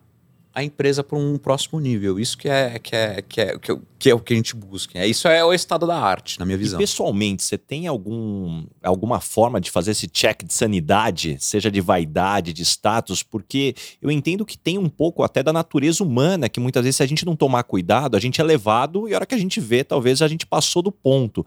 a 0.55 0.63
empresa 0.63 1.03
para 1.03 1.19
um 1.19 1.37
próximo 1.37 1.81
nível. 1.81 2.21
Isso 2.21 2.39
que 2.39 2.49
é, 2.49 2.79
que 2.79 2.95
é, 2.95 3.23
que 3.23 3.41
é, 3.41 3.59
que 3.59 3.73
é, 3.73 3.79
que 3.99 4.11
é 4.11 4.15
o 4.15 4.21
que 4.21 4.33
a 4.33 4.37
gente 4.37 4.55
busca. 4.55 4.97
É, 4.97 5.07
isso 5.07 5.27
é 5.27 5.45
o 5.45 5.53
estado 5.53 5.85
da 5.85 5.99
arte, 5.99 6.39
na 6.39 6.47
minha 6.47 6.57
visão. 6.57 6.79
E 6.79 6.83
pessoalmente, 6.83 7.43
você 7.43 7.59
tem 7.59 7.89
algum, 7.89 8.65
alguma 8.81 9.21
forma 9.21 9.61
de 9.61 9.69
fazer 9.69 9.91
esse 9.91 10.07
check 10.07 10.45
de 10.45 10.55
sanidade, 10.55 11.37
seja 11.41 11.73
de 11.73 11.81
vaidade, 11.81 12.53
de 12.53 12.63
status? 12.63 13.21
Porque 13.21 13.75
eu 14.01 14.13
entendo 14.13 14.47
que 14.47 14.57
tem 14.57 14.79
um 14.79 14.89
pouco 14.89 15.25
até 15.25 15.43
da 15.43 15.53
natureza 15.53 16.05
humana, 16.05 16.49
que 16.49 16.61
muitas 16.61 16.85
vezes, 16.85 16.97
se 16.97 17.03
a 17.03 17.07
gente 17.07 17.27
não 17.27 17.35
tomar 17.35 17.65
cuidado, 17.65 18.17
a 18.17 18.21
gente 18.21 18.41
é 18.41 18.45
levado 18.45 19.09
e 19.09 19.13
a 19.13 19.17
hora 19.17 19.27
que 19.27 19.35
a 19.35 19.39
gente 19.39 19.59
vê, 19.59 19.83
talvez 19.83 20.23
a 20.23 20.29
gente 20.29 20.47
passou 20.47 20.83
do 20.83 20.93
ponto. 20.93 21.45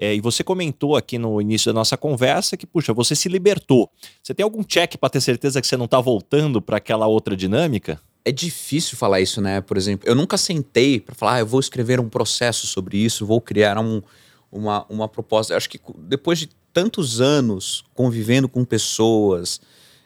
É, 0.00 0.14
e 0.14 0.20
você 0.20 0.42
comentou 0.42 0.96
aqui 0.96 1.18
no 1.18 1.42
início 1.42 1.70
da 1.70 1.78
nossa 1.78 1.96
conversa 1.96 2.56
que, 2.56 2.66
puxa, 2.66 2.94
você 2.94 3.14
se 3.14 3.28
libertou. 3.28 3.90
Você 4.22 4.32
tem 4.32 4.44
algum 4.44 4.64
check 4.64 4.96
para 4.96 5.10
ter 5.10 5.20
certeza 5.20 5.60
que 5.60 5.66
você 5.66 5.76
não 5.76 5.84
está 5.84 6.00
voltando 6.00 6.62
para 6.62 6.78
aquela 6.78 7.06
outra 7.06 7.36
dinâmica? 7.36 8.00
É 8.26 8.32
difícil 8.32 8.98
falar 8.98 9.20
isso, 9.20 9.40
né? 9.40 9.60
Por 9.60 9.76
exemplo, 9.76 10.08
eu 10.08 10.12
nunca 10.16 10.36
sentei 10.36 10.98
para 10.98 11.14
falar, 11.14 11.34
ah, 11.34 11.38
eu 11.38 11.46
vou 11.46 11.60
escrever 11.60 12.00
um 12.00 12.08
processo 12.08 12.66
sobre 12.66 12.98
isso, 12.98 13.24
vou 13.24 13.40
criar 13.40 13.78
um, 13.78 14.02
uma, 14.50 14.84
uma 14.90 15.08
proposta. 15.08 15.52
Eu 15.52 15.56
acho 15.56 15.70
que 15.70 15.78
depois 15.96 16.40
de 16.40 16.48
tantos 16.72 17.20
anos 17.20 17.84
convivendo 17.94 18.48
com 18.48 18.64
pessoas, 18.64 19.60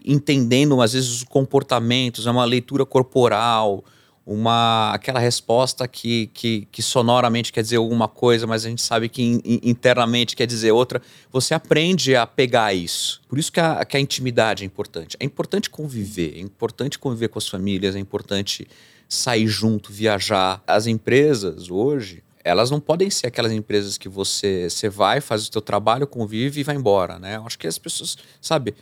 entendendo 0.05 0.83
às 0.83 0.93
vezes 0.93 1.09
os 1.09 1.25
comportamentos, 1.25 2.27
é 2.27 2.31
uma 2.31 2.45
leitura 2.45 2.85
corporal, 2.85 3.83
uma 4.27 4.93
aquela 4.93 5.19
resposta 5.19 5.89
que, 5.89 6.29
que, 6.29 6.69
que, 6.71 6.83
sonoramente 6.83 7.53
quer 7.53 7.63
dizer 7.63 7.77
alguma 7.77 8.07
coisa, 8.07 8.47
mas 8.47 8.65
a 8.65 8.69
gente 8.69 8.83
sabe 8.83 9.09
que 9.09 9.23
in, 9.23 9.41
internamente 9.63 10.37
quer 10.37 10.47
dizer 10.47 10.73
outra, 10.73 11.01
você 11.33 11.55
aprende 11.55 12.15
a 12.15 12.27
pegar 12.27 12.75
isso. 12.75 13.21
Por 13.29 13.39
isso 13.39 13.51
que 13.51 13.61
a, 13.61 13.85
que 13.85 13.97
a 13.97 14.01
intimidade 14.01 14.63
é 14.63 14.67
importante. 14.67 15.17
É 15.19 15.25
importante 15.25 15.71
conviver, 15.71 16.37
é 16.37 16.41
importante 16.41 16.99
conviver 16.99 17.29
com 17.29 17.39
as 17.39 17.49
famílias, 17.49 17.97
é 17.97 17.99
importante 17.99 18.69
sair 19.09 19.49
junto, 19.49 19.93
viajar. 19.93 20.63
As 20.67 20.87
empresas 20.87 21.71
hoje, 21.71 22.23
elas 22.45 22.71
não 22.71 22.79
podem 22.79 23.11
ser 23.11 23.27
aquelas 23.27 23.53
empresas 23.53 23.99
que 23.99 24.09
você, 24.09 24.71
você 24.71 24.89
vai, 24.89 25.21
faz 25.21 25.49
o 25.49 25.53
seu 25.53 25.61
trabalho, 25.61 26.07
convive 26.07 26.61
e 26.61 26.65
vai 26.65 26.77
embora, 26.77 27.19
né? 27.19 27.37
Eu 27.37 27.47
acho 27.47 27.59
que 27.59 27.67
as 27.67 27.79
pessoas, 27.79 28.17
sabe, 28.41 28.75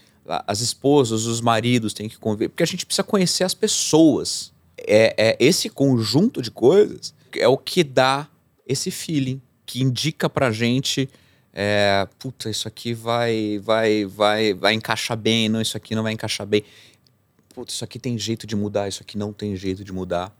as 0.46 0.60
esposas, 0.60 1.24
os 1.24 1.40
maridos 1.40 1.94
têm 1.94 2.08
que 2.08 2.18
conviver, 2.18 2.50
porque 2.50 2.62
a 2.62 2.66
gente 2.66 2.84
precisa 2.84 3.02
conhecer 3.02 3.44
as 3.44 3.54
pessoas 3.54 4.52
é, 4.88 5.14
é 5.16 5.36
esse 5.38 5.68
conjunto 5.68 6.40
de 6.40 6.50
coisas 6.50 7.14
é 7.36 7.46
o 7.46 7.58
que 7.58 7.84
dá 7.84 8.28
esse 8.66 8.90
feeling 8.90 9.40
que 9.66 9.82
indica 9.82 10.28
pra 10.28 10.50
gente 10.50 11.08
é, 11.60 12.06
puta, 12.20 12.48
isso 12.48 12.68
aqui 12.68 12.94
vai, 12.94 13.58
vai, 13.58 14.04
vai, 14.04 14.54
vai 14.54 14.74
encaixar 14.74 15.16
bem, 15.16 15.48
não, 15.48 15.60
isso 15.60 15.76
aqui 15.76 15.92
não 15.92 16.04
vai 16.04 16.12
encaixar 16.12 16.46
bem. 16.46 16.62
Puta, 17.52 17.72
isso 17.72 17.82
aqui 17.82 17.98
tem 17.98 18.16
jeito 18.16 18.46
de 18.46 18.54
mudar, 18.54 18.86
isso 18.86 19.02
aqui 19.02 19.18
não 19.18 19.32
tem 19.32 19.56
jeito 19.56 19.82
de 19.82 19.92
mudar, 19.92 20.32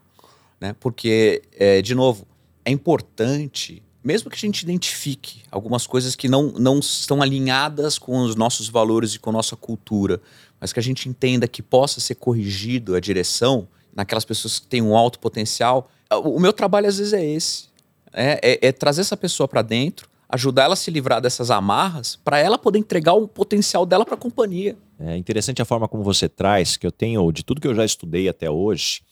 né? 0.61 0.77
Porque, 0.79 1.43
é, 1.57 1.83
de 1.83 1.93
novo, 1.93 2.25
é 2.65 2.71
importante, 2.71 3.83
mesmo 4.05 4.31
que 4.31 4.37
a 4.37 4.39
gente 4.39 4.63
identifique 4.63 5.43
algumas 5.51 5.89
coisas 5.89 6.15
que 6.15 6.29
não, 6.29 6.53
não 6.53 6.79
estão 6.79 7.21
alinhadas 7.21 7.99
com 7.99 8.21
os 8.21 8.37
nossos 8.37 8.69
valores 8.69 9.15
e 9.15 9.19
com 9.19 9.31
a 9.31 9.33
nossa 9.33 9.57
cultura, 9.57 10.21
mas 10.61 10.73
que 10.73 10.79
a 10.79 10.83
gente 10.83 11.09
entenda 11.09 11.49
que 11.49 11.63
possa 11.63 12.01
ser 12.01 12.15
corrigido 12.15 12.95
a 12.95 13.01
direção, 13.01 13.67
naquelas 13.99 14.25
pessoas 14.25 14.61
que 14.61 14.69
têm 14.69 14.81
um 14.81 14.97
alto 14.97 15.19
potencial. 15.19 15.91
O 16.09 16.39
meu 16.39 16.53
trabalho 16.53 16.87
às 16.87 16.99
vezes 16.99 17.13
é 17.13 17.25
esse. 17.25 17.65
É, 18.13 18.39
é, 18.43 18.69
é 18.69 18.73
trazer 18.73 19.01
essa 19.01 19.17
pessoa 19.17 19.49
para 19.49 19.61
dentro, 19.61 20.09
ajudar 20.29 20.65
ela 20.65 20.75
a 20.75 20.77
se 20.77 20.89
livrar 20.89 21.21
dessas 21.21 21.51
amarras, 21.51 22.15
para 22.15 22.39
ela 22.39 22.57
poder 22.57 22.79
entregar 22.79 23.15
o 23.15 23.27
potencial 23.27 23.85
dela 23.85 24.05
para 24.05 24.15
a 24.15 24.19
companhia. 24.19 24.77
É 25.01 25.17
interessante 25.17 25.61
a 25.61 25.65
forma 25.65 25.89
como 25.89 26.05
você 26.05 26.29
traz, 26.29 26.77
que 26.77 26.87
eu 26.87 26.93
tenho, 26.93 27.31
de 27.33 27.45
tudo 27.45 27.61
que 27.61 27.67
eu 27.67 27.75
já 27.75 27.85
estudei 27.85 28.29
até 28.29 28.49
hoje, 28.49 29.03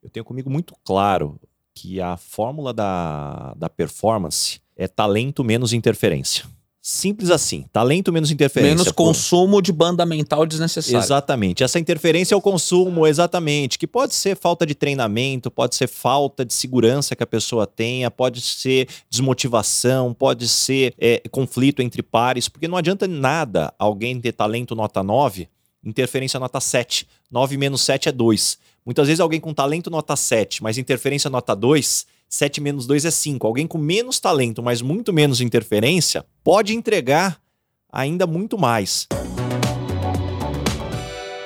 eu 0.00 0.08
tenho 0.08 0.24
comigo 0.24 0.48
muito 0.48 0.74
claro 0.84 1.40
que 1.74 2.00
a 2.00 2.16
fórmula 2.16 2.72
da, 2.72 3.52
da 3.56 3.68
performance 3.68 4.60
é 4.76 4.86
talento 4.86 5.42
menos 5.42 5.72
interferência. 5.72 6.44
Simples 6.88 7.32
assim. 7.32 7.64
Talento 7.72 8.12
menos 8.12 8.30
interferência. 8.30 8.76
Menos 8.76 8.92
consumo 8.92 9.60
de 9.60 9.72
banda 9.72 10.06
mental 10.06 10.46
desnecessário. 10.46 11.04
Exatamente. 11.04 11.64
Essa 11.64 11.80
interferência 11.80 12.32
é 12.32 12.38
o 12.38 12.40
consumo, 12.40 13.08
exatamente. 13.08 13.76
Que 13.76 13.88
pode 13.88 14.14
ser 14.14 14.36
falta 14.36 14.64
de 14.64 14.72
treinamento, 14.72 15.50
pode 15.50 15.74
ser 15.74 15.88
falta 15.88 16.44
de 16.44 16.54
segurança 16.54 17.16
que 17.16 17.24
a 17.24 17.26
pessoa 17.26 17.66
tenha, 17.66 18.08
pode 18.08 18.40
ser 18.40 18.86
desmotivação, 19.10 20.14
pode 20.14 20.46
ser 20.46 20.94
é, 20.96 21.20
conflito 21.28 21.82
entre 21.82 22.04
pares, 22.04 22.48
porque 22.48 22.68
não 22.68 22.78
adianta 22.78 23.08
nada 23.08 23.74
alguém 23.80 24.20
ter 24.20 24.30
talento 24.30 24.76
nota 24.76 25.02
9, 25.02 25.48
interferência 25.84 26.38
nota 26.38 26.60
7. 26.60 27.08
9 27.28 27.56
menos 27.56 27.80
7 27.80 28.10
é 28.10 28.12
2. 28.12 28.58
Muitas 28.84 29.08
vezes 29.08 29.18
alguém 29.18 29.40
com 29.40 29.52
talento 29.52 29.90
nota 29.90 30.14
7, 30.14 30.62
mas 30.62 30.78
interferência 30.78 31.28
nota 31.28 31.52
2 31.52 32.06
7 32.28 32.60
menos 32.60 32.86
2 32.86 33.04
é 33.04 33.10
5. 33.10 33.46
Alguém 33.46 33.66
com 33.66 33.78
menos 33.78 34.18
talento, 34.20 34.62
mas 34.62 34.82
muito 34.82 35.12
menos 35.12 35.40
interferência, 35.40 36.24
pode 36.42 36.74
entregar 36.74 37.40
ainda 37.92 38.26
muito 38.26 38.58
mais. 38.58 39.06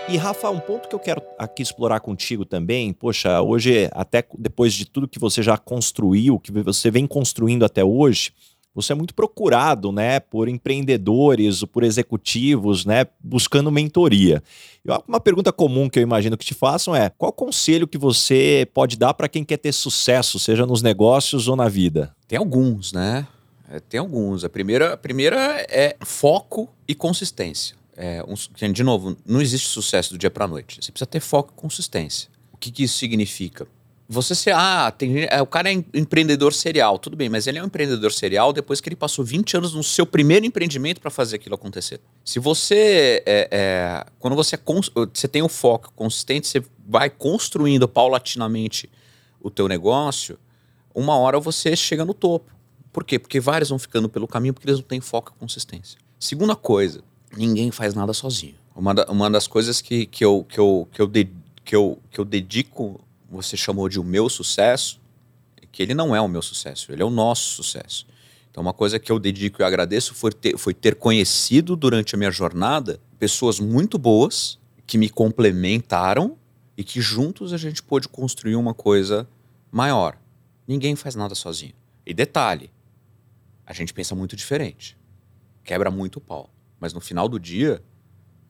E 0.08 0.16
Rafa, 0.16 0.50
um 0.50 0.58
ponto 0.58 0.88
que 0.88 0.94
eu 0.94 0.98
quero 0.98 1.22
aqui 1.38 1.62
explorar 1.62 2.00
contigo 2.00 2.44
também, 2.44 2.92
poxa, 2.92 3.40
hoje, 3.40 3.88
até 3.92 4.24
depois 4.36 4.74
de 4.74 4.84
tudo 4.84 5.06
que 5.06 5.20
você 5.20 5.40
já 5.40 5.56
construiu, 5.56 6.40
que 6.40 6.50
você 6.50 6.90
vem 6.90 7.06
construindo 7.06 7.64
até 7.64 7.84
hoje, 7.84 8.32
você 8.80 8.92
é 8.92 8.96
muito 8.96 9.14
procurado, 9.14 9.92
né, 9.92 10.20
por 10.20 10.48
empreendedores, 10.48 11.64
por 11.64 11.82
executivos, 11.82 12.84
né, 12.84 13.06
buscando 13.22 13.70
mentoria. 13.70 14.42
E 14.84 14.90
uma 15.06 15.20
pergunta 15.20 15.52
comum 15.52 15.88
que 15.88 15.98
eu 15.98 16.02
imagino 16.02 16.36
que 16.36 16.44
te 16.44 16.54
façam 16.54 16.94
é: 16.94 17.10
qual 17.10 17.32
conselho 17.32 17.86
que 17.86 17.98
você 17.98 18.68
pode 18.72 18.96
dar 18.96 19.14
para 19.14 19.28
quem 19.28 19.44
quer 19.44 19.58
ter 19.58 19.72
sucesso, 19.72 20.38
seja 20.38 20.64
nos 20.64 20.82
negócios 20.82 21.48
ou 21.48 21.56
na 21.56 21.68
vida? 21.68 22.14
Tem 22.26 22.38
alguns, 22.38 22.92
né? 22.92 23.26
É, 23.70 23.78
tem 23.78 24.00
alguns. 24.00 24.42
A 24.44 24.48
primeira, 24.48 24.94
a 24.94 24.96
primeira 24.96 25.64
é 25.68 25.96
foco 26.00 26.68
e 26.88 26.94
consistência. 26.94 27.76
É, 27.96 28.24
um, 28.26 28.72
de 28.72 28.82
novo, 28.82 29.16
não 29.26 29.40
existe 29.40 29.68
sucesso 29.68 30.14
do 30.14 30.18
dia 30.18 30.30
para 30.30 30.48
noite. 30.48 30.78
Você 30.80 30.90
precisa 30.90 31.06
ter 31.06 31.20
foco 31.20 31.52
e 31.56 31.60
consistência. 31.60 32.28
O 32.52 32.56
que, 32.56 32.70
que 32.70 32.82
isso 32.82 32.98
significa? 32.98 33.66
Você 34.12 34.34
se. 34.34 34.50
Ah, 34.50 34.90
tem, 34.90 35.24
é, 35.30 35.40
o 35.40 35.46
cara 35.46 35.72
é 35.72 35.84
empreendedor 35.94 36.52
serial. 36.52 36.98
Tudo 36.98 37.16
bem, 37.16 37.28
mas 37.28 37.46
ele 37.46 37.58
é 37.58 37.62
um 37.62 37.66
empreendedor 37.66 38.10
serial 38.12 38.52
depois 38.52 38.80
que 38.80 38.88
ele 38.88 38.96
passou 38.96 39.24
20 39.24 39.56
anos 39.56 39.72
no 39.72 39.84
seu 39.84 40.04
primeiro 40.04 40.44
empreendimento 40.44 41.00
para 41.00 41.12
fazer 41.12 41.36
aquilo 41.36 41.54
acontecer. 41.54 42.00
Se 42.24 42.40
você. 42.40 43.22
É, 43.24 43.48
é, 43.52 44.06
quando 44.18 44.34
você, 44.34 44.56
é 44.56 44.60
você 45.14 45.28
tem 45.28 45.42
o 45.42 45.44
um 45.44 45.48
foco 45.48 45.92
consistente, 45.94 46.48
você 46.48 46.60
vai 46.88 47.08
construindo 47.08 47.86
paulatinamente 47.86 48.90
o 49.40 49.48
teu 49.48 49.68
negócio, 49.68 50.36
uma 50.92 51.16
hora 51.16 51.38
você 51.38 51.76
chega 51.76 52.04
no 52.04 52.12
topo. 52.12 52.52
Por 52.92 53.04
quê? 53.04 53.16
Porque 53.16 53.38
vários 53.38 53.68
vão 53.68 53.78
ficando 53.78 54.08
pelo 54.08 54.26
caminho 54.26 54.52
porque 54.52 54.68
eles 54.68 54.80
não 54.80 54.86
têm 54.86 55.00
foco 55.00 55.32
e 55.36 55.38
consistência. 55.38 56.00
Segunda 56.18 56.56
coisa, 56.56 57.00
ninguém 57.36 57.70
faz 57.70 57.94
nada 57.94 58.12
sozinho. 58.12 58.56
Uma, 58.74 58.92
da, 58.92 59.04
uma 59.06 59.30
das 59.30 59.46
coisas 59.46 59.80
que, 59.80 60.04
que, 60.06 60.24
eu, 60.24 60.44
que, 60.48 60.58
eu, 60.58 60.88
que, 60.92 61.00
eu 61.00 61.06
de, 61.06 61.28
que, 61.64 61.76
eu, 61.76 61.98
que 62.10 62.18
eu 62.18 62.24
dedico 62.24 63.00
você 63.30 63.56
chamou 63.56 63.88
de 63.88 64.00
o 64.00 64.04
meu 64.04 64.28
sucesso, 64.28 65.00
que 65.70 65.82
ele 65.82 65.94
não 65.94 66.14
é 66.14 66.20
o 66.20 66.28
meu 66.28 66.42
sucesso, 66.42 66.90
ele 66.90 67.02
é 67.02 67.04
o 67.04 67.10
nosso 67.10 67.54
sucesso. 67.54 68.06
Então, 68.50 68.60
uma 68.60 68.72
coisa 68.72 68.98
que 68.98 69.12
eu 69.12 69.18
dedico 69.18 69.62
e 69.62 69.64
agradeço 69.64 70.12
foi 70.14 70.32
ter, 70.32 70.58
foi 70.58 70.74
ter 70.74 70.96
conhecido 70.96 71.76
durante 71.76 72.14
a 72.16 72.18
minha 72.18 72.32
jornada 72.32 73.00
pessoas 73.18 73.60
muito 73.60 73.96
boas 73.96 74.58
que 74.84 74.98
me 74.98 75.08
complementaram 75.08 76.36
e 76.76 76.82
que 76.82 77.00
juntos 77.00 77.52
a 77.52 77.56
gente 77.56 77.80
pôde 77.82 78.08
construir 78.08 78.56
uma 78.56 78.74
coisa 78.74 79.28
maior. 79.70 80.18
Ninguém 80.66 80.96
faz 80.96 81.14
nada 81.14 81.34
sozinho. 81.36 81.74
E 82.04 82.12
detalhe, 82.12 82.70
a 83.64 83.72
gente 83.72 83.94
pensa 83.94 84.16
muito 84.16 84.34
diferente. 84.34 84.98
Quebra 85.62 85.90
muito 85.90 86.16
o 86.16 86.20
pau. 86.20 86.50
Mas 86.80 86.92
no 86.92 87.00
final 87.00 87.28
do 87.28 87.38
dia, 87.38 87.80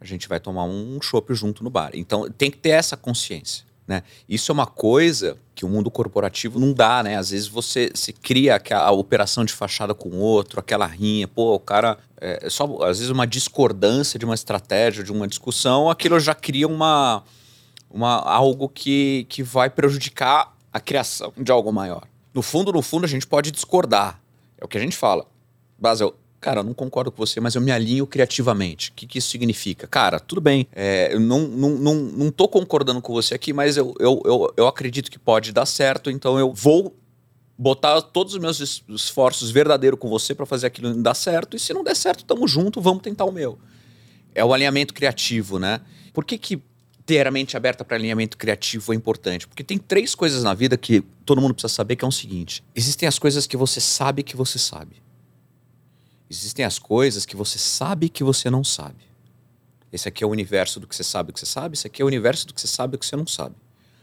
a 0.00 0.06
gente 0.06 0.28
vai 0.28 0.40
tomar 0.40 0.64
um 0.64 0.98
chopp 1.02 1.34
junto 1.34 1.62
no 1.62 1.68
bar. 1.68 1.90
Então 1.92 2.30
tem 2.30 2.50
que 2.50 2.56
ter 2.56 2.70
essa 2.70 2.96
consciência. 2.96 3.66
Né? 3.90 4.04
Isso 4.28 4.52
é 4.52 4.54
uma 4.54 4.68
coisa 4.68 5.36
que 5.52 5.64
o 5.64 5.68
mundo 5.68 5.90
corporativo 5.90 6.60
não 6.60 6.72
dá, 6.72 7.02
né? 7.02 7.16
Às 7.16 7.30
vezes 7.30 7.48
você 7.48 7.90
se 7.92 8.12
cria 8.12 8.62
a 8.72 8.92
operação 8.92 9.44
de 9.44 9.52
fachada 9.52 9.92
com 9.92 10.10
outro, 10.10 10.60
aquela 10.60 10.86
rinha, 10.86 11.26
pô, 11.26 11.56
o 11.56 11.58
cara 11.58 11.98
é, 12.20 12.46
é 12.46 12.48
só 12.48 12.66
às 12.84 12.98
vezes 12.98 13.10
uma 13.10 13.26
discordância 13.26 14.16
de 14.16 14.24
uma 14.24 14.36
estratégia, 14.36 15.02
de 15.02 15.10
uma 15.10 15.26
discussão, 15.26 15.90
aquilo 15.90 16.20
já 16.20 16.36
cria 16.36 16.68
uma, 16.68 17.24
uma 17.90 18.14
algo 18.18 18.68
que, 18.68 19.26
que 19.28 19.42
vai 19.42 19.68
prejudicar 19.68 20.56
a 20.72 20.78
criação 20.78 21.32
de 21.36 21.50
algo 21.50 21.72
maior. 21.72 22.06
No 22.32 22.42
fundo, 22.42 22.72
no 22.72 22.82
fundo, 22.82 23.06
a 23.06 23.08
gente 23.08 23.26
pode 23.26 23.50
discordar. 23.50 24.20
É 24.56 24.64
o 24.64 24.68
que 24.68 24.78
a 24.78 24.80
gente 24.80 24.96
fala. 24.96 25.26
Basel, 25.76 26.14
cara, 26.40 26.62
não 26.62 26.72
concordo 26.72 27.12
com 27.12 27.24
você, 27.24 27.38
mas 27.40 27.54
eu 27.54 27.60
me 27.60 27.70
alinho 27.70 28.06
criativamente. 28.06 28.90
O 28.90 28.94
que, 28.94 29.06
que 29.06 29.18
isso 29.18 29.28
significa? 29.28 29.86
Cara, 29.86 30.18
tudo 30.18 30.40
bem, 30.40 30.66
é, 30.72 31.12
eu 31.12 31.20
não, 31.20 31.46
não, 31.46 31.70
não, 31.70 31.94
não 31.94 32.30
tô 32.30 32.48
concordando 32.48 33.02
com 33.02 33.12
você 33.12 33.34
aqui, 33.34 33.52
mas 33.52 33.76
eu, 33.76 33.94
eu, 34.00 34.22
eu, 34.24 34.54
eu 34.56 34.66
acredito 34.66 35.10
que 35.10 35.18
pode 35.18 35.52
dar 35.52 35.66
certo, 35.66 36.10
então 36.10 36.38
eu 36.38 36.52
vou 36.52 36.96
botar 37.58 38.00
todos 38.00 38.32
os 38.32 38.40
meus 38.40 38.82
esforços 38.88 39.50
verdadeiros 39.50 40.00
com 40.00 40.08
você 40.08 40.34
para 40.34 40.46
fazer 40.46 40.66
aquilo 40.66 40.94
dar 41.02 41.14
certo, 41.14 41.56
e 41.56 41.60
se 41.60 41.74
não 41.74 41.84
der 41.84 41.94
certo, 41.94 42.24
tamo 42.24 42.48
junto, 42.48 42.80
vamos 42.80 43.02
tentar 43.02 43.26
o 43.26 43.32
meu. 43.32 43.58
É 44.34 44.42
o 44.42 44.54
alinhamento 44.54 44.94
criativo, 44.94 45.58
né? 45.58 45.80
Por 46.14 46.24
que, 46.24 46.38
que 46.38 46.62
ter 47.04 47.26
a 47.26 47.30
mente 47.30 47.56
aberta 47.56 47.84
para 47.84 47.96
alinhamento 47.96 48.38
criativo 48.38 48.92
é 48.92 48.96
importante? 48.96 49.46
Porque 49.46 49.62
tem 49.62 49.76
três 49.76 50.14
coisas 50.14 50.42
na 50.42 50.54
vida 50.54 50.78
que 50.78 51.02
todo 51.26 51.40
mundo 51.40 51.52
precisa 51.52 51.74
saber, 51.74 51.96
que 51.96 52.04
é 52.04 52.08
o 52.08 52.12
seguinte. 52.12 52.64
Existem 52.74 53.06
as 53.06 53.18
coisas 53.18 53.46
que 53.46 53.56
você 53.56 53.80
sabe 53.80 54.22
que 54.22 54.36
você 54.36 54.58
sabe. 54.58 54.96
Existem 56.30 56.64
as 56.64 56.78
coisas 56.78 57.26
que 57.26 57.34
você 57.34 57.58
sabe 57.58 58.08
que 58.08 58.22
você 58.22 58.48
não 58.48 58.62
sabe. 58.62 59.10
Esse 59.92 60.08
aqui 60.08 60.22
é 60.22 60.26
o 60.26 60.30
universo 60.30 60.78
do 60.78 60.86
que 60.86 60.94
você 60.94 61.02
sabe 61.02 61.32
que 61.32 61.40
você 61.40 61.46
sabe, 61.46 61.74
esse 61.74 61.88
aqui 61.88 62.00
é 62.00 62.04
o 62.04 62.08
universo 62.08 62.46
do 62.46 62.54
que 62.54 62.60
você 62.60 62.68
sabe 62.68 62.96
que 62.96 63.04
você 63.04 63.16
não 63.16 63.26
sabe. 63.26 63.56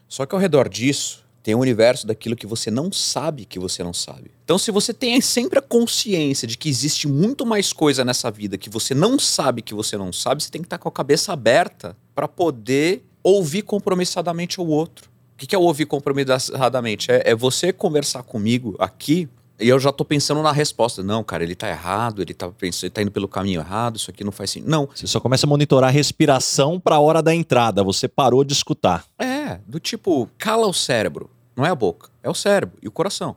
Só 0.09 0.25
que 0.25 0.35
ao 0.35 0.41
redor 0.41 0.67
disso, 0.67 1.25
tem 1.41 1.55
o 1.55 1.59
um 1.59 1.61
universo 1.61 2.05
daquilo 2.05 2.35
que 2.35 2.45
você 2.45 2.69
não 2.69 2.91
sabe 2.91 3.45
que 3.45 3.57
você 3.57 3.81
não 3.81 3.93
sabe. 3.93 4.31
Então, 4.43 4.57
se 4.57 4.69
você 4.69 4.93
tem 4.93 5.21
sempre 5.21 5.57
a 5.57 5.61
consciência 5.61 6.45
de 6.45 6.57
que 6.57 6.67
existe 6.67 7.07
muito 7.07 7.45
mais 7.45 7.71
coisa 7.71 8.03
nessa 8.03 8.29
vida 8.29 8.57
que 8.57 8.69
você 8.69 8.93
não 8.93 9.17
sabe 9.17 9.61
que 9.61 9.73
você 9.73 9.97
não 9.97 10.11
sabe, 10.11 10.43
você 10.43 10.51
tem 10.51 10.61
que 10.61 10.65
estar 10.65 10.77
com 10.77 10.89
a 10.89 10.91
cabeça 10.91 11.31
aberta 11.31 11.95
para 12.13 12.27
poder 12.27 13.05
ouvir 13.23 13.61
compromissadamente 13.61 14.59
o 14.59 14.65
outro. 14.65 15.09
O 15.33 15.37
que 15.37 15.55
é 15.55 15.57
ouvir 15.57 15.85
compromissadamente? 15.85 17.09
É, 17.09 17.29
é 17.31 17.35
você 17.35 17.71
conversar 17.71 18.23
comigo 18.23 18.75
aqui 18.77 19.29
e 19.59 19.67
eu 19.67 19.79
já 19.79 19.91
tô 19.91 20.05
pensando 20.05 20.41
na 20.41 20.51
resposta. 20.51 21.01
Não, 21.01 21.23
cara, 21.23 21.43
ele 21.43 21.55
tá 21.55 21.67
errado, 21.67 22.21
ele 22.21 22.33
tá 22.33 22.49
pensando, 22.49 22.83
ele 22.83 22.91
tá 22.91 23.01
indo 23.01 23.11
pelo 23.11 23.27
caminho 23.27 23.59
errado, 23.59 23.95
isso 23.95 24.11
aqui 24.11 24.23
não 24.23 24.31
faz 24.31 24.51
sentido. 24.51 24.69
Não. 24.69 24.87
Você 24.93 25.07
só 25.07 25.19
começa 25.19 25.47
a 25.47 25.49
monitorar 25.49 25.89
a 25.89 25.91
respiração 25.91 26.79
para 26.79 26.95
a 26.95 26.99
hora 26.99 27.21
da 27.21 27.33
entrada, 27.33 27.83
você 27.83 28.07
parou 28.07 28.43
de 28.43 28.53
escutar. 28.53 29.05
É, 29.17 29.59
do 29.67 29.79
tipo, 29.79 30.29
cala 30.37 30.67
o 30.67 30.73
cérebro. 30.73 31.29
Não 31.55 31.65
é 31.65 31.69
a 31.69 31.75
boca, 31.75 32.09
é 32.21 32.29
o 32.29 32.35
cérebro 32.35 32.77
e 32.81 32.87
o 32.87 32.91
coração. 32.91 33.35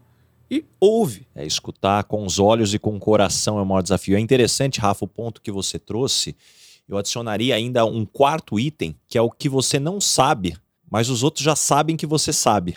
E 0.50 0.64
ouve. 0.78 1.26
É, 1.34 1.46
escutar 1.46 2.04
com 2.04 2.26
os 2.26 2.38
olhos 2.38 2.74
e 2.74 2.78
com 2.78 2.94
o 2.96 3.00
coração 3.00 3.58
é 3.58 3.62
o 3.62 3.66
maior 3.66 3.82
desafio. 3.82 4.16
É 4.16 4.20
interessante, 4.20 4.80
Rafa, 4.80 5.04
o 5.04 5.08
ponto 5.08 5.40
que 5.40 5.50
você 5.50 5.78
trouxe. 5.78 6.36
Eu 6.86 6.98
adicionaria 6.98 7.54
ainda 7.54 7.84
um 7.86 8.04
quarto 8.04 8.58
item, 8.58 8.96
que 9.08 9.16
é 9.16 9.22
o 9.22 9.30
que 9.30 9.48
você 9.48 9.78
não 9.78 10.00
sabe, 10.00 10.56
mas 10.90 11.08
os 11.08 11.22
outros 11.22 11.44
já 11.44 11.54
sabem 11.54 11.96
que 11.96 12.04
você 12.04 12.32
sabe 12.32 12.76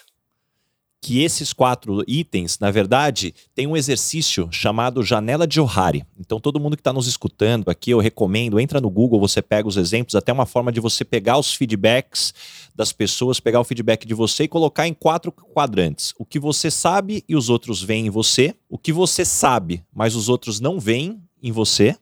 que 1.04 1.22
esses 1.22 1.52
quatro 1.52 2.02
itens, 2.08 2.58
na 2.60 2.72
verdade, 2.72 3.36
tem 3.54 3.68
um 3.68 3.76
exercício 3.76 4.48
chamado 4.50 5.04
janela 5.04 5.46
de 5.46 5.56
Johari. 5.56 6.06
Então, 6.18 6.40
todo 6.40 6.62
mundo 6.62 6.78
que 6.78 6.80
está 6.80 6.94
nos 6.94 7.08
escutando 7.08 7.70
aqui, 7.70 7.92
eu 7.92 8.00
recomendo, 8.00 8.58
entra 8.58 8.80
no 8.80 8.90
Google, 8.90 9.20
você 9.20 9.42
pega 9.42 9.68
os 9.68 9.76
exemplos, 9.76 10.16
até 10.16 10.32
uma 10.32 10.46
forma 10.46 10.72
de 10.72 10.80
você 10.80 11.04
pegar 11.04 11.38
os 11.38 11.54
feedbacks 11.54 12.34
das 12.74 12.94
pessoas, 12.94 13.42
pegar 13.42 13.60
o 13.60 13.66
feedback 13.66 14.08
de 14.08 14.14
você 14.14 14.46
e 14.46 14.48
colocar 14.48 14.88
em 14.88 14.94
quatro 14.94 15.30
quadrantes. 15.30 16.14
O 16.18 16.24
que 16.24 16.40
você 16.40 16.72
sabe 16.72 17.22
e 17.28 17.36
os 17.36 17.50
outros 17.50 17.84
veem 17.84 18.08
em 18.08 18.10
você, 18.10 18.56
o 18.70 18.78
que 18.78 18.94
você 18.94 19.26
sabe, 19.26 19.84
mas 19.94 20.16
os 20.16 20.30
outros 20.30 20.62
não 20.62 20.80
veem 20.80 21.22
em 21.44 21.52
você, 21.52 21.98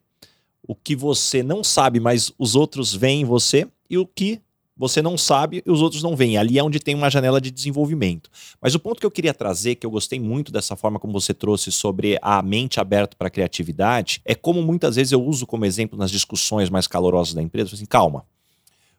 o 0.62 0.76
que 0.76 0.96
você 0.96 1.42
não 1.42 1.64
sabe, 1.64 2.00
mas 2.00 2.32
os 2.38 2.56
outros 2.56 2.94
veem 2.94 3.22
em 3.22 3.26
você, 3.26 3.68
e 3.90 3.98
o 3.98 4.06
que 4.06 4.40
você 4.82 5.00
não 5.00 5.16
sabe 5.16 5.62
e 5.64 5.70
os 5.70 5.80
outros 5.80 6.02
não 6.02 6.16
veem. 6.16 6.38
Ali 6.38 6.58
é 6.58 6.64
onde 6.64 6.80
tem 6.80 6.96
uma 6.96 7.08
janela 7.08 7.40
de 7.40 7.52
desenvolvimento. 7.52 8.32
Mas 8.60 8.74
o 8.74 8.80
ponto 8.80 9.00
que 9.00 9.06
eu 9.06 9.12
queria 9.12 9.32
trazer, 9.32 9.76
que 9.76 9.86
eu 9.86 9.92
gostei 9.92 10.20
muito 10.20 10.52
dessa 10.52 10.76
forma 10.76 10.98
como 10.98 11.14
você 11.14 11.36
trouxe 11.36 11.72
sobre 11.72 12.18
a 12.20 12.42
mente 12.42 12.80
aberta 12.80 13.16
para 13.16 13.28
a 13.28 13.30
criatividade, 13.30 14.22
é 14.26 14.34
como 14.34 14.60
muitas 14.64 14.96
vezes 14.96 15.12
eu 15.12 15.24
uso 15.24 15.46
como 15.46 15.66
exemplo 15.66 16.00
nas 16.00 16.10
discussões 16.10 16.68
mais 16.68 16.88
calorosas 16.88 17.36
da 17.36 17.44
empresa, 17.44 17.76
assim, 17.76 17.86
calma. 17.86 18.26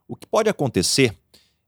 O 0.06 0.14
que 0.14 0.24
pode 0.24 0.48
acontecer 0.48 1.16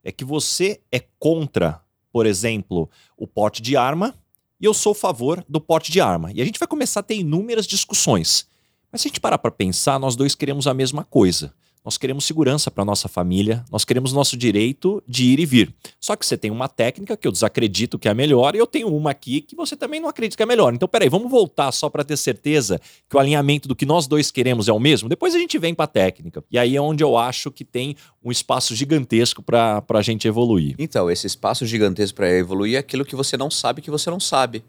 é 0.04 0.12
que 0.12 0.24
você 0.24 0.80
é 0.92 1.02
contra, 1.18 1.80
por 2.12 2.24
exemplo, 2.24 2.88
o 3.16 3.26
porte 3.26 3.60
de 3.60 3.76
arma 3.76 4.14
e 4.60 4.64
eu 4.64 4.72
sou 4.72 4.92
a 4.92 4.94
favor 4.94 5.44
do 5.48 5.60
porte 5.60 5.90
de 5.90 6.00
arma. 6.00 6.30
E 6.32 6.40
a 6.40 6.44
gente 6.44 6.60
vai 6.60 6.68
começar 6.68 7.00
a 7.00 7.02
ter 7.02 7.16
inúmeras 7.16 7.66
discussões. 7.66 8.46
Mas 8.92 9.00
se 9.00 9.08
a 9.08 9.10
gente 9.10 9.20
parar 9.20 9.38
para 9.38 9.50
pensar, 9.50 9.98
nós 9.98 10.14
dois 10.14 10.36
queremos 10.36 10.68
a 10.68 10.72
mesma 10.72 11.02
coisa. 11.02 11.52
Nós 11.84 11.98
queremos 11.98 12.24
segurança 12.24 12.70
para 12.70 12.82
nossa 12.82 13.08
família, 13.08 13.62
nós 13.70 13.84
queremos 13.84 14.10
nosso 14.10 14.38
direito 14.38 15.02
de 15.06 15.24
ir 15.24 15.38
e 15.38 15.44
vir. 15.44 15.74
Só 16.00 16.16
que 16.16 16.24
você 16.24 16.34
tem 16.34 16.50
uma 16.50 16.66
técnica 16.66 17.14
que 17.14 17.28
eu 17.28 17.32
desacredito 17.32 17.98
que 17.98 18.08
é 18.08 18.10
a 18.10 18.14
melhor 18.14 18.54
e 18.54 18.58
eu 18.58 18.66
tenho 18.66 18.88
uma 18.88 19.10
aqui 19.10 19.42
que 19.42 19.54
você 19.54 19.76
também 19.76 20.00
não 20.00 20.08
acredita 20.08 20.34
que 20.34 20.42
é 20.42 20.44
a 20.44 20.46
melhor. 20.46 20.72
Então, 20.72 20.88
peraí, 20.88 21.10
vamos 21.10 21.30
voltar 21.30 21.70
só 21.72 21.90
para 21.90 22.02
ter 22.02 22.16
certeza 22.16 22.80
que 23.06 23.14
o 23.14 23.18
alinhamento 23.18 23.68
do 23.68 23.76
que 23.76 23.84
nós 23.84 24.06
dois 24.06 24.30
queremos 24.30 24.66
é 24.66 24.72
o 24.72 24.80
mesmo? 24.80 25.10
Depois 25.10 25.34
a 25.34 25.38
gente 25.38 25.58
vem 25.58 25.74
para 25.74 25.84
a 25.84 25.88
técnica. 25.88 26.42
E 26.50 26.58
aí 26.58 26.74
é 26.74 26.80
onde 26.80 27.04
eu 27.04 27.18
acho 27.18 27.50
que 27.50 27.66
tem 27.66 27.96
um 28.24 28.32
espaço 28.32 28.74
gigantesco 28.74 29.42
para 29.42 29.84
a 29.86 30.02
gente 30.02 30.26
evoluir. 30.26 30.74
Então, 30.78 31.10
esse 31.10 31.26
espaço 31.26 31.66
gigantesco 31.66 32.16
para 32.16 32.32
evoluir 32.32 32.76
é 32.76 32.78
aquilo 32.78 33.04
que 33.04 33.14
você 33.14 33.36
não 33.36 33.50
sabe 33.50 33.82
que 33.82 33.90
você 33.90 34.08
não 34.08 34.18
sabe. 34.18 34.64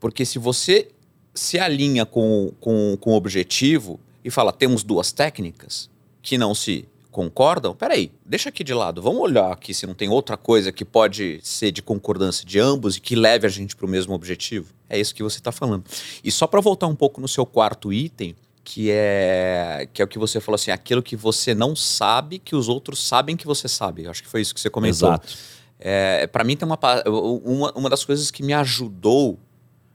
Porque 0.00 0.24
se 0.24 0.40
você 0.40 0.88
se 1.32 1.56
alinha 1.56 2.04
com, 2.04 2.52
com, 2.58 2.96
com 3.00 3.12
o 3.12 3.16
objetivo 3.16 4.00
e 4.24 4.30
fala, 4.30 4.52
temos 4.52 4.82
duas 4.82 5.12
técnicas, 5.12 5.88
que 6.28 6.36
não 6.36 6.54
se 6.54 6.86
concordam, 7.10 7.74
peraí, 7.74 8.12
deixa 8.24 8.50
aqui 8.50 8.62
de 8.62 8.74
lado, 8.74 9.00
vamos 9.00 9.18
olhar 9.18 9.50
aqui 9.50 9.72
se 9.72 9.86
não 9.86 9.94
tem 9.94 10.10
outra 10.10 10.36
coisa 10.36 10.70
que 10.70 10.84
pode 10.84 11.40
ser 11.42 11.72
de 11.72 11.80
concordância 11.80 12.44
de 12.44 12.60
ambos 12.60 12.96
e 12.96 13.00
que 13.00 13.16
leve 13.16 13.46
a 13.46 13.50
gente 13.50 13.74
para 13.74 13.86
o 13.86 13.88
mesmo 13.88 14.12
objetivo. 14.12 14.74
É 14.90 15.00
isso 15.00 15.14
que 15.14 15.22
você 15.22 15.38
está 15.38 15.50
falando. 15.50 15.84
E 16.22 16.30
só 16.30 16.46
para 16.46 16.60
voltar 16.60 16.86
um 16.86 16.94
pouco 16.94 17.18
no 17.18 17.26
seu 17.26 17.46
quarto 17.46 17.90
item, 17.90 18.36
que 18.62 18.90
é 18.90 19.88
que 19.90 20.02
é 20.02 20.04
o 20.04 20.08
que 20.08 20.18
você 20.18 20.38
falou 20.38 20.56
assim, 20.56 20.70
aquilo 20.70 21.02
que 21.02 21.16
você 21.16 21.54
não 21.54 21.74
sabe 21.74 22.38
que 22.38 22.54
os 22.54 22.68
outros 22.68 23.02
sabem 23.02 23.38
que 23.38 23.46
você 23.46 23.66
sabe. 23.66 24.04
Eu 24.04 24.10
acho 24.10 24.22
que 24.22 24.28
foi 24.28 24.42
isso 24.42 24.54
que 24.54 24.60
você 24.60 24.68
comentou. 24.68 25.08
Exato. 25.08 25.34
É, 25.80 26.26
para 26.26 26.44
mim 26.44 26.58
tem 26.58 26.68
uma, 26.68 26.78
uma, 27.06 27.72
uma 27.72 27.88
das 27.88 28.04
coisas 28.04 28.30
que 28.30 28.42
me 28.42 28.52
ajudou 28.52 29.38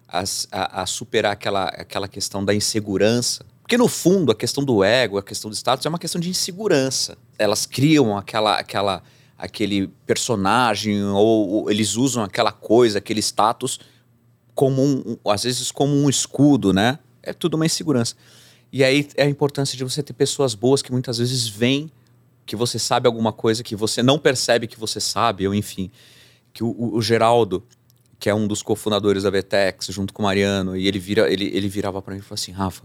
a, 0.07 0.23
a, 0.51 0.81
a 0.81 0.85
superar 0.87 1.33
aquela, 1.33 1.65
aquela 1.65 2.07
questão 2.07 2.43
da 2.43 2.55
insegurança 2.55 3.45
porque 3.73 3.77
no 3.77 3.87
fundo, 3.87 4.31
a 4.31 4.35
questão 4.35 4.63
do 4.63 4.83
ego, 4.83 5.17
a 5.17 5.23
questão 5.23 5.49
do 5.49 5.55
status 5.55 5.83
é 5.83 5.89
uma 5.89 5.97
questão 5.97 6.21
de 6.21 6.29
insegurança. 6.29 7.17
Elas 7.39 7.65
criam 7.65 8.15
aquela, 8.15 8.59
aquela, 8.59 9.01
aquele 9.35 9.87
personagem 10.05 11.03
ou, 11.03 11.49
ou 11.49 11.71
eles 11.71 11.95
usam 11.95 12.23
aquela 12.23 12.51
coisa, 12.51 12.99
aquele 12.99 13.19
status 13.19 13.79
como 14.53 14.83
um, 14.83 15.17
às 15.25 15.41
vezes 15.41 15.71
como 15.71 15.91
um 15.91 16.07
escudo, 16.07 16.71
né? 16.71 16.99
É 17.23 17.33
tudo 17.33 17.55
uma 17.55 17.65
insegurança. 17.65 18.15
E 18.71 18.83
aí 18.83 19.07
é 19.15 19.23
a 19.23 19.29
importância 19.29 19.75
de 19.75 19.83
você 19.83 20.03
ter 20.03 20.13
pessoas 20.13 20.53
boas 20.53 20.83
que 20.83 20.91
muitas 20.91 21.17
vezes 21.17 21.47
veem 21.47 21.91
que 22.45 22.55
você 22.55 22.77
sabe 22.77 23.07
alguma 23.07 23.33
coisa 23.33 23.63
que 23.63 23.75
você 23.75 24.03
não 24.03 24.19
percebe 24.19 24.67
que 24.67 24.79
você 24.79 24.99
sabe, 24.99 25.47
ou 25.47 25.55
enfim, 25.55 25.89
que 26.53 26.63
o, 26.63 26.93
o 26.93 27.01
Geraldo, 27.01 27.63
que 28.19 28.29
é 28.29 28.35
um 28.35 28.45
dos 28.45 28.61
cofundadores 28.61 29.23
da 29.23 29.31
Vetex, 29.31 29.87
junto 29.87 30.13
com 30.13 30.21
o 30.21 30.25
Mariano, 30.25 30.77
e 30.77 30.87
ele, 30.87 30.99
vira, 30.99 31.31
ele, 31.31 31.45
ele 31.45 31.67
virava 31.67 32.03
para 32.03 32.13
mim 32.13 32.19
e 32.19 32.23
falou 32.23 32.35
assim: 32.35 32.51
Rafa, 32.51 32.83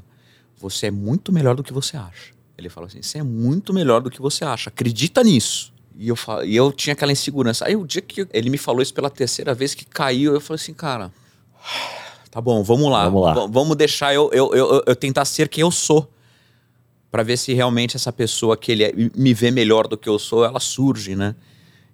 você 0.59 0.87
é 0.87 0.91
muito 0.91 1.33
melhor 1.33 1.55
do 1.55 1.63
que 1.63 1.73
você 1.73 1.97
acha. 1.97 2.33
Ele 2.57 2.69
falou 2.69 2.89
assim: 2.89 3.01
você 3.01 3.19
é 3.19 3.23
muito 3.23 3.73
melhor 3.73 4.01
do 4.01 4.11
que 4.11 4.21
você 4.21 4.45
acha, 4.45 4.69
acredita 4.69 5.23
nisso. 5.23 5.73
E 5.97 6.09
eu, 6.09 6.17
e 6.45 6.57
eu 6.57 6.73
tinha 6.73 6.93
aquela 6.93 7.11
insegurança. 7.11 7.65
Aí 7.67 7.75
o 7.75 7.87
dia 7.87 8.01
que 8.01 8.27
ele 8.33 8.51
me 8.51 8.59
falou 8.59 8.83
isso 8.83 8.95
pela 8.95 9.11
terceira 9.11 9.53
vez 9.55 9.75
que 9.75 9.85
caiu, 9.85 10.33
eu 10.33 10.41
falei 10.41 10.61
assim, 10.61 10.73
cara, 10.73 11.13
tá 12.31 12.41
bom, 12.41 12.63
vamos 12.63 12.91
lá. 12.91 13.09
Vamos, 13.09 13.23
lá. 13.25 13.47
Vamos 13.47 13.77
deixar 13.77 14.15
eu, 14.15 14.31
eu, 14.33 14.55
eu, 14.55 14.83
eu 14.87 14.97
tentar 14.97 15.25
ser 15.25 15.49
quem 15.49 15.63
eu 15.63 15.71
sou. 15.71 16.09
para 17.11 17.23
ver 17.23 17.37
se 17.37 17.53
realmente 17.53 17.97
essa 17.97 18.13
pessoa 18.13 18.57
que 18.57 18.71
ele 18.71 18.85
é, 18.85 18.93
me 19.17 19.35
vê 19.35 19.51
melhor 19.51 19.89
do 19.89 19.97
que 19.97 20.09
eu 20.09 20.19
sou, 20.19 20.45
ela 20.45 20.61
surge, 20.61 21.17
né? 21.17 21.35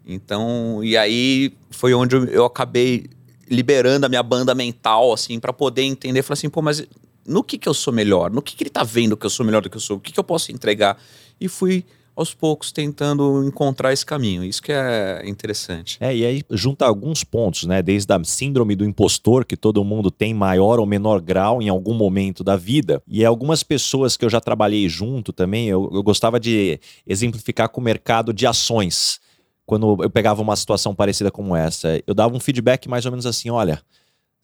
Então, 0.07 0.85
e 0.85 0.97
aí 0.97 1.55
foi 1.71 1.95
onde 1.95 2.15
eu, 2.15 2.25
eu 2.27 2.45
acabei 2.45 3.07
liberando 3.49 4.07
a 4.07 4.09
minha 4.09 4.23
banda 4.23 4.55
mental, 4.55 5.13
assim, 5.13 5.41
para 5.41 5.53
poder 5.53 5.83
entender. 5.83 6.23
Falei 6.23 6.39
assim, 6.39 6.51
pô, 6.51 6.61
mas 6.61 6.87
no 7.27 7.43
que 7.43 7.59
que 7.59 7.69
eu 7.69 7.75
sou 7.75 7.93
melhor? 7.93 8.31
No 8.31 8.43
que 8.43 8.55
que 8.55 8.63
ele 8.63 8.71
tá 8.71 8.83
vendo 8.83 9.17
que 9.17 9.27
eu 9.27 9.31
sou 9.31 9.45
melhor 9.45 9.63
do 9.63 9.71
que 9.71 9.77
eu 9.77 9.81
sou? 9.81 9.97
O 9.97 10.01
que 10.01 10.13
que 10.13 10.21
eu 10.21 10.25
posso 10.25 10.53
entregar? 10.53 10.99
E 11.41 11.49
fui 11.49 11.85
aos 12.17 12.33
poucos 12.33 12.71
tentando 12.71 13.45
encontrar 13.45 13.93
esse 13.93 14.07
caminho. 14.07 14.45
Isso 14.45 14.63
que 14.63 14.73
é 14.73 15.23
interessante. 15.27 15.97
É, 16.01 16.15
e 16.15 16.25
aí 16.25 16.43
junta 16.51 16.87
alguns 16.87 17.25
pontos, 17.25 17.65
né? 17.65 17.83
Desde 17.83 18.13
a 18.13 18.23
síndrome 18.23 18.77
do 18.77 18.85
impostor, 18.85 19.45
que 19.45 19.57
todo 19.57 19.85
mundo 19.85 20.11
tem 20.11 20.33
maior 20.33 20.79
ou 20.79 20.87
menor 20.87 21.21
grau 21.21 21.61
em 21.61 21.69
algum 21.69 21.95
momento 21.95 22.45
da 22.45 22.57
vida. 22.57 23.03
E 23.07 23.25
algumas 23.25 23.63
pessoas 23.63 24.17
que 24.17 24.25
eu 24.25 24.31
já 24.31 24.41
trabalhei 24.41 24.89
junto 24.89 25.33
também, 25.33 25.69
eu, 25.69 25.91
eu 25.93 26.03
gostava 26.03 26.39
de 26.39 26.79
exemplificar 27.07 27.69
com 27.69 27.81
o 27.81 27.85
mercado 27.85 28.33
de 28.33 28.47
ações 28.47 29.21
quando 29.67 30.03
eu 30.03 30.11
pegava 30.11 30.43
uma 30.43 30.57
situação 30.57 30.95
parecida 30.95 31.31
como 31.31 31.57
essa, 31.57 32.01
eu 32.07 32.15
dava 32.15 32.37
um 32.37 32.41
feedback 32.41 32.89
mais 32.89 33.07
ou 33.07 33.11
menos 33.11 33.27
assim: 33.27 33.51
olha, 33.51 33.81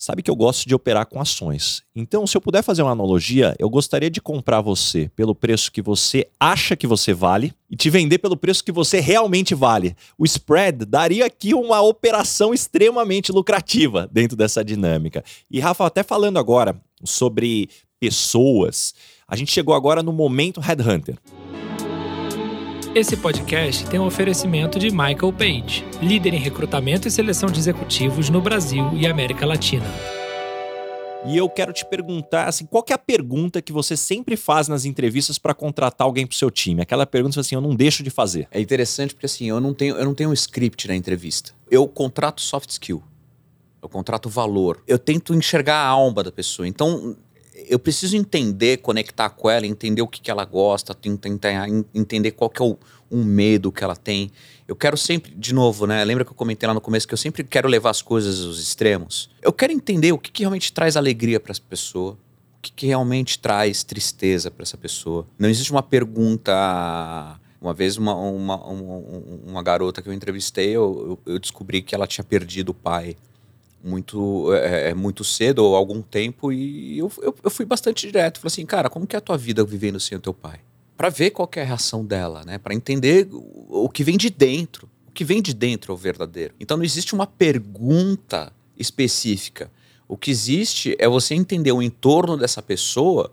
sabe 0.01 0.23
que 0.23 0.31
eu 0.31 0.35
gosto 0.35 0.67
de 0.67 0.75
operar 0.75 1.05
com 1.05 1.21
ações. 1.21 1.83
Então, 1.95 2.27
se 2.27 2.35
eu 2.35 2.41
puder 2.41 2.63
fazer 2.63 2.83
uma 2.83 2.93
analogia, 2.93 3.55
eu 3.59 3.69
gostaria 3.69 4.11
de 4.11 4.19
comprar 4.19 4.63
você 4.63 5.11
pelo 5.15 5.35
preço 5.35 5.71
que 5.71 5.83
você 5.83 6.27
acha 6.41 6.75
que 6.75 6.87
você 6.87 7.13
vale 7.13 7.53
e 7.71 7.77
te 7.77 7.91
vender 7.91 8.19
pelo 8.19 8.35
preço 8.35 8.65
que 8.65 8.73
você 8.73 8.99
realmente 8.99 9.55
vale. 9.55 9.95
O 10.17 10.25
spread 10.25 10.87
daria 10.87 11.27
aqui 11.27 11.53
uma 11.53 11.83
operação 11.83 12.55
extremamente 12.55 13.31
lucrativa 13.31 14.09
dentro 14.11 14.39
dessa 14.39 14.65
dinâmica. 14.65 15.23
E 15.51 15.61
Rafa, 15.61 15.85
até 15.85 16.03
falando 16.03 16.39
agora 16.39 16.81
sobre 17.05 17.69
pessoas, 18.01 18.95
a 19.29 19.37
gente 19.37 19.53
chegou 19.53 19.75
agora 19.75 20.03
no 20.03 20.13
momento 20.13 20.61
headhunter. 20.61 21.19
Esse 22.93 23.17
podcast 23.17 23.87
tem 23.87 24.01
um 24.01 24.07
oferecimento 24.07 24.77
de 24.77 24.91
Michael 24.91 25.33
Page, 25.33 25.85
líder 26.03 26.35
em 26.35 26.41
recrutamento 26.41 27.07
e 27.07 27.11
seleção 27.11 27.49
de 27.49 27.61
executivos 27.61 28.29
no 28.29 28.41
Brasil 28.41 28.91
e 28.95 29.07
América 29.07 29.47
Latina. 29.47 29.87
E 31.25 31.37
eu 31.37 31.49
quero 31.49 31.73
te 31.73 31.85
perguntar, 31.85 32.49
assim, 32.49 32.67
qual 32.67 32.85
é 32.91 32.93
a 32.93 32.99
pergunta 32.99 33.63
que 33.63 33.73
você 33.73 33.97
sempre 33.97 34.37
faz 34.37 34.67
nas 34.67 34.85
entrevistas 34.85 35.39
para 35.39 35.55
contratar 35.55 36.05
alguém 36.05 36.27
para 36.27 36.35
o 36.35 36.37
seu 36.37 36.51
time? 36.51 36.83
Aquela 36.83 37.07
pergunta 37.07 37.39
assim, 37.39 37.55
eu 37.55 37.61
não 37.61 37.77
deixo 37.77 38.03
de 38.03 38.11
fazer. 38.11 38.49
É 38.51 38.61
interessante 38.61 39.15
porque 39.15 39.27
assim, 39.27 39.49
eu 39.49 39.61
não 39.61 39.73
tenho, 39.73 39.95
eu 39.95 40.05
não 40.05 40.15
tenho 40.15 40.31
um 40.31 40.33
script 40.33 40.89
na 40.89 40.97
entrevista. 40.97 41.53
Eu 41.71 41.87
contrato 41.87 42.41
soft 42.41 42.71
skill. 42.71 43.05
Eu 43.81 43.89
contrato 43.89 44.29
valor. 44.29 44.83
Eu 44.85 44.99
tento 44.99 45.33
enxergar 45.33 45.77
a 45.77 45.87
alma 45.87 46.25
da 46.25 46.33
pessoa. 46.33 46.67
Então, 46.67 47.17
eu 47.71 47.79
preciso 47.79 48.17
entender, 48.17 48.79
conectar 48.79 49.31
com 49.31 49.49
ela, 49.49 49.65
entender 49.65 50.03
o 50.03 50.09
que, 50.09 50.21
que 50.21 50.29
ela 50.29 50.45
gosta, 50.45 50.93
tentar 50.93 51.29
entender 51.95 52.33
qual 52.33 52.51
que 52.51 52.61
é 52.61 52.65
o, 52.65 52.77
um 53.09 53.23
medo 53.23 53.71
que 53.71 53.85
ela 53.85 53.95
tem. 53.95 54.33
Eu 54.67 54.75
quero 54.75 54.97
sempre, 54.97 55.33
de 55.37 55.55
novo, 55.55 55.87
né? 55.87 56.05
Lembra 56.05 56.25
que 56.25 56.33
eu 56.33 56.35
comentei 56.35 56.67
lá 56.67 56.75
no 56.75 56.81
começo 56.81 57.07
que 57.07 57.15
eu 57.15 57.19
sempre 57.19 57.45
quero 57.45 57.69
levar 57.69 57.91
as 57.91 58.03
coisas 58.03 58.45
aos 58.45 58.59
extremos? 58.59 59.31
Eu 59.41 59.53
quero 59.53 59.73
entender 59.73 60.11
o 60.11 60.19
que, 60.19 60.33
que 60.33 60.43
realmente 60.43 60.73
traz 60.73 60.97
alegria 60.97 61.39
para 61.39 61.53
essa 61.53 61.63
pessoa, 61.63 62.15
o 62.59 62.61
que, 62.61 62.73
que 62.73 62.87
realmente 62.89 63.39
traz 63.39 63.85
tristeza 63.85 64.51
para 64.51 64.65
essa 64.65 64.77
pessoa. 64.77 65.25
Não 65.39 65.49
existe 65.49 65.71
uma 65.71 65.83
pergunta. 65.83 66.53
Uma 67.61 67.75
vez, 67.75 67.99
uma, 67.99 68.15
uma, 68.15 68.57
uma, 68.57 68.97
uma 69.47 69.63
garota 69.63 70.01
que 70.01 70.09
eu 70.09 70.15
entrevistei, 70.15 70.71
eu, 70.71 71.19
eu 71.27 71.39
descobri 71.39 71.83
que 71.83 71.95
ela 71.95 72.07
tinha 72.07 72.25
perdido 72.25 72.71
o 72.71 72.75
pai 72.75 73.17
muito 73.83 74.53
é, 74.55 74.91
é, 74.91 74.95
muito 74.95 75.25
cedo 75.25 75.65
ou 75.65 75.75
algum 75.75 76.03
tempo 76.03 76.53
e 76.53 76.99
eu, 76.99 77.11
eu, 77.23 77.35
eu, 77.43 77.51
fui 77.51 77.65
bastante 77.65 78.07
direto. 78.07 78.39
Falei 78.39 78.53
assim, 78.53 78.67
cara, 78.67 78.91
como 78.91 79.07
que 79.07 79.17
é 79.17 79.19
a 79.19 79.23
tua 79.23 79.37
vida 79.37 79.65
vivendo 79.65 79.99
sem 79.99 80.17
o 80.17 80.21
teu 80.21 80.35
pai? 80.35 80.61
Para 80.97 81.09
ver 81.09 81.31
qual 81.31 81.51
é 81.57 81.63
a 81.63 81.65
reação 81.65 82.05
dela, 82.05 82.45
né? 82.45 82.59
Para 82.59 82.75
entender 82.75 83.29
o, 83.33 83.85
o 83.85 83.89
que 83.89 84.05
vem 84.05 84.17
de 84.17 84.29
dentro. 84.29 84.89
O 85.09 85.13
que 85.13 85.25
vem 85.25 85.41
de 85.41 85.55
dentro 85.55 85.93
é 85.93 85.95
o 85.95 85.99
verdadeiro. 85.99 86.55
Então 86.61 86.77
não 86.77 86.85
existe 86.85 87.15
uma 87.15 87.27
pergunta 87.27 88.53
específica. 88.77 89.71
O 90.07 90.17
que 90.17 90.31
existe 90.31 90.97
é 90.99 91.09
você 91.09 91.35
entender 91.35 91.73
o 91.73 91.83
entorno 91.83 92.37
dessa 92.37 92.61
pessoa 92.61 93.33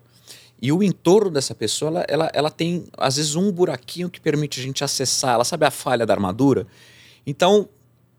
e 0.62 0.72
o 0.72 0.82
entorno 0.82 1.30
dessa 1.30 1.54
pessoa, 1.54 1.90
ela, 1.90 2.06
ela, 2.08 2.32
ela 2.34 2.52
tem, 2.52 2.86
às 2.98 3.18
vezes, 3.18 3.36
um 3.36 3.52
buraquinho 3.52 4.10
que 4.10 4.20
permite 4.20 4.60
a 4.60 4.64
gente 4.64 4.84
acessar. 4.84 5.36
Ela 5.36 5.44
sabe 5.44 5.66
a 5.66 5.72
falha 5.72 6.06
da 6.06 6.14
armadura? 6.14 6.66
Então, 7.26 7.70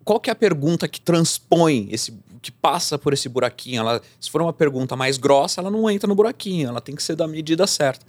qual 0.08 0.18
que 0.18 0.30
é 0.30 0.32
a 0.32 0.36
pergunta 0.36 0.88
que 0.88 1.02
transpõe 1.02 1.86
esse 1.90 2.18
que 2.40 2.50
passa 2.50 2.96
por 2.96 3.12
esse 3.12 3.28
buraquinho? 3.28 3.80
Ela, 3.80 4.00
se 4.18 4.30
for 4.30 4.40
uma 4.40 4.54
pergunta 4.54 4.96
mais 4.96 5.18
grossa, 5.18 5.60
ela 5.60 5.70
não 5.70 5.90
entra 5.90 6.08
no 6.08 6.14
buraquinho, 6.14 6.66
ela 6.66 6.80
tem 6.80 6.96
que 6.96 7.02
ser 7.02 7.14
da 7.14 7.28
medida 7.28 7.66
certa. 7.66 8.06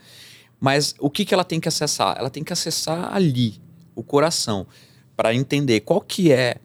Mas 0.61 0.95
o 0.97 1.09
que, 1.09 1.25
que 1.25 1.33
ela 1.33 1.43
tem 1.43 1.59
que 1.59 1.67
acessar? 1.67 2.15
Ela 2.17 2.29
tem 2.29 2.41
que 2.41 2.53
acessar 2.53 3.13
ali, 3.13 3.59
o 3.93 4.01
coração, 4.01 4.65
para 5.13 5.35
entender 5.35 5.81
qual 5.81 5.99
que 5.99 6.31
é 6.31 6.55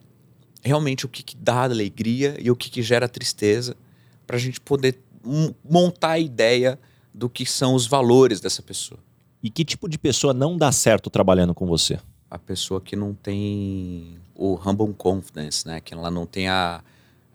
realmente 0.63 1.05
o 1.05 1.09
que, 1.09 1.25
que 1.25 1.37
dá 1.37 1.65
alegria 1.65 2.37
e 2.39 2.49
o 2.49 2.55
que, 2.55 2.71
que 2.71 2.81
gera 2.81 3.09
tristeza, 3.09 3.77
para 4.25 4.37
a 4.37 4.41
gente 4.41 4.61
poder 4.61 5.01
montar 5.69 6.11
a 6.11 6.19
ideia 6.21 6.79
do 7.13 7.29
que 7.29 7.45
são 7.45 7.75
os 7.75 7.89
valores 7.89 8.41
dessa 8.41 8.63
pessoa. 8.63 9.01
E 9.43 9.51
que 9.51 9.65
tipo 9.65 9.89
de 9.89 9.99
pessoa 9.99 10.33
não 10.33 10.57
dá 10.57 10.71
certo 10.71 11.11
trabalhando 11.11 11.53
com 11.53 11.67
você? 11.67 11.99
A 12.35 12.39
pessoa 12.39 12.81
que 12.81 12.97
não 12.97 13.15
tem 13.15 14.19
o 14.35 14.57
humble 14.57 14.93
confidence, 14.95 15.65
né? 15.65 15.81
Que 15.81 15.95
ela 15.95 16.11
não 16.11 16.27
tem 16.27 16.49
a, 16.49 16.83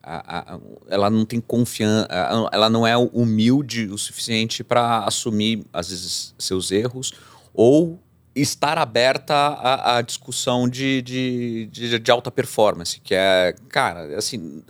a, 0.04 0.56
a 0.56 0.60
ela 0.90 1.10
não 1.10 1.24
tem 1.24 1.40
confiança, 1.40 2.06
ela 2.52 2.70
não 2.70 2.86
é 2.86 2.98
humilde 2.98 3.86
o 3.86 3.98
suficiente 3.98 4.62
para 4.62 5.06
assumir 5.06 5.66
às 5.72 5.90
vezes 5.90 6.36
seus 6.38 6.70
erros 6.70 7.14
ou 7.54 7.98
estar 8.36 8.78
aberta 8.78 9.34
à, 9.34 9.98
à 9.98 10.02
discussão 10.02 10.68
de, 10.68 11.02
de, 11.02 11.70
de, 11.72 11.98
de, 11.98 12.12
alta 12.12 12.30
performance, 12.30 13.00
que 13.00 13.16
é, 13.16 13.56
cara, 13.70 14.18
assim, 14.18 14.62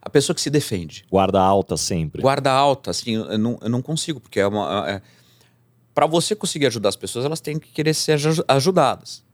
a 0.00 0.08
pessoa 0.08 0.34
que 0.34 0.40
se 0.40 0.48
defende. 0.48 1.04
Guarda 1.10 1.40
alta 1.40 1.76
sempre. 1.76 2.22
Guarda 2.22 2.50
alta, 2.50 2.90
assim, 2.90 3.14
eu 3.16 3.38
não, 3.38 3.58
eu 3.60 3.68
não 3.68 3.82
consigo, 3.82 4.20
porque 4.20 4.40
é 4.40 4.46
uma. 4.46 4.88
É, 4.88 5.02
para 5.94 6.06
você 6.06 6.34
conseguir 6.36 6.66
ajudar 6.66 6.90
as 6.90 6.96
pessoas, 6.96 7.24
elas 7.24 7.40
têm 7.40 7.58
que 7.58 7.72
querer 7.72 7.94
ser 7.94 8.18
ajudadas. 8.48 9.25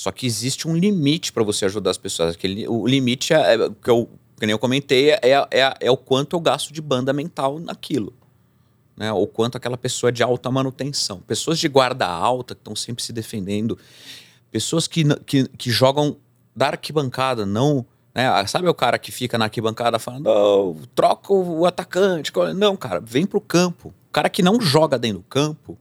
Só 0.00 0.10
que 0.10 0.24
existe 0.24 0.66
um 0.66 0.74
limite 0.74 1.30
para 1.30 1.44
você 1.44 1.66
ajudar 1.66 1.90
as 1.90 1.98
pessoas. 1.98 2.34
Aquele, 2.34 2.66
o 2.66 2.86
limite, 2.86 3.34
é, 3.34 3.52
é, 3.52 3.68
que, 3.68 3.90
eu, 3.90 4.08
que 4.38 4.46
nem 4.46 4.52
eu 4.52 4.58
comentei, 4.58 5.10
é, 5.10 5.20
é, 5.50 5.74
é 5.78 5.90
o 5.90 5.96
quanto 5.98 6.34
eu 6.34 6.40
gasto 6.40 6.72
de 6.72 6.80
banda 6.80 7.12
mental 7.12 7.58
naquilo. 7.58 8.14
Né? 8.96 9.12
Ou 9.12 9.26
quanto 9.26 9.58
aquela 9.58 9.76
pessoa 9.76 10.08
é 10.08 10.12
de 10.12 10.22
alta 10.22 10.50
manutenção. 10.50 11.20
Pessoas 11.20 11.58
de 11.58 11.68
guarda 11.68 12.06
alta 12.06 12.54
que 12.54 12.62
estão 12.62 12.74
sempre 12.74 13.04
se 13.04 13.12
defendendo. 13.12 13.76
Pessoas 14.50 14.88
que, 14.88 15.04
que, 15.26 15.46
que 15.48 15.70
jogam 15.70 16.16
da 16.56 16.68
arquibancada, 16.68 17.44
não. 17.44 17.84
Né? 18.14 18.26
Ah, 18.26 18.46
sabe 18.46 18.66
o 18.70 18.74
cara 18.74 18.98
que 18.98 19.12
fica 19.12 19.36
na 19.36 19.44
arquibancada 19.44 19.98
falando, 19.98 20.28
oh, 20.28 20.76
troca 20.94 21.30
o 21.30 21.66
atacante. 21.66 22.32
Não, 22.56 22.74
cara, 22.74 23.00
vem 23.00 23.26
pro 23.26 23.38
campo. 23.38 23.88
O 24.08 24.12
cara 24.12 24.30
que 24.30 24.42
não 24.42 24.58
joga 24.62 24.98
dentro 24.98 25.18
do 25.18 25.24
campo, 25.24 25.76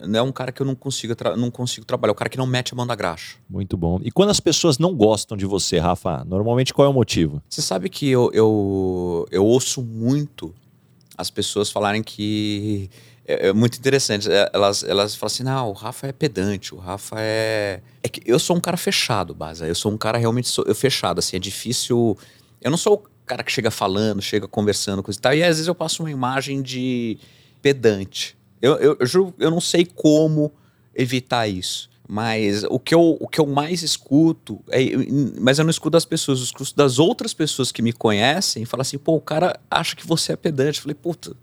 é 0.00 0.22
um 0.22 0.30
cara 0.30 0.52
que 0.52 0.62
eu 0.62 0.66
não 0.66 0.74
consigo, 0.74 1.14
não 1.36 1.50
consigo 1.50 1.84
trabalhar, 1.84 2.10
é 2.10 2.12
o 2.12 2.14
cara 2.14 2.30
que 2.30 2.38
não 2.38 2.46
mete 2.46 2.72
a 2.72 2.76
mão 2.76 2.86
na 2.86 2.94
graxa. 2.94 3.36
Muito 3.48 3.76
bom. 3.76 4.00
E 4.02 4.10
quando 4.10 4.30
as 4.30 4.38
pessoas 4.40 4.78
não 4.78 4.94
gostam 4.94 5.36
de 5.36 5.44
você, 5.44 5.78
Rafa, 5.78 6.24
normalmente 6.24 6.72
qual 6.72 6.86
é 6.86 6.88
o 6.88 6.94
motivo? 6.94 7.42
Você 7.48 7.60
sabe 7.60 7.88
que 7.88 8.08
eu, 8.08 8.30
eu, 8.32 9.26
eu 9.30 9.44
ouço 9.44 9.82
muito 9.82 10.54
as 11.18 11.30
pessoas 11.30 11.70
falarem 11.70 12.02
que. 12.02 12.88
É, 13.26 13.48
é, 13.48 13.52
muito 13.52 13.76
interessante. 13.76 14.30
É, 14.30 14.48
elas, 14.54 14.84
elas 14.84 15.16
falam 15.16 15.26
assim: 15.26 15.42
não, 15.42 15.68
o 15.68 15.72
Rafa 15.72 16.06
é 16.06 16.12
pedante, 16.12 16.72
o 16.72 16.78
Rafa 16.78 17.16
é. 17.18 17.80
É 18.02 18.08
que 18.08 18.22
eu 18.24 18.38
sou 18.38 18.56
um 18.56 18.60
cara 18.60 18.76
fechado, 18.76 19.34
Baza. 19.34 19.66
Eu 19.66 19.74
sou 19.74 19.90
um 19.90 19.98
cara 19.98 20.16
realmente 20.16 20.48
sou, 20.48 20.64
eu 20.66 20.74
fechado. 20.76 21.18
Assim, 21.18 21.36
é 21.36 21.40
difícil. 21.40 22.16
Eu 22.60 22.70
não 22.70 22.78
sou 22.78 22.94
o 22.94 23.26
cara 23.26 23.42
que 23.42 23.50
chega 23.50 23.70
falando, 23.70 24.22
chega 24.22 24.46
conversando, 24.46 25.02
coisa 25.02 25.18
e 25.18 25.20
tal. 25.20 25.34
E 25.34 25.42
às 25.42 25.56
vezes 25.56 25.66
eu 25.66 25.74
passo 25.74 26.04
uma 26.04 26.10
imagem 26.10 26.62
de 26.62 27.18
pedante. 27.60 28.37
Eu, 28.60 28.74
eu, 28.76 28.96
eu 29.00 29.06
juro, 29.06 29.34
eu 29.38 29.50
não 29.50 29.60
sei 29.60 29.84
como 29.84 30.52
evitar 30.94 31.46
isso. 31.46 31.88
Mas 32.10 32.64
o 32.64 32.78
que 32.78 32.94
eu, 32.94 33.18
o 33.20 33.28
que 33.28 33.38
eu 33.38 33.46
mais 33.46 33.82
escuto, 33.82 34.60
é, 34.70 34.80
mas 35.38 35.58
eu 35.58 35.64
não 35.64 35.70
escuto 35.70 35.90
das 35.90 36.06
pessoas, 36.06 36.38
eu 36.38 36.44
escuto 36.46 36.74
das 36.74 36.98
outras 36.98 37.34
pessoas 37.34 37.70
que 37.70 37.82
me 37.82 37.92
conhecem 37.92 38.62
e 38.62 38.66
falam 38.66 38.80
assim, 38.80 38.96
pô, 38.96 39.14
o 39.14 39.20
cara 39.20 39.60
acha 39.70 39.94
que 39.94 40.06
você 40.06 40.32
é 40.32 40.36
pedante. 40.36 40.78
Eu 40.78 40.82
falei, 40.84 40.94
puta, 40.94 41.36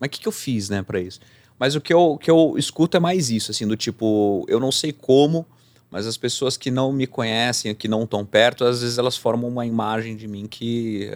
mas 0.00 0.08
o 0.08 0.10
que, 0.10 0.20
que 0.20 0.26
eu 0.28 0.32
fiz, 0.32 0.68
né, 0.68 0.82
pra 0.82 1.00
isso? 1.00 1.20
Mas 1.58 1.76
o 1.76 1.80
que 1.80 1.94
eu, 1.94 2.18
que 2.18 2.30
eu 2.30 2.54
escuto 2.56 2.96
é 2.96 3.00
mais 3.00 3.30
isso, 3.30 3.52
assim, 3.52 3.66
do 3.68 3.76
tipo, 3.76 4.44
eu 4.48 4.58
não 4.58 4.72
sei 4.72 4.92
como 4.92 5.46
Mas 5.90 6.06
as 6.06 6.16
pessoas 6.16 6.56
que 6.56 6.70
não 6.70 6.92
me 6.92 7.06
conhecem, 7.06 7.74
que 7.74 7.88
não 7.88 8.04
estão 8.04 8.24
perto, 8.24 8.64
às 8.64 8.80
vezes 8.80 8.96
elas 8.96 9.16
formam 9.16 9.48
uma 9.48 9.66
imagem 9.66 10.16
de 10.16 10.28
mim 10.28 10.46
que, 10.46 11.10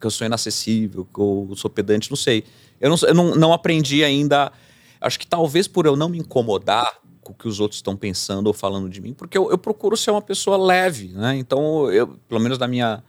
que 0.00 0.06
eu 0.06 0.10
sou 0.10 0.26
inacessível, 0.26 1.06
que 1.12 1.20
eu 1.20 1.52
sou 1.56 1.68
pedante, 1.68 2.08
não 2.08 2.16
sei. 2.16 2.44
Eu 2.80 2.90
não, 2.90 2.96
eu 3.02 3.14
não, 3.14 3.34
não 3.34 3.52
aprendi 3.52 4.04
ainda. 4.04 4.52
Acho 5.00 5.18
que 5.18 5.26
talvez 5.26 5.68
por 5.68 5.86
eu 5.86 5.96
não 5.96 6.08
me 6.08 6.18
incomodar 6.18 7.00
com 7.22 7.32
o 7.32 7.34
que 7.34 7.48
os 7.48 7.58
outros 7.60 7.78
estão 7.78 7.96
pensando 7.96 8.46
ou 8.46 8.52
falando 8.52 8.88
de 8.88 9.00
mim, 9.00 9.12
porque 9.12 9.36
eu, 9.36 9.50
eu 9.50 9.58
procuro 9.58 9.96
ser 9.96 10.12
uma 10.12 10.22
pessoa 10.22 10.56
leve, 10.56 11.08
né? 11.08 11.36
Então, 11.36 11.90
eu, 11.90 12.08
pelo 12.28 12.40
menos 12.40 12.56
na 12.56 12.68
minha, 12.68 13.02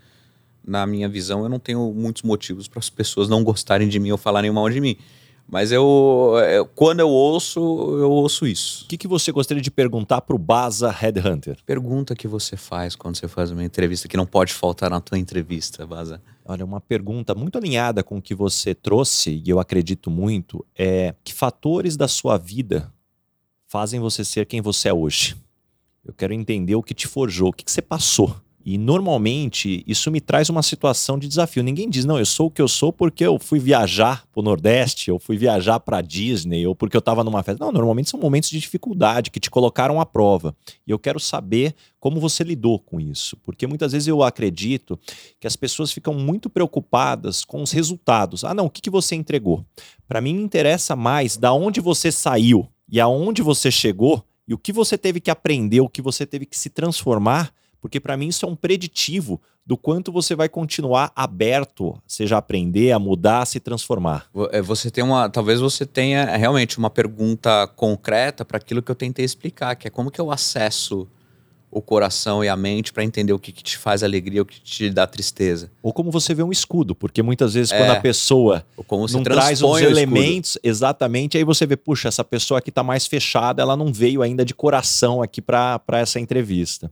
na 0.65 0.87
minha 0.87 1.07
visão, 1.07 1.43
eu 1.43 1.49
não 1.49 1.59
tenho 1.59 1.93
muitos 1.93 2.23
motivos 2.23 2.67
para 2.67 2.79
as 2.79 2.89
pessoas 2.89 3.29
não 3.29 3.43
gostarem 3.43 3.87
de 3.87 3.99
mim 3.99 4.11
ou 4.11 4.17
falarem 4.17 4.51
mal 4.51 4.69
de 4.69 4.81
mim. 4.81 4.97
Mas 5.49 5.71
eu, 5.71 6.33
eu, 6.51 6.65
quando 6.65 6.99
eu 6.99 7.09
ouço, 7.09 7.59
eu 7.59 8.11
ouço 8.11 8.45
isso. 8.45 8.83
O 8.83 8.87
que, 8.87 8.97
que 8.97 9.07
você 9.07 9.31
gostaria 9.31 9.63
de 9.63 9.71
perguntar 9.71 10.19
para 10.19 10.35
o 10.35 10.39
Baza 10.39 10.91
Headhunter? 10.91 11.57
Pergunta 11.65 12.13
que 12.15 12.27
você 12.27 12.57
faz 12.57 12.97
quando 12.97 13.15
você 13.15 13.29
faz 13.29 13.49
uma 13.49 13.63
entrevista 13.63 14.09
que 14.09 14.17
não 14.17 14.25
pode 14.25 14.53
faltar 14.53 14.89
na 14.89 14.99
tua 14.99 15.17
entrevista, 15.17 15.87
Baza. 15.87 16.21
Olha, 16.43 16.65
uma 16.65 16.81
pergunta 16.81 17.33
muito 17.33 17.57
alinhada 17.57 18.03
com 18.03 18.17
o 18.17 18.21
que 18.21 18.35
você 18.35 18.75
trouxe, 18.75 19.41
e 19.45 19.49
eu 19.49 19.59
acredito 19.59 20.11
muito, 20.11 20.65
é 20.77 21.15
que 21.23 21.33
fatores 21.33 21.95
da 21.95 22.09
sua 22.09 22.37
vida 22.37 22.91
fazem 23.67 24.01
você 24.01 24.25
ser 24.25 24.45
quem 24.45 24.59
você 24.59 24.89
é 24.89 24.93
hoje? 24.93 25.37
Eu 26.05 26.13
quero 26.13 26.33
entender 26.33 26.75
o 26.75 26.83
que 26.83 26.93
te 26.93 27.07
forjou, 27.07 27.49
o 27.49 27.53
que, 27.53 27.63
que 27.63 27.71
você 27.71 27.81
passou 27.81 28.35
e 28.69 28.77
normalmente 28.77 29.81
isso 29.87 30.11
me 30.11 30.19
traz 30.19 30.49
uma 30.49 30.61
situação 30.61 31.17
de 31.17 31.25
desafio. 31.25 31.63
Ninguém 31.63 31.89
diz, 31.89 32.03
não, 32.03 32.19
eu 32.19 32.25
sou 32.25 32.47
o 32.47 32.51
que 32.51 32.61
eu 32.61 32.67
sou 32.67 32.91
porque 32.91 33.25
eu 33.25 33.39
fui 33.39 33.59
viajar 33.59 34.25
para 34.29 34.41
o 34.41 34.43
Nordeste, 34.43 35.09
eu 35.09 35.17
fui 35.17 35.37
viajar 35.37 35.79
para 35.79 36.01
Disney, 36.01 36.67
ou 36.67 36.75
porque 36.75 36.97
eu 36.97 36.99
estava 36.99 37.23
numa 37.23 37.41
festa. 37.41 37.63
Não, 37.63 37.71
normalmente 37.71 38.09
são 38.09 38.19
momentos 38.19 38.49
de 38.49 38.59
dificuldade 38.59 39.31
que 39.31 39.39
te 39.39 39.49
colocaram 39.49 40.01
à 40.01 40.05
prova. 40.05 40.53
E 40.85 40.91
eu 40.91 40.99
quero 40.99 41.17
saber 41.17 41.73
como 41.97 42.19
você 42.19 42.43
lidou 42.43 42.77
com 42.77 42.99
isso. 42.99 43.37
Porque 43.37 43.65
muitas 43.65 43.93
vezes 43.93 44.09
eu 44.09 44.21
acredito 44.21 44.99
que 45.39 45.47
as 45.47 45.55
pessoas 45.55 45.93
ficam 45.93 46.13
muito 46.13 46.49
preocupadas 46.49 47.45
com 47.45 47.63
os 47.63 47.71
resultados. 47.71 48.43
Ah, 48.43 48.53
não, 48.53 48.65
o 48.65 48.69
que, 48.69 48.81
que 48.81 48.89
você 48.89 49.15
entregou? 49.15 49.65
Para 50.09 50.19
mim, 50.19 50.35
me 50.35 50.43
interessa 50.43 50.93
mais 50.93 51.37
da 51.37 51.53
onde 51.53 51.79
você 51.79 52.11
saiu 52.11 52.67
e 52.91 52.99
aonde 52.99 53.41
você 53.41 53.71
chegou 53.71 54.25
e 54.45 54.53
o 54.53 54.57
que 54.57 54.73
você 54.73 54.97
teve 54.97 55.21
que 55.21 55.31
aprender, 55.31 55.79
o 55.79 55.87
que 55.87 56.01
você 56.01 56.25
teve 56.25 56.45
que 56.45 56.57
se 56.57 56.69
transformar 56.69 57.53
porque 57.87 58.01
para 58.01 58.17
mim 58.17 58.27
isso 58.27 58.45
é 58.45 58.49
um 58.49 58.55
preditivo 58.55 59.39
do 59.65 59.77
quanto 59.77 60.11
você 60.11 60.35
vai 60.35 60.49
continuar 60.49 61.09
aberto, 61.15 61.97
seja 62.05 62.35
a 62.35 62.39
aprender, 62.39 62.91
a 62.91 62.99
mudar, 62.99 63.43
a 63.43 63.45
se 63.45 63.61
transformar. 63.61 64.25
É, 64.51 64.61
você 64.61 64.91
tem 64.91 65.01
uma, 65.01 65.29
talvez 65.29 65.61
você 65.61 65.85
tenha 65.85 66.19
é, 66.23 66.35
realmente 66.35 66.77
uma 66.77 66.89
pergunta 66.89 67.65
concreta 67.77 68.43
para 68.43 68.57
aquilo 68.57 68.81
que 68.81 68.91
eu 68.91 68.95
tentei 68.95 69.23
explicar, 69.23 69.73
que 69.75 69.87
é 69.87 69.89
como 69.89 70.11
que 70.11 70.19
eu 70.19 70.29
acesso 70.31 71.07
o 71.69 71.81
coração 71.81 72.43
e 72.43 72.49
a 72.49 72.55
mente 72.55 72.93
para 72.93 73.03
entender 73.03 73.33
o 73.33 73.39
que, 73.39 73.51
que, 73.51 73.63
te 73.63 73.77
faz 73.77 74.03
alegria, 74.03 74.41
o 74.41 74.45
que 74.45 74.59
te 74.59 74.89
dá 74.89 75.05
tristeza. 75.05 75.69
Ou 75.81 75.91
como 75.91 76.11
você 76.11 76.33
vê 76.33 76.41
um 76.43 76.51
escudo, 76.51 76.95
porque 76.95 77.21
muitas 77.21 77.53
vezes 77.53 77.71
é. 77.71 77.77
quando 77.77 77.91
a 77.91 77.99
pessoa 77.99 78.65
não 79.11 79.23
traz 79.23 79.61
os 79.61 79.81
elementos, 79.81 80.57
exatamente, 80.63 81.37
aí 81.37 81.43
você 81.43 81.65
vê, 81.65 81.75
puxa, 81.75 82.07
essa 82.07 82.23
pessoa 82.23 82.59
aqui 82.59 82.69
está 82.69 82.83
mais 82.83 83.05
fechada, 83.05 83.61
ela 83.61 83.75
não 83.75 83.91
veio 83.91 84.21
ainda 84.21 84.45
de 84.45 84.53
coração 84.53 85.21
aqui 85.21 85.41
para 85.41 85.81
essa 85.91 86.19
entrevista. 86.19 86.91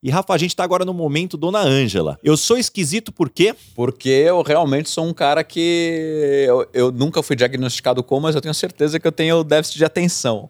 E 0.00 0.10
Rafa, 0.10 0.32
a 0.32 0.38
gente 0.38 0.50
está 0.50 0.62
agora 0.62 0.84
no 0.84 0.94
momento 0.94 1.36
Dona 1.36 1.58
Ângela. 1.58 2.20
Eu 2.22 2.36
sou 2.36 2.56
esquisito 2.56 3.10
por 3.10 3.28
quê? 3.28 3.54
Porque 3.74 4.08
eu 4.08 4.42
realmente 4.42 4.88
sou 4.88 5.04
um 5.04 5.12
cara 5.12 5.42
que 5.42 6.44
eu, 6.46 6.68
eu 6.72 6.92
nunca 6.92 7.20
fui 7.20 7.34
diagnosticado 7.34 8.02
com, 8.04 8.20
mas 8.20 8.36
eu 8.36 8.40
tenho 8.40 8.54
certeza 8.54 9.00
que 9.00 9.06
eu 9.06 9.10
tenho 9.10 9.42
déficit 9.42 9.78
de 9.78 9.84
atenção. 9.84 10.48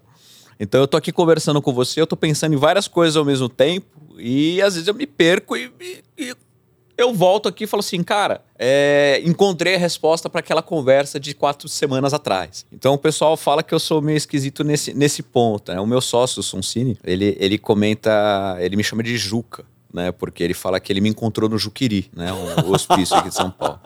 Então 0.61 0.81
eu 0.81 0.87
tô 0.87 0.99
aqui 0.99 1.11
conversando 1.11 1.63
com 1.63 1.73
você, 1.73 2.01
eu 2.01 2.07
tô 2.07 2.17
pensando 2.17 2.53
em 2.53 2.59
várias 2.59 2.87
coisas 2.87 3.17
ao 3.17 3.25
mesmo 3.25 3.49
tempo 3.49 3.87
e 4.19 4.61
às 4.61 4.75
vezes 4.75 4.87
eu 4.87 4.95
me 4.95 5.07
perco 5.07 5.57
e, 5.57 5.71
e, 5.81 6.03
e 6.19 6.35
eu 6.99 7.15
volto 7.15 7.49
aqui 7.49 7.63
e 7.63 7.67
falo 7.67 7.79
assim, 7.79 8.03
cara, 8.03 8.43
é, 8.59 9.23
encontrei 9.25 9.77
a 9.77 9.79
resposta 9.79 10.29
para 10.29 10.41
aquela 10.41 10.61
conversa 10.61 11.21
de 11.21 11.33
quatro 11.33 11.69
semanas 11.69 12.13
atrás. 12.13 12.67
Então 12.73 12.93
o 12.95 12.99
pessoal 12.99 13.37
fala 13.37 13.63
que 13.63 13.73
eu 13.73 13.79
sou 13.79 14.03
meio 14.03 14.17
esquisito 14.17 14.65
nesse, 14.65 14.93
nesse 14.93 15.23
ponto. 15.23 15.73
Né? 15.73 15.81
O 15.81 15.87
meu 15.87 16.01
sócio, 16.01 16.41
o 16.41 16.43
Soncini, 16.43 16.99
ele, 17.05 17.37
ele 17.39 17.57
comenta, 17.57 18.57
ele 18.59 18.75
me 18.75 18.83
chama 18.83 19.05
de 19.05 19.17
Juca. 19.17 19.65
Né, 19.91 20.13
porque 20.13 20.43
ele 20.45 20.53
fala 20.53 20.79
que 20.79 20.93
ele 20.93 21.01
me 21.01 21.09
encontrou 21.09 21.49
no 21.49 21.57
Juquiri, 21.57 22.11
né, 22.15 22.31
o 22.63 22.73
hospício 22.73 23.17
aqui 23.17 23.31
de 23.31 23.35
São 23.35 23.51
Paulo. 23.51 23.81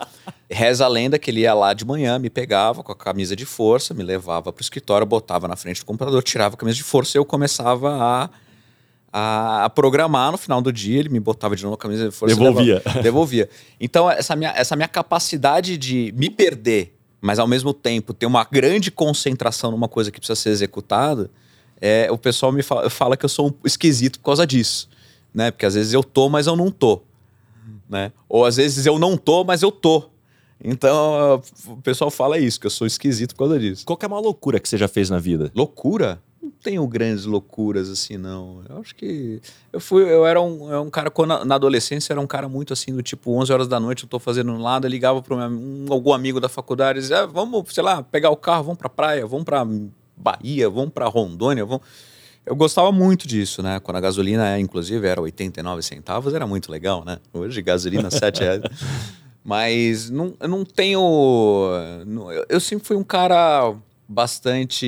Reza 0.51 0.83
a 0.83 0.87
lenda 0.89 1.17
que 1.17 1.31
ele 1.31 1.39
ia 1.39 1.53
lá 1.53 1.73
de 1.73 1.85
manhã, 1.85 2.19
me 2.19 2.29
pegava 2.29 2.83
com 2.83 2.91
a 2.91 2.95
camisa 2.95 3.37
de 3.37 3.45
força, 3.45 3.93
me 3.93 4.03
levava 4.03 4.51
para 4.51 4.59
o 4.59 4.61
escritório, 4.61 5.07
botava 5.07 5.47
na 5.47 5.55
frente 5.55 5.79
do 5.79 5.85
computador, 5.85 6.21
tirava 6.21 6.55
a 6.55 6.57
camisa 6.57 6.75
de 6.75 6.83
força 6.83 7.17
e 7.17 7.19
eu 7.19 7.23
começava 7.23 7.95
a 7.95 8.29
a, 9.13 9.69
programar 9.69 10.31
no 10.31 10.37
final 10.39 10.59
do 10.59 10.73
dia, 10.73 10.99
ele 10.99 11.09
me 11.09 11.19
botava 11.19 11.55
de 11.55 11.61
novo 11.61 11.75
a 11.75 11.77
camisa 11.77 12.09
de 12.09 12.11
força. 12.11 12.35
Devolvia. 12.35 12.81
devolvia. 13.03 13.49
Então, 13.79 14.09
essa 14.09 14.35
minha, 14.35 14.51
essa 14.55 14.75
minha 14.75 14.87
capacidade 14.87 15.77
de 15.77 16.11
me 16.17 16.31
perder, 16.31 16.97
mas 17.21 17.37
ao 17.37 17.47
mesmo 17.47 17.73
tempo 17.73 18.13
ter 18.13 18.25
uma 18.25 18.43
grande 18.43 18.89
concentração 18.89 19.69
numa 19.69 19.87
coisa 19.87 20.11
que 20.11 20.19
precisa 20.19 20.35
ser 20.35 20.49
executada, 20.49 21.29
é, 21.79 22.11
o 22.11 22.17
pessoal 22.17 22.51
me 22.51 22.63
fala, 22.63 22.89
fala 22.89 23.15
que 23.15 23.23
eu 23.23 23.29
sou 23.29 23.49
um 23.49 23.53
esquisito 23.63 24.19
por 24.19 24.25
causa 24.25 24.47
disso. 24.47 24.89
Né? 25.31 25.51
Porque 25.51 25.65
às 25.65 25.75
vezes 25.75 25.93
eu 25.93 26.03
tô, 26.03 26.27
mas 26.27 26.47
eu 26.47 26.55
não 26.55 26.71
tô. 26.71 27.01
Né? 27.87 28.11
Ou 28.27 28.45
às 28.45 28.55
vezes 28.55 28.85
eu 28.85 28.97
não 28.97 29.15
tô, 29.15 29.43
mas 29.43 29.61
eu 29.61 29.71
tô. 29.71 30.09
Então, 30.63 31.41
o 31.67 31.77
pessoal 31.81 32.09
fala 32.09 32.39
isso, 32.39 32.59
que 32.59 32.65
eu 32.65 32.71
sou 32.71 32.87
esquisito 32.87 33.35
por 33.35 33.39
causa 33.39 33.59
disso. 33.59 33.85
Qual 33.85 33.99
é 34.01 34.07
uma 34.07 34.19
loucura 34.19 34.59
que 34.59 34.67
você 34.67 34.77
já 34.77 34.87
fez 34.87 35.09
na 35.09 35.19
vida? 35.19 35.51
Loucura? 35.53 36.21
Não 36.63 36.71
tenho 36.71 36.87
grandes 36.87 37.25
loucuras 37.25 37.89
assim, 37.89 38.17
não. 38.17 38.63
Eu 38.69 38.77
acho 38.79 38.95
que. 38.95 39.41
Eu 39.71 39.81
fui. 39.81 40.03
Eu 40.03 40.25
era 40.25 40.41
um, 40.41 40.71
eu 40.71 40.81
um 40.81 40.89
cara, 40.89 41.11
quando, 41.11 41.43
na 41.43 41.55
adolescência, 41.55 42.13
era 42.13 42.21
um 42.21 42.27
cara 42.27 42.47
muito 42.47 42.71
assim, 42.71 42.93
do 42.93 43.03
tipo, 43.03 43.31
11 43.31 43.51
horas 43.51 43.67
da 43.67 43.79
noite, 43.79 44.03
eu 44.03 44.09
tô 44.09 44.19
fazendo 44.19 44.57
nada, 44.57 44.87
ligava 44.87 45.21
para 45.21 45.35
um, 45.35 45.85
algum 45.89 46.13
amigo 46.13 46.39
da 46.39 46.47
faculdade 46.47 46.99
e 46.99 47.01
dizia, 47.01 47.21
ah, 47.21 47.25
vamos, 47.25 47.73
sei 47.73 47.83
lá, 47.83 48.01
pegar 48.01 48.29
o 48.29 48.37
carro, 48.37 48.63
vamos 48.63 48.77
pra 48.77 48.89
praia, 48.89 49.27
vamos 49.27 49.43
pra 49.43 49.67
Bahia, 50.15 50.69
vamos 50.69 50.93
pra 50.93 51.07
Rondônia, 51.07 51.65
vamos. 51.65 51.85
Eu 52.45 52.55
gostava 52.55 52.91
muito 52.91 53.27
disso, 53.27 53.61
né? 53.61 53.79
Quando 53.79 53.97
a 53.97 54.01
gasolina, 54.01 54.59
inclusive, 54.59 55.05
era 55.07 55.21
89 55.21 55.81
centavos, 55.81 56.33
era 56.33 56.45
muito 56.45 56.71
legal, 56.71 57.03
né? 57.05 57.17
Hoje, 57.33 57.61
gasolina, 57.61 58.09
7 58.09 58.41
reais. 58.41 58.61
Mas 59.45 60.09
não, 60.09 60.33
eu 60.39 60.47
não 60.47 60.63
tenho. 60.63 61.01
eu 62.47 62.59
sempre 62.61 62.87
fui 62.87 62.95
um 62.95 63.03
cara 63.03 63.75
bastante. 64.07 64.85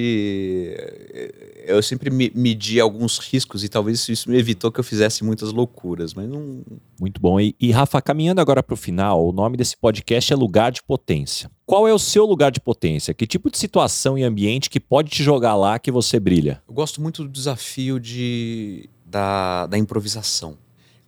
Eu 1.65 1.81
sempre 1.81 2.09
medi 2.09 2.79
alguns 2.79 3.17
riscos 3.17 3.63
e 3.63 3.69
talvez 3.69 4.07
isso 4.07 4.29
me 4.29 4.37
evitou 4.37 4.71
que 4.71 4.79
eu 4.79 4.83
fizesse 4.83 5.23
muitas 5.23 5.51
loucuras, 5.51 6.13
mas 6.13 6.27
não. 6.27 6.63
Muito 6.99 7.19
bom. 7.19 7.39
E, 7.39 7.55
e 7.59 7.71
Rafa, 7.71 8.01
caminhando 8.01 8.39
agora 8.39 8.61
para 8.61 8.73
o 8.73 8.77
final, 8.77 9.27
o 9.27 9.31
nome 9.31 9.57
desse 9.57 9.75
podcast 9.75 10.31
é 10.31 10.35
Lugar 10.35 10.71
de 10.71 10.81
Potência. 10.83 11.49
Qual 11.65 11.87
é 11.87 11.93
o 11.93 11.99
seu 11.99 12.25
lugar 12.25 12.51
de 12.51 12.59
potência? 12.59 13.13
Que 13.13 13.25
tipo 13.25 13.49
de 13.49 13.57
situação 13.57 14.17
e 14.17 14.23
ambiente 14.23 14.69
que 14.69 14.79
pode 14.79 15.09
te 15.09 15.23
jogar 15.23 15.55
lá 15.55 15.79
que 15.79 15.91
você 15.91 16.19
brilha? 16.19 16.61
Eu 16.67 16.73
gosto 16.73 17.01
muito 17.01 17.23
do 17.23 17.29
desafio 17.29 17.99
de, 17.99 18.87
da, 19.05 19.65
da 19.65 19.77
improvisação. 19.77 20.57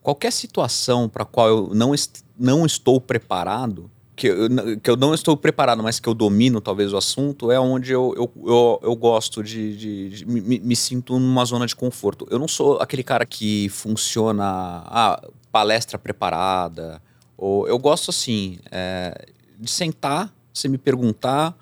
Qualquer 0.02 0.32
situação 0.32 1.08
para 1.10 1.26
qual 1.26 1.48
eu 1.48 1.72
não, 1.76 1.94
est 1.94 2.24
não 2.40 2.66
estou 2.66 3.00
preparado, 3.00 3.92
que 4.18 4.28
eu, 4.28 4.50
que 4.82 4.90
eu 4.90 4.98
não 4.98 5.14
estou 5.14 5.38
preparado, 5.38 5.84
mas 5.84 6.00
que 6.00 6.10
eu 6.10 6.14
domino 6.16 6.60
talvez 6.60 6.92
o 6.92 6.98
assunto, 6.98 7.52
é 7.52 7.60
onde 7.60 7.92
eu, 7.92 8.16
eu, 8.18 8.32
eu, 8.48 8.80
eu 8.82 8.96
gosto 8.96 9.44
de, 9.44 9.78
de, 9.78 10.10
de 10.10 10.26
me, 10.26 10.60
me, 10.60 10.76
sinto 10.76 11.20
numa 11.20 11.46
zona 11.46 11.68
de 11.68 11.76
conforto. 11.76 12.28
Eu 12.32 12.40
não 12.40 12.48
sou 12.48 12.80
aquele 12.80 13.04
cara 13.04 13.28
que 13.28 13.70
funciona, 13.70 14.44
ah, 14.88 15.22
palestra 15.52 16.00
preparada, 16.00 17.00
ou 17.38 17.68
eu 17.68 17.78
gosto 17.78 18.10
assim, 18.10 18.58
é, 18.72 19.28
de 19.60 19.70
sentar, 19.70 20.34
você 20.52 20.68
me 20.68 20.80
perguntar, 20.80 21.56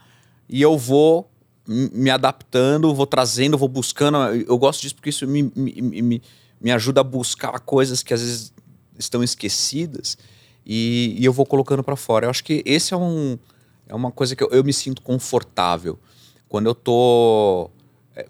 e 0.47 0.61
eu 0.61 0.77
vou 0.77 1.29
me 1.67 2.09
adaptando, 2.09 2.93
vou 2.93 3.05
trazendo, 3.05 3.57
vou 3.57 3.67
buscando. 3.67 4.17
Eu 4.47 4.57
gosto 4.57 4.81
disso 4.81 4.95
porque 4.95 5.09
isso 5.09 5.27
me, 5.27 5.51
me, 5.53 5.81
me, 5.81 6.21
me 6.61 6.71
ajuda 6.71 7.01
a 7.01 7.03
buscar 7.03 7.59
coisas 7.59 8.01
que 8.01 8.13
às 8.13 8.21
vezes 8.21 8.53
estão 8.97 9.21
esquecidas 9.21 10.17
e, 10.65 11.15
e 11.19 11.23
eu 11.23 11.31
vou 11.31 11.45
colocando 11.45 11.83
para 11.83 11.95
fora. 11.95 12.25
Eu 12.25 12.29
acho 12.29 12.43
que 12.43 12.63
esse 12.65 12.93
é, 12.93 12.97
um, 12.97 13.37
é 13.87 13.93
uma 13.93 14.11
coisa 14.11 14.35
que 14.35 14.43
eu, 14.43 14.49
eu 14.49 14.63
me 14.63 14.73
sinto 14.73 15.01
confortável. 15.01 15.99
Quando 16.49 16.67
eu 16.67 16.75
tô. 16.75 17.69
É, 18.15 18.25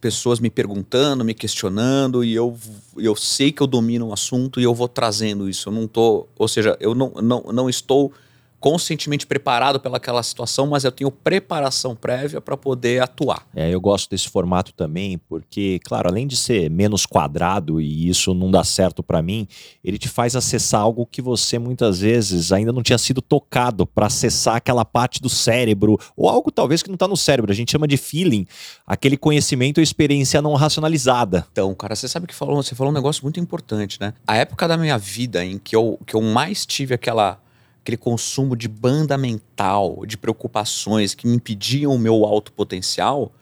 pessoas 0.00 0.40
me 0.40 0.48
perguntando, 0.48 1.24
me 1.24 1.34
questionando, 1.34 2.24
e 2.24 2.34
eu, 2.34 2.56
eu 2.96 3.14
sei 3.14 3.52
que 3.52 3.60
eu 3.60 3.66
domino 3.66 4.08
o 4.08 4.12
assunto 4.14 4.58
e 4.58 4.62
eu 4.62 4.74
vou 4.74 4.88
trazendo 4.88 5.48
isso. 5.48 5.68
Eu 5.68 5.72
não 5.72 5.86
tô. 5.86 6.26
Ou 6.38 6.48
seja, 6.48 6.76
eu 6.80 6.94
não, 6.94 7.10
não, 7.22 7.42
não 7.52 7.68
estou 7.68 8.12
conscientemente 8.60 9.26
preparado 9.26 9.80
pelaquela 9.80 10.22
situação, 10.22 10.66
mas 10.66 10.84
eu 10.84 10.92
tenho 10.92 11.10
preparação 11.10 11.96
prévia 11.96 12.40
para 12.40 12.56
poder 12.56 13.02
atuar. 13.02 13.46
É, 13.56 13.72
eu 13.72 13.80
gosto 13.80 14.10
desse 14.10 14.28
formato 14.28 14.72
também, 14.74 15.18
porque, 15.18 15.80
claro, 15.82 16.08
além 16.08 16.26
de 16.26 16.36
ser 16.36 16.70
menos 16.70 17.06
quadrado 17.06 17.80
e 17.80 18.08
isso 18.08 18.34
não 18.34 18.50
dá 18.50 18.62
certo 18.62 19.02
para 19.02 19.22
mim, 19.22 19.48
ele 19.82 19.98
te 19.98 20.08
faz 20.08 20.36
acessar 20.36 20.82
algo 20.82 21.06
que 21.06 21.22
você 21.22 21.58
muitas 21.58 22.00
vezes 22.00 22.52
ainda 22.52 22.72
não 22.72 22.82
tinha 22.82 22.98
sido 22.98 23.22
tocado 23.22 23.86
para 23.86 24.06
acessar 24.06 24.56
aquela 24.56 24.84
parte 24.84 25.20
do 25.22 25.30
cérebro, 25.30 25.98
ou 26.14 26.28
algo 26.28 26.50
talvez 26.50 26.82
que 26.82 26.90
não 26.90 26.94
está 26.94 27.08
no 27.08 27.16
cérebro, 27.16 27.50
a 27.50 27.54
gente 27.54 27.72
chama 27.72 27.88
de 27.88 27.96
feeling, 27.96 28.46
aquele 28.86 29.16
conhecimento 29.16 29.78
ou 29.78 29.82
experiência 29.82 30.42
não 30.42 30.54
racionalizada. 30.54 31.46
Então, 31.50 31.74
cara, 31.74 31.96
você 31.96 32.06
sabe 32.06 32.26
que 32.26 32.34
falou, 32.34 32.62
você 32.62 32.74
falou 32.74 32.92
um 32.92 32.94
negócio 32.94 33.22
muito 33.22 33.40
importante, 33.40 33.98
né? 34.00 34.12
A 34.26 34.36
época 34.36 34.68
da 34.68 34.76
minha 34.76 34.98
vida 34.98 35.42
em 35.44 35.58
que 35.58 35.74
eu, 35.74 35.98
que 36.06 36.14
eu 36.14 36.20
mais 36.20 36.66
tive 36.66 36.94
aquela 36.94 37.38
aquele 37.80 37.96
consumo 37.96 38.54
de 38.54 38.68
banda 38.68 39.16
mental, 39.16 40.04
de 40.06 40.16
preocupações 40.16 41.14
que 41.14 41.26
me 41.26 41.36
impediam 41.36 41.94
o 41.94 41.98
meu 41.98 42.24
alto 42.24 42.52
potencial, 42.52 43.32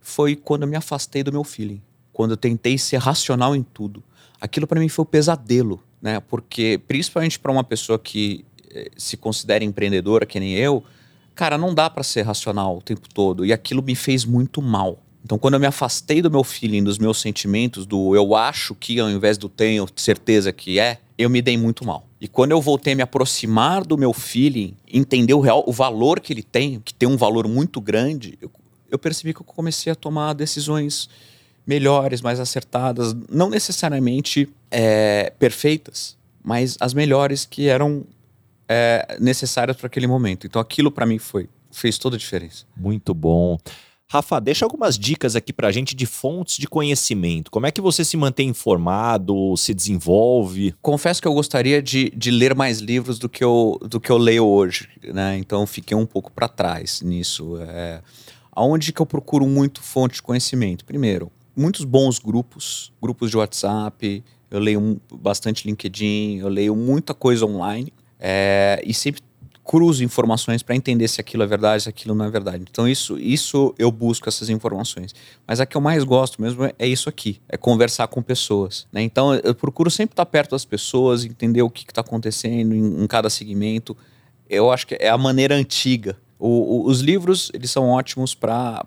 foi 0.00 0.36
quando 0.36 0.62
eu 0.62 0.68
me 0.68 0.76
afastei 0.76 1.22
do 1.22 1.32
meu 1.32 1.44
feeling, 1.44 1.80
quando 2.12 2.32
eu 2.32 2.36
tentei 2.36 2.78
ser 2.78 2.98
racional 2.98 3.54
em 3.54 3.62
tudo. 3.62 4.02
Aquilo 4.40 4.66
para 4.66 4.80
mim 4.80 4.88
foi 4.88 5.04
um 5.04 5.06
pesadelo, 5.06 5.82
né? 6.00 6.20
Porque 6.20 6.80
principalmente 6.86 7.38
para 7.38 7.52
uma 7.52 7.64
pessoa 7.64 7.98
que 7.98 8.44
eh, 8.70 8.90
se 8.96 9.16
considera 9.16 9.64
empreendedora, 9.64 10.26
que 10.26 10.40
nem 10.40 10.54
eu, 10.54 10.82
cara, 11.34 11.58
não 11.58 11.74
dá 11.74 11.88
para 11.90 12.02
ser 12.02 12.22
racional 12.22 12.78
o 12.78 12.82
tempo 12.82 13.08
todo 13.12 13.44
e 13.44 13.52
aquilo 13.52 13.82
me 13.82 13.94
fez 13.94 14.24
muito 14.24 14.62
mal. 14.62 14.98
Então, 15.24 15.38
quando 15.38 15.54
eu 15.54 15.60
me 15.60 15.66
afastei 15.66 16.20
do 16.20 16.30
meu 16.30 16.42
feeling, 16.42 16.82
dos 16.82 16.98
meus 16.98 17.20
sentimentos, 17.20 17.86
do 17.86 18.16
eu 18.16 18.34
acho 18.34 18.74
que 18.74 18.98
ao 18.98 19.08
invés 19.08 19.38
do 19.38 19.48
tenho 19.48 19.86
certeza 19.94 20.52
que 20.52 20.80
é, 20.80 21.00
eu 21.18 21.28
me 21.30 21.42
dei 21.42 21.56
muito 21.56 21.84
mal. 21.84 22.06
E 22.20 22.28
quando 22.28 22.52
eu 22.52 22.60
voltei 22.60 22.92
a 22.92 22.96
me 22.96 23.02
aproximar 23.02 23.84
do 23.84 23.98
meu 23.98 24.12
feeling, 24.12 24.76
entender 24.90 25.34
o 25.34 25.40
real, 25.40 25.64
o 25.66 25.72
valor 25.72 26.20
que 26.20 26.32
ele 26.32 26.42
tem, 26.42 26.80
que 26.80 26.94
tem 26.94 27.08
um 27.08 27.16
valor 27.16 27.46
muito 27.48 27.80
grande, 27.80 28.38
eu, 28.40 28.50
eu 28.90 28.98
percebi 28.98 29.34
que 29.34 29.40
eu 29.40 29.44
comecei 29.44 29.92
a 29.92 29.96
tomar 29.96 30.32
decisões 30.32 31.08
melhores, 31.66 32.20
mais 32.20 32.40
acertadas, 32.40 33.14
não 33.30 33.48
necessariamente 33.48 34.48
é, 34.70 35.32
perfeitas, 35.38 36.16
mas 36.42 36.76
as 36.80 36.92
melhores 36.92 37.44
que 37.44 37.68
eram 37.68 38.04
é, 38.68 39.16
necessárias 39.20 39.76
para 39.76 39.86
aquele 39.86 40.06
momento. 40.06 40.46
Então 40.46 40.60
aquilo 40.60 40.90
para 40.90 41.06
mim 41.06 41.18
foi 41.18 41.48
fez 41.70 41.98
toda 41.98 42.16
a 42.16 42.18
diferença. 42.18 42.66
Muito 42.76 43.14
bom. 43.14 43.58
Rafa, 44.12 44.38
deixa 44.38 44.66
algumas 44.66 44.98
dicas 44.98 45.34
aqui 45.34 45.54
para 45.54 45.68
a 45.68 45.72
gente 45.72 45.96
de 45.96 46.04
fontes 46.04 46.58
de 46.58 46.66
conhecimento. 46.66 47.50
Como 47.50 47.64
é 47.64 47.70
que 47.70 47.80
você 47.80 48.04
se 48.04 48.14
mantém 48.14 48.50
informado, 48.50 49.56
se 49.56 49.72
desenvolve? 49.72 50.74
Confesso 50.82 51.22
que 51.22 51.26
eu 51.26 51.32
gostaria 51.32 51.80
de, 51.80 52.10
de 52.10 52.30
ler 52.30 52.54
mais 52.54 52.78
livros 52.78 53.18
do 53.18 53.26
que 53.26 53.42
eu, 53.42 53.80
do 53.80 53.98
que 53.98 54.12
eu 54.12 54.18
leio 54.18 54.44
hoje, 54.44 54.86
né? 55.02 55.38
Então 55.38 55.66
fiquei 55.66 55.96
um 55.96 56.04
pouco 56.04 56.30
para 56.30 56.46
trás 56.46 57.00
nisso. 57.00 57.56
É... 57.62 58.02
Aonde 58.54 58.92
que 58.92 59.00
eu 59.00 59.06
procuro 59.06 59.46
muito 59.46 59.80
fonte 59.80 60.16
de 60.16 60.22
conhecimento? 60.22 60.84
Primeiro, 60.84 61.32
muitos 61.56 61.86
bons 61.86 62.18
grupos, 62.18 62.92
grupos 63.00 63.30
de 63.30 63.38
WhatsApp, 63.38 64.22
eu 64.50 64.60
leio 64.60 65.00
bastante 65.10 65.66
LinkedIn, 65.66 66.36
eu 66.36 66.50
leio 66.50 66.76
muita 66.76 67.14
coisa 67.14 67.46
online. 67.46 67.90
É... 68.20 68.78
e 68.84 68.92
sempre 68.92 69.22
cruzo 69.72 70.04
informações 70.04 70.62
para 70.62 70.76
entender 70.76 71.08
se 71.08 71.18
aquilo 71.18 71.42
é 71.42 71.46
verdade, 71.46 71.84
se 71.84 71.88
aquilo 71.88 72.14
não 72.14 72.26
é 72.26 72.30
verdade. 72.30 72.62
Então 72.70 72.86
isso, 72.86 73.18
isso 73.18 73.74
eu 73.78 73.90
busco 73.90 74.28
essas 74.28 74.50
informações. 74.50 75.14
Mas 75.46 75.60
a 75.60 75.64
que 75.66 75.74
eu 75.74 75.80
mais 75.80 76.04
gosto 76.04 76.42
mesmo 76.42 76.64
é, 76.64 76.74
é 76.78 76.86
isso 76.86 77.08
aqui, 77.08 77.40
é 77.48 77.56
conversar 77.56 78.06
com 78.08 78.20
pessoas. 78.20 78.86
Né? 78.92 79.00
Então 79.00 79.34
eu 79.34 79.54
procuro 79.54 79.90
sempre 79.90 80.12
estar 80.12 80.26
perto 80.26 80.50
das 80.50 80.66
pessoas, 80.66 81.24
entender 81.24 81.62
o 81.62 81.70
que 81.70 81.84
está 81.88 82.02
acontecendo 82.02 82.74
em, 82.74 83.02
em, 83.02 83.06
cada 83.06 83.30
segmento. 83.30 83.96
Eu 84.46 84.70
acho 84.70 84.86
que 84.86 84.94
é 85.00 85.08
a 85.08 85.16
maneira 85.16 85.54
antiga. 85.54 86.18
O, 86.38 86.48
o, 86.48 86.86
os 86.90 87.00
livros 87.00 87.50
eles 87.54 87.70
são 87.70 87.88
ótimos 87.88 88.34
para 88.34 88.84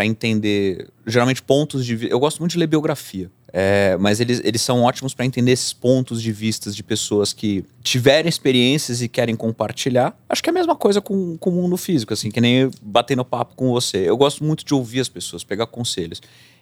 entender 0.00 0.90
geralmente 1.06 1.40
pontos 1.40 1.86
de 1.86 2.10
eu 2.10 2.20
gosto 2.20 2.40
muito 2.40 2.52
de 2.52 2.58
ler 2.58 2.66
biografia 2.66 3.30
é, 3.58 3.96
mas 3.98 4.20
eles, 4.20 4.42
eles 4.44 4.60
são 4.60 4.82
ótimos 4.82 5.14
para 5.14 5.24
entender 5.24 5.52
esses 5.52 5.72
pontos 5.72 6.20
de 6.20 6.30
vistas 6.30 6.76
de 6.76 6.82
pessoas 6.82 7.32
que 7.32 7.64
tiveram 7.82 8.28
experiências 8.28 9.00
e 9.00 9.08
querem 9.08 9.34
compartilhar. 9.34 10.14
Acho 10.28 10.42
que 10.42 10.50
é 10.50 10.52
a 10.52 10.54
mesma 10.54 10.76
coisa 10.76 11.00
com, 11.00 11.38
com 11.38 11.48
o 11.48 11.52
mundo 11.54 11.74
físico, 11.78 12.12
assim, 12.12 12.30
que 12.30 12.38
nem 12.38 12.70
batendo 12.82 13.24
papo 13.24 13.54
com 13.56 13.70
você. 13.70 13.96
Eu 14.06 14.14
gosto 14.18 14.44
muito 14.44 14.62
de 14.62 14.74
ouvir 14.74 15.00
as 15.00 15.08
pessoas, 15.08 15.42
pegar 15.42 15.66
conselhos. 15.68 16.20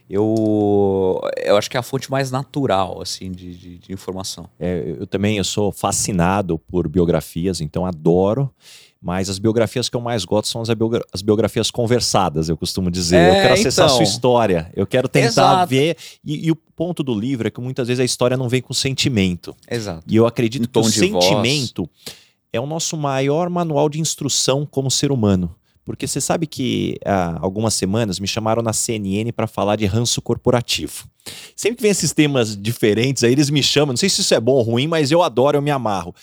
Eu, 0.09 1.21
eu 1.43 1.57
acho 1.57 1.69
que 1.69 1.77
é 1.77 1.81
a 1.81 1.83
fonte 1.83 2.09
mais 2.09 2.31
natural 2.31 3.03
assim 3.03 3.33
de, 3.33 3.57
de, 3.57 3.79
de 3.79 3.93
informação. 3.93 4.49
É, 4.61 4.95
eu 5.01 5.07
também 5.09 5.39
eu 5.39 5.45
sou 5.45 5.73
fascinado 5.73 6.61
por 6.61 6.87
biografias, 6.87 7.61
então 7.61 7.85
adoro. 7.85 8.49
Mas 9.05 9.29
as 9.29 9.39
biografias 9.39 9.91
que 9.91 9.95
eu 9.95 10.01
mais 10.01 10.25
gosto 10.25 10.49
são 10.49 10.63
as, 10.63 11.23
biografias 11.23 11.71
conversadas, 11.71 12.49
eu 12.49 12.57
costumo 12.57 12.91
dizer. 12.91 13.17
É, 13.17 13.29
eu 13.29 13.43
quero 13.43 13.53
acessar 13.53 13.85
então, 13.85 13.97
a 13.97 13.99
sua 13.99 14.03
história. 14.03 14.73
Eu 14.75 14.87
quero 14.87 15.09
tentar 15.09 15.27
Exato. 15.27 15.69
ver. 15.69 15.95
E, 16.25 16.47
e, 16.47 16.51
o 16.51 16.57
ponto 16.57 17.03
do 17.03 17.15
livro 17.15 17.47
é 17.47 17.51
que 17.51 17.61
muitas 17.61 17.89
vezes 17.89 18.01
a 18.01 18.05
história 18.05 18.35
não 18.35 18.49
vem 18.49 18.63
com 18.63 18.73
sentimento. 18.73 19.55
Exato. 19.71 20.03
E 20.09 20.17
eu 20.17 20.27
acredito 20.27 20.67
que 20.67 20.79
o 20.79 20.85
sentimento 20.85 21.83
voz. 21.83 22.17
é 22.51 22.59
o 22.59 22.65
nosso 22.67 22.97
maior 22.97 23.51
manual 23.51 23.91
de 23.91 24.01
instrução 24.01 24.65
como 24.65 24.91
ser 24.91 25.13
humano. 25.13 25.55
Porque 25.85 26.07
você 26.07 26.19
sabe 26.19 26.47
que 26.47 26.99
há 27.05 27.39
algumas 27.43 27.75
semanas 27.75 28.19
me 28.19 28.27
chamaram 28.27 28.63
na 28.63 28.73
CNN 28.73 29.31
para 29.33 29.47
falar 29.47 29.77
de 29.77 29.85
ranço 29.85 30.23
corporativo. 30.23 31.07
Sempre 31.55 31.77
que 31.77 31.83
vem 31.83 31.91
esses 31.91 32.15
temas 32.15 32.57
diferentes, 32.57 33.23
aí 33.23 33.33
eles 33.33 33.51
me 33.51 33.63
chamam. 33.63 33.93
Não 33.93 33.99
sei 33.99 34.09
se 34.09 34.23
isso 34.23 34.35
é 34.35 34.41
bom 34.41 34.53
ou 34.53 34.63
ruim, 34.63 34.87
mas 34.87 35.11
eu 35.11 35.23
adoro, 35.23 35.59
eu 35.59 35.63
me 35.63 35.71
amarro. 35.71 36.15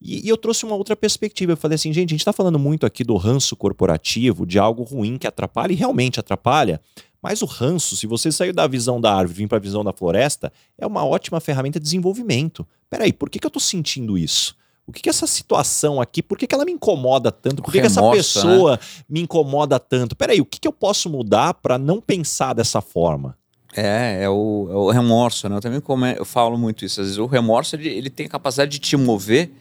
E, 0.00 0.26
e, 0.26 0.28
eu 0.28 0.36
trouxe 0.36 0.64
uma 0.64 0.74
outra 0.74 0.96
perspectiva. 0.96 1.52
Eu 1.52 1.56
falei 1.56 1.74
assim, 1.74 1.92
gente, 1.92 2.10
a 2.10 2.14
gente 2.14 2.20
está 2.20 2.32
falando 2.32 2.58
muito 2.58 2.86
aqui 2.86 3.04
do 3.04 3.16
ranço 3.16 3.54
corporativo, 3.54 4.46
de 4.46 4.58
algo 4.58 4.82
ruim 4.82 5.18
que 5.18 5.26
atrapalha, 5.26 5.72
e 5.72 5.76
realmente 5.76 6.18
atrapalha. 6.18 6.80
Mas 7.22 7.42
o 7.42 7.46
ranço, 7.46 7.96
se 7.96 8.06
você 8.06 8.32
sair 8.32 8.52
da 8.52 8.66
visão 8.66 9.00
da 9.00 9.14
árvore 9.14 9.32
e 9.32 9.42
vir 9.42 9.48
para 9.48 9.58
a 9.58 9.60
visão 9.60 9.84
da 9.84 9.92
floresta, 9.92 10.50
é 10.78 10.86
uma 10.86 11.04
ótima 11.04 11.38
ferramenta 11.38 11.78
de 11.78 11.84
desenvolvimento. 11.84 12.66
Peraí, 12.88 13.12
por 13.12 13.28
que, 13.28 13.38
que 13.38 13.46
eu 13.46 13.50
estou 13.50 13.60
sentindo 13.60 14.16
isso? 14.16 14.56
O 14.86 14.92
que, 14.92 15.02
que 15.02 15.08
essa 15.08 15.26
situação 15.26 16.00
aqui, 16.00 16.22
por 16.22 16.36
que, 16.36 16.46
que 16.46 16.54
ela 16.54 16.64
me 16.64 16.72
incomoda 16.72 17.30
tanto? 17.30 17.62
Por 17.62 17.70
que, 17.70 17.80
remorso, 17.80 18.00
que 18.00 18.18
essa 18.18 18.40
pessoa 18.40 18.72
né? 18.72 18.78
me 19.08 19.20
incomoda 19.20 19.78
tanto? 19.78 20.16
Peraí, 20.16 20.40
o 20.40 20.44
que, 20.44 20.58
que 20.58 20.66
eu 20.66 20.72
posso 20.72 21.08
mudar 21.08 21.54
para 21.54 21.78
não 21.78 22.00
pensar 22.00 22.54
dessa 22.54 22.80
forma? 22.80 23.36
É, 23.76 24.24
é 24.24 24.28
o, 24.28 24.68
é 24.68 24.74
o 24.74 24.90
remorso, 24.90 25.48
né? 25.48 25.56
Eu 25.56 25.60
também 25.60 25.80
como 25.80 26.04
eu 26.06 26.24
falo 26.24 26.58
muito 26.58 26.84
isso. 26.84 27.00
Às 27.00 27.06
vezes 27.06 27.18
o 27.18 27.26
remorso 27.26 27.76
ele, 27.76 27.88
ele 27.88 28.10
tem 28.10 28.26
a 28.26 28.28
capacidade 28.28 28.72
de 28.72 28.78
te 28.80 28.96
mover 28.96 29.52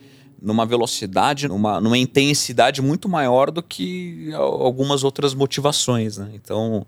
numa 0.42 0.66
velocidade, 0.66 1.48
numa, 1.48 1.80
numa 1.80 1.98
intensidade 1.98 2.82
muito 2.82 3.10
maior 3.10 3.52
do 3.52 3.62
que 3.62 4.32
algumas 4.34 5.04
outras 5.04 5.34
motivações, 5.34 6.18
né? 6.18 6.32
Então, 6.34 6.86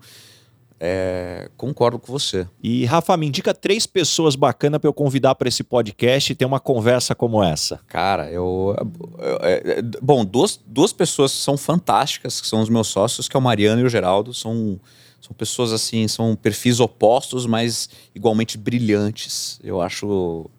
é, 0.80 1.48
concordo 1.56 1.98
com 1.98 2.10
você. 2.10 2.46
E 2.62 2.84
Rafa, 2.84 3.16
me 3.16 3.26
indica 3.26 3.54
três 3.54 3.86
pessoas 3.86 4.34
bacanas 4.34 4.80
para 4.80 4.88
eu 4.88 4.92
convidar 4.92 5.34
para 5.36 5.48
esse 5.48 5.62
podcast 5.62 6.32
e 6.32 6.34
ter 6.34 6.44
uma 6.44 6.58
conversa 6.58 7.14
como 7.14 7.42
essa. 7.42 7.78
Cara, 7.86 8.30
eu, 8.30 8.74
eu, 9.18 9.38
é, 9.42 9.82
bom, 10.02 10.24
duas, 10.24 10.58
duas 10.66 10.92
pessoas 10.92 11.30
são 11.30 11.56
fantásticas, 11.56 12.40
que 12.40 12.48
são 12.48 12.60
os 12.60 12.68
meus 12.68 12.88
sócios, 12.88 13.28
que 13.28 13.36
é 13.36 13.38
o 13.38 13.42
Mariano 13.42 13.82
e 13.82 13.84
o 13.84 13.88
Geraldo, 13.88 14.34
são 14.34 14.80
são 15.20 15.32
pessoas 15.32 15.72
assim, 15.72 16.08
são 16.08 16.34
perfis 16.34 16.80
opostos, 16.80 17.46
mas 17.46 17.88
igualmente 18.12 18.58
brilhantes. 18.58 19.60
Eu 19.62 19.80
acho 19.80 20.50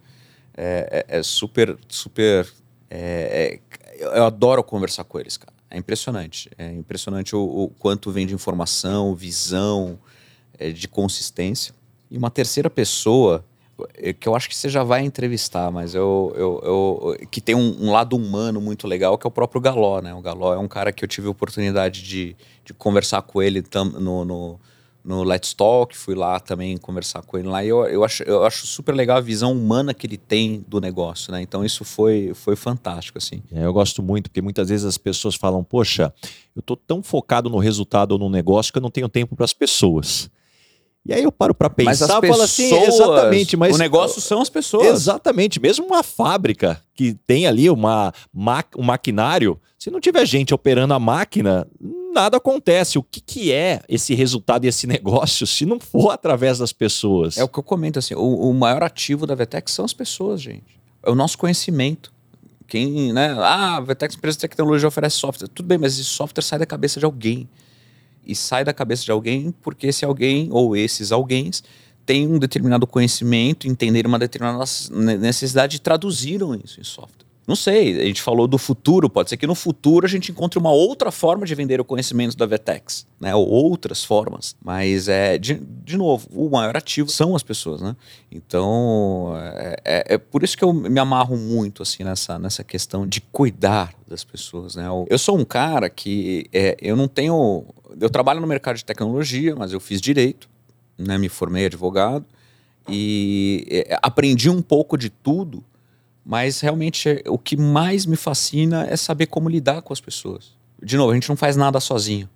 é, 0.56 1.06
é, 1.10 1.20
é 1.20 1.24
super, 1.24 1.78
super 1.90 2.48
é, 2.96 3.60
é, 4.00 4.20
eu 4.20 4.24
adoro 4.24 4.64
conversar 4.64 5.04
com 5.04 5.20
eles, 5.20 5.36
cara. 5.36 5.52
É 5.68 5.78
impressionante. 5.80 6.52
É 6.56 6.72
impressionante 6.72 7.36
o, 7.36 7.42
o 7.42 7.70
quanto 7.80 8.12
vem 8.12 8.28
de 8.28 8.36
informação, 8.36 9.16
visão, 9.16 9.98
é, 10.60 10.70
de 10.70 10.88
consistência. 10.88 11.74
E 12.12 12.16
uma 12.16 12.30
terceira 12.30 12.70
pessoa, 12.70 13.44
é, 13.96 14.14
que 14.14 14.30
eu 14.30 14.36
acho 14.36 14.48
que 14.48 14.56
você 14.56 14.70
já 14.70 14.84
vai 14.84 15.02
entrevistar, 15.02 15.72
mas 15.72 15.96
eu, 15.96 16.32
eu, 16.36 16.62
eu 16.64 17.28
que 17.32 17.42
tem 17.42 17.56
um, 17.56 17.88
um, 17.88 17.92
lado 17.92 18.16
humano 18.16 18.62
muito 18.62 18.88
legal, 18.88 19.18
que 19.18 19.26
é 19.26 19.30
o 19.30 19.32
próprio 19.32 19.60
Galó, 19.60 20.00
né? 20.00 20.14
O 20.14 20.22
Galó 20.22 20.54
é 20.54 20.60
um 20.60 20.68
cara 20.68 20.92
que 20.92 21.04
eu 21.04 21.08
tive 21.08 21.26
a 21.26 21.32
oportunidade 21.32 22.04
de, 22.04 22.36
de 22.64 22.76
conversar 22.76 23.24
com 23.24 23.42
ele 23.42 23.64
tam, 23.64 23.86
no, 23.86 24.24
no 24.24 24.60
no 25.04 25.24
Let's 25.24 25.54
Talk, 25.54 25.96
fui 25.98 26.16
lá 26.16 26.40
também 26.40 26.78
conversar 26.78 27.22
com 27.24 27.38
ele 27.38 27.48
lá. 27.48 27.64
E 27.64 27.68
eu, 27.68 27.86
eu, 27.86 28.04
acho, 28.04 28.24
eu 28.24 28.46
acho 28.46 28.66
super 28.66 28.96
legal 28.96 29.18
a 29.18 29.22
visão 29.22 29.52
humana 29.52 29.94
que 29.94 30.08
ele 30.08 30.18
tem 30.18 30.64
do 30.68 30.80
negócio, 30.80 31.32
né? 31.32 31.42
Então 31.42 31.66
isso 31.66 31.84
foi, 31.84 32.32
foi 32.34 32.56
fantástico, 32.56 33.18
assim. 33.18 33.44
É, 33.52 33.66
eu 33.66 33.74
gosto 33.74 34.02
muito, 34.02 34.30
porque 34.30 34.42
muitas 34.42 34.70
vezes 34.70 34.86
as 34.86 34.98
pessoas 34.98 35.36
falam, 35.36 35.64
poxa, 35.64 36.14
eu 36.56 36.62
tô 36.62 36.76
tão 36.76 37.04
focado 37.04 37.50
no 37.50 37.58
resultado 37.58 38.14
ou 38.14 38.20
no 38.20 38.30
negócio 38.30 38.72
que 38.72 38.78
eu 38.78 38.84
não 38.84 38.92
tenho 38.92 39.10
tempo 39.10 39.36
para 39.36 39.46
as 39.46 39.54
pessoas. 39.54 40.30
E 41.06 41.12
aí 41.12 41.22
eu 41.22 41.34
paro 41.34 41.54
para 41.54 41.70
pensar 41.70 42.06
e 42.24 42.28
falo 42.28 42.42
assim, 42.42 42.74
exatamente, 42.74 43.58
mas 43.58 43.76
o 43.76 43.78
negócio 43.78 44.22
são 44.22 44.42
as 44.42 44.50
pessoas. 44.50 44.88
Exatamente, 44.88 45.60
mesmo 45.60 45.86
uma 45.86 46.02
fábrica 46.02 46.82
que 46.96 47.14
tem 47.28 47.46
ali 47.46 47.70
uma, 47.70 48.14
um 48.34 48.84
maquinário, 48.84 49.60
se 49.78 49.92
não 49.92 50.00
tiver 50.00 50.26
gente 50.26 50.54
operando 50.54 50.94
a 50.94 51.00
máquina, 51.00 51.68
nada 52.14 52.38
acontece. 52.38 52.98
O 52.98 53.04
que, 53.04 53.20
que 53.20 53.52
é 53.52 53.82
esse 53.90 54.14
resultado 54.14 54.66
e 54.66 54.68
esse 54.68 54.86
negócio 54.88 55.46
se 55.46 55.66
não 55.66 55.80
for 55.80 56.12
através 56.12 56.60
das 56.60 56.72
pessoas? 56.72 57.38
É 57.38 57.44
o 57.44 57.50
que 57.50 57.60
eu 57.60 57.64
comento 57.64 58.00
assim, 58.00 58.14
o, 58.14 58.50
o 58.50 58.54
maior 58.54 58.84
ativo 58.84 59.28
da 59.28 59.36
Vetex 59.36 59.72
são 59.72 59.84
as 59.84 59.94
pessoas, 59.94 60.42
gente. 60.42 60.80
É 61.04 61.12
o 61.12 61.16
nosso 61.16 61.38
conhecimento 61.38 62.14
Quem, 62.66 63.12
né? 63.12 63.36
Ah, 63.38 63.78
a 63.78 63.82
Vertex 63.82 64.16
empresa 64.16 64.38
de 64.38 64.42
tecnologia 64.42 64.88
oferece 64.88 65.18
software. 65.18 65.50
Tudo 65.50 65.66
bem, 65.68 65.78
mas 65.78 65.94
esse 65.94 66.06
software 66.06 66.44
sai 66.44 66.60
da 66.60 66.66
cabeça 66.66 67.00
de 67.00 67.06
alguém. 67.06 67.50
E 68.26 68.34
sai 68.34 68.64
da 68.64 68.74
cabeça 68.74 69.04
de 69.04 69.12
alguém 69.12 69.54
porque 69.62 69.88
esse 69.88 70.06
alguém 70.06 70.48
ou 70.50 70.78
esses 70.78 71.12
alguém 71.12 71.52
têm 72.06 72.28
um 72.28 72.40
determinado 72.40 72.88
conhecimento, 72.88 73.68
entenderam 73.68 74.08
uma 74.08 74.20
determinada 74.20 74.64
necessidade 75.18 75.78
e 75.78 75.80
traduziram 75.80 76.56
isso 76.56 76.80
em 76.80 76.84
software. 76.84 77.23
Não 77.46 77.58
sei, 77.58 78.00
a 78.02 78.06
gente 78.06 78.22
falou 78.22 78.48
do 78.48 78.58
futuro, 78.58 79.10
pode 79.10 79.30
ser 79.30 79.36
que 79.36 79.46
no 79.46 79.54
futuro 79.54 80.06
a 80.06 80.10
gente 80.10 80.32
encontre 80.32 80.58
uma 80.58 80.72
outra 80.72 81.12
forma 81.12 81.46
de 81.46 81.54
vender 81.54 81.82
o 81.82 81.84
conhecimento 81.84 82.38
da 82.38 82.46
Vetex, 82.46 83.06
né? 83.20 83.36
Ou 83.36 83.46
outras 83.50 84.02
formas. 84.02 84.56
Mas, 84.64 85.10
é, 85.10 85.38
de, 85.38 85.56
de 85.56 85.98
novo, 85.98 86.26
o 86.34 86.50
maior 86.50 86.78
ativo 86.78 87.10
são 87.10 87.36
as 87.36 87.44
pessoas, 87.44 87.82
né? 87.82 87.98
Então, 88.32 89.34
é, 89.36 89.76
é, 89.84 90.14
é, 90.14 90.18
por 90.18 90.42
isso 90.42 90.58
que 90.58 90.64
eu 90.64 90.72
me 90.72 91.00
amarro 91.00 91.36
muito, 91.36 91.84
assim, 91.84 92.06
nessa, 92.06 92.40
nessa 92.40 92.64
questão 92.64 93.06
de 93.06 93.20
cuidar 93.20 93.94
das 94.08 94.24
pessoas, 94.24 94.76
né? 94.76 94.86
Eu 95.10 95.20
sou 95.20 95.38
um 95.38 95.44
cara 95.44 95.90
que 95.90 96.48
é, 96.54 96.78
eu 96.82 96.96
não 96.96 97.10
tenho... 97.10 97.66
Eu 98.00 98.10
trabalho 98.10 98.40
no 98.40 98.48
mercado 98.48 98.78
de 98.78 98.86
tecnologia, 98.86 99.54
mas 99.54 99.74
eu 99.74 99.82
fiz 99.82 100.00
direito, 100.00 100.50
né? 100.98 101.18
Me 101.18 101.28
formei 101.28 101.66
advogado 101.66 102.26
e 102.88 103.66
é, 103.70 104.00
aprendi 104.02 104.50
um 104.50 104.62
pouco 104.62 104.98
de 104.98 105.10
tudo 105.10 105.62
mas 106.26 106.62
realmente 106.62 107.22
o 107.28 107.38
que 107.38 107.58
mais 107.58 108.06
me 108.06 108.16
fascina 108.16 108.86
é 108.90 108.96
saber 108.96 109.28
como 109.28 109.50
lidar 109.50 109.82
com 109.82 109.92
as 109.92 110.00
pessoas. 110.00 110.54
De 110.82 110.98
novo, 110.98 111.12
a 111.12 111.14
gente 111.14 111.30
não 111.30 111.36
faz 111.36 111.56
nada 111.56 111.80
sozinho, 111.80 112.30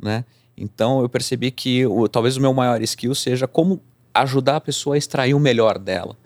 né? 0.00 0.24
Então 0.56 1.00
eu 1.00 1.08
percebi 1.08 1.50
que 1.50 1.86
o, 1.86 2.08
talvez 2.08 2.36
o 2.36 2.40
meu 2.40 2.52
maior 2.52 2.82
skill 2.82 3.14
seja 3.14 3.48
como 3.48 3.80
ajudar 4.14 4.56
a 4.56 4.60
pessoa 4.60 4.96
a 4.96 4.98
extrair 4.98 5.34
o 5.34 5.40
melhor 5.40 5.78
dela 5.78 6.16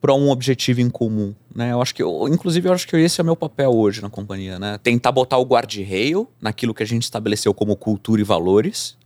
para 0.00 0.14
um 0.14 0.30
objetivo 0.30 0.80
em 0.80 0.90
comum, 0.90 1.34
né? 1.54 1.72
Eu 1.72 1.80
acho 1.80 1.94
que, 1.94 2.02
eu, 2.02 2.28
inclusive, 2.28 2.68
eu 2.68 2.72
acho 2.72 2.86
que 2.86 2.96
esse 2.96 3.20
é 3.20 3.22
o 3.22 3.24
meu 3.24 3.34
papel 3.34 3.74
hoje 3.74 4.02
na 4.02 4.10
companhia, 4.10 4.58
né? 4.58 4.78
Tentar 4.78 5.10
botar 5.10 5.38
o 5.38 5.44
guarda-rail 5.44 6.28
naquilo 6.40 6.74
que 6.74 6.82
a 6.82 6.86
gente 6.86 7.02
estabeleceu 7.02 7.54
como 7.54 7.74
cultura 7.76 8.20
e 8.20 8.24
valores, 8.24 8.96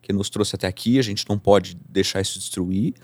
que 0.00 0.12
nos 0.12 0.30
trouxe 0.30 0.56
até 0.56 0.66
aqui, 0.66 0.98
a 0.98 1.02
gente 1.02 1.28
não 1.28 1.38
pode 1.38 1.76
deixar 1.88 2.20
isso 2.20 2.38
destruir, 2.38 2.94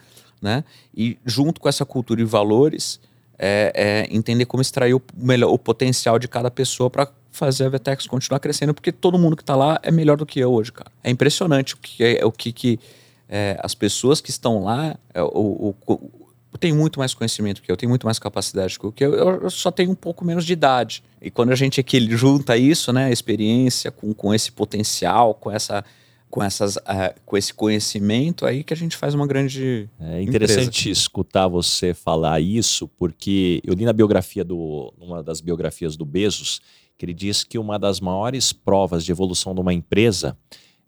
né? 0.40 0.64
E 0.96 1.18
junto 1.24 1.60
com 1.60 1.68
essa 1.68 1.84
cultura 1.84 2.20
e 2.20 2.24
valores, 2.24 2.98
é, 3.38 3.72
é 3.74 4.14
entender 4.14 4.44
como 4.46 4.60
extrair 4.60 4.94
o, 4.94 5.02
melhor, 5.16 5.52
o 5.52 5.58
potencial 5.58 6.18
de 6.18 6.26
cada 6.26 6.50
pessoa 6.50 6.90
para 6.90 7.08
fazer 7.30 7.64
a 7.64 7.68
Vetex 7.68 8.06
continuar 8.06 8.40
crescendo, 8.40 8.74
porque 8.74 8.90
todo 8.90 9.18
mundo 9.18 9.36
que 9.36 9.42
está 9.42 9.54
lá 9.54 9.78
é 9.82 9.90
melhor 9.90 10.16
do 10.16 10.26
que 10.26 10.40
eu 10.40 10.52
hoje, 10.52 10.72
cara. 10.72 10.90
É 11.04 11.10
impressionante 11.10 11.74
o 11.74 11.76
que, 11.76 12.02
é, 12.02 12.24
o 12.24 12.32
que, 12.32 12.52
que 12.52 12.80
é, 13.28 13.58
as 13.62 13.74
pessoas 13.74 14.20
que 14.20 14.30
estão 14.30 14.64
lá 14.64 14.96
é, 15.14 15.22
o, 15.22 15.74
o, 15.86 16.28
tem 16.58 16.72
muito 16.72 16.98
mais 16.98 17.14
conhecimento 17.14 17.62
que 17.62 17.70
eu, 17.70 17.76
tenho 17.76 17.88
muito 17.88 18.04
mais 18.04 18.18
capacidade 18.18 18.78
que 18.78 19.04
eu, 19.04 19.14
eu 19.14 19.50
só 19.50 19.70
tenho 19.70 19.90
um 19.90 19.94
pouco 19.94 20.24
menos 20.24 20.44
de 20.44 20.52
idade. 20.52 21.04
E 21.20 21.30
quando 21.30 21.52
a 21.52 21.54
gente 21.54 21.80
aqui 21.80 22.00
junta 22.16 22.56
isso, 22.56 22.92
né, 22.92 23.12
experiência 23.12 23.90
com, 23.90 24.12
com 24.12 24.34
esse 24.34 24.50
potencial, 24.50 25.34
com 25.34 25.50
essa 25.50 25.84
com, 26.30 26.42
essas, 26.42 26.76
uh, 26.76 27.14
com 27.24 27.36
esse 27.36 27.52
conhecimento 27.52 28.46
aí 28.46 28.62
que 28.62 28.72
a 28.72 28.76
gente 28.76 28.96
faz 28.96 29.14
uma 29.14 29.26
grande. 29.26 29.88
É 30.00 30.22
interessante 30.22 30.80
empresa. 30.82 30.90
escutar 30.90 31.48
você 31.48 31.94
falar 31.94 32.40
isso, 32.40 32.88
porque 32.88 33.60
eu 33.64 33.74
li 33.74 33.84
na 33.84 33.92
biografia 33.92 34.44
do. 34.44 34.92
uma 34.98 35.22
das 35.22 35.40
biografias 35.40 35.96
do 35.96 36.04
Bezos, 36.04 36.60
que 36.96 37.04
ele 37.04 37.14
diz 37.14 37.44
que 37.44 37.58
uma 37.58 37.78
das 37.78 38.00
maiores 38.00 38.52
provas 38.52 39.04
de 39.04 39.12
evolução 39.12 39.54
de 39.54 39.60
uma 39.60 39.72
empresa 39.72 40.36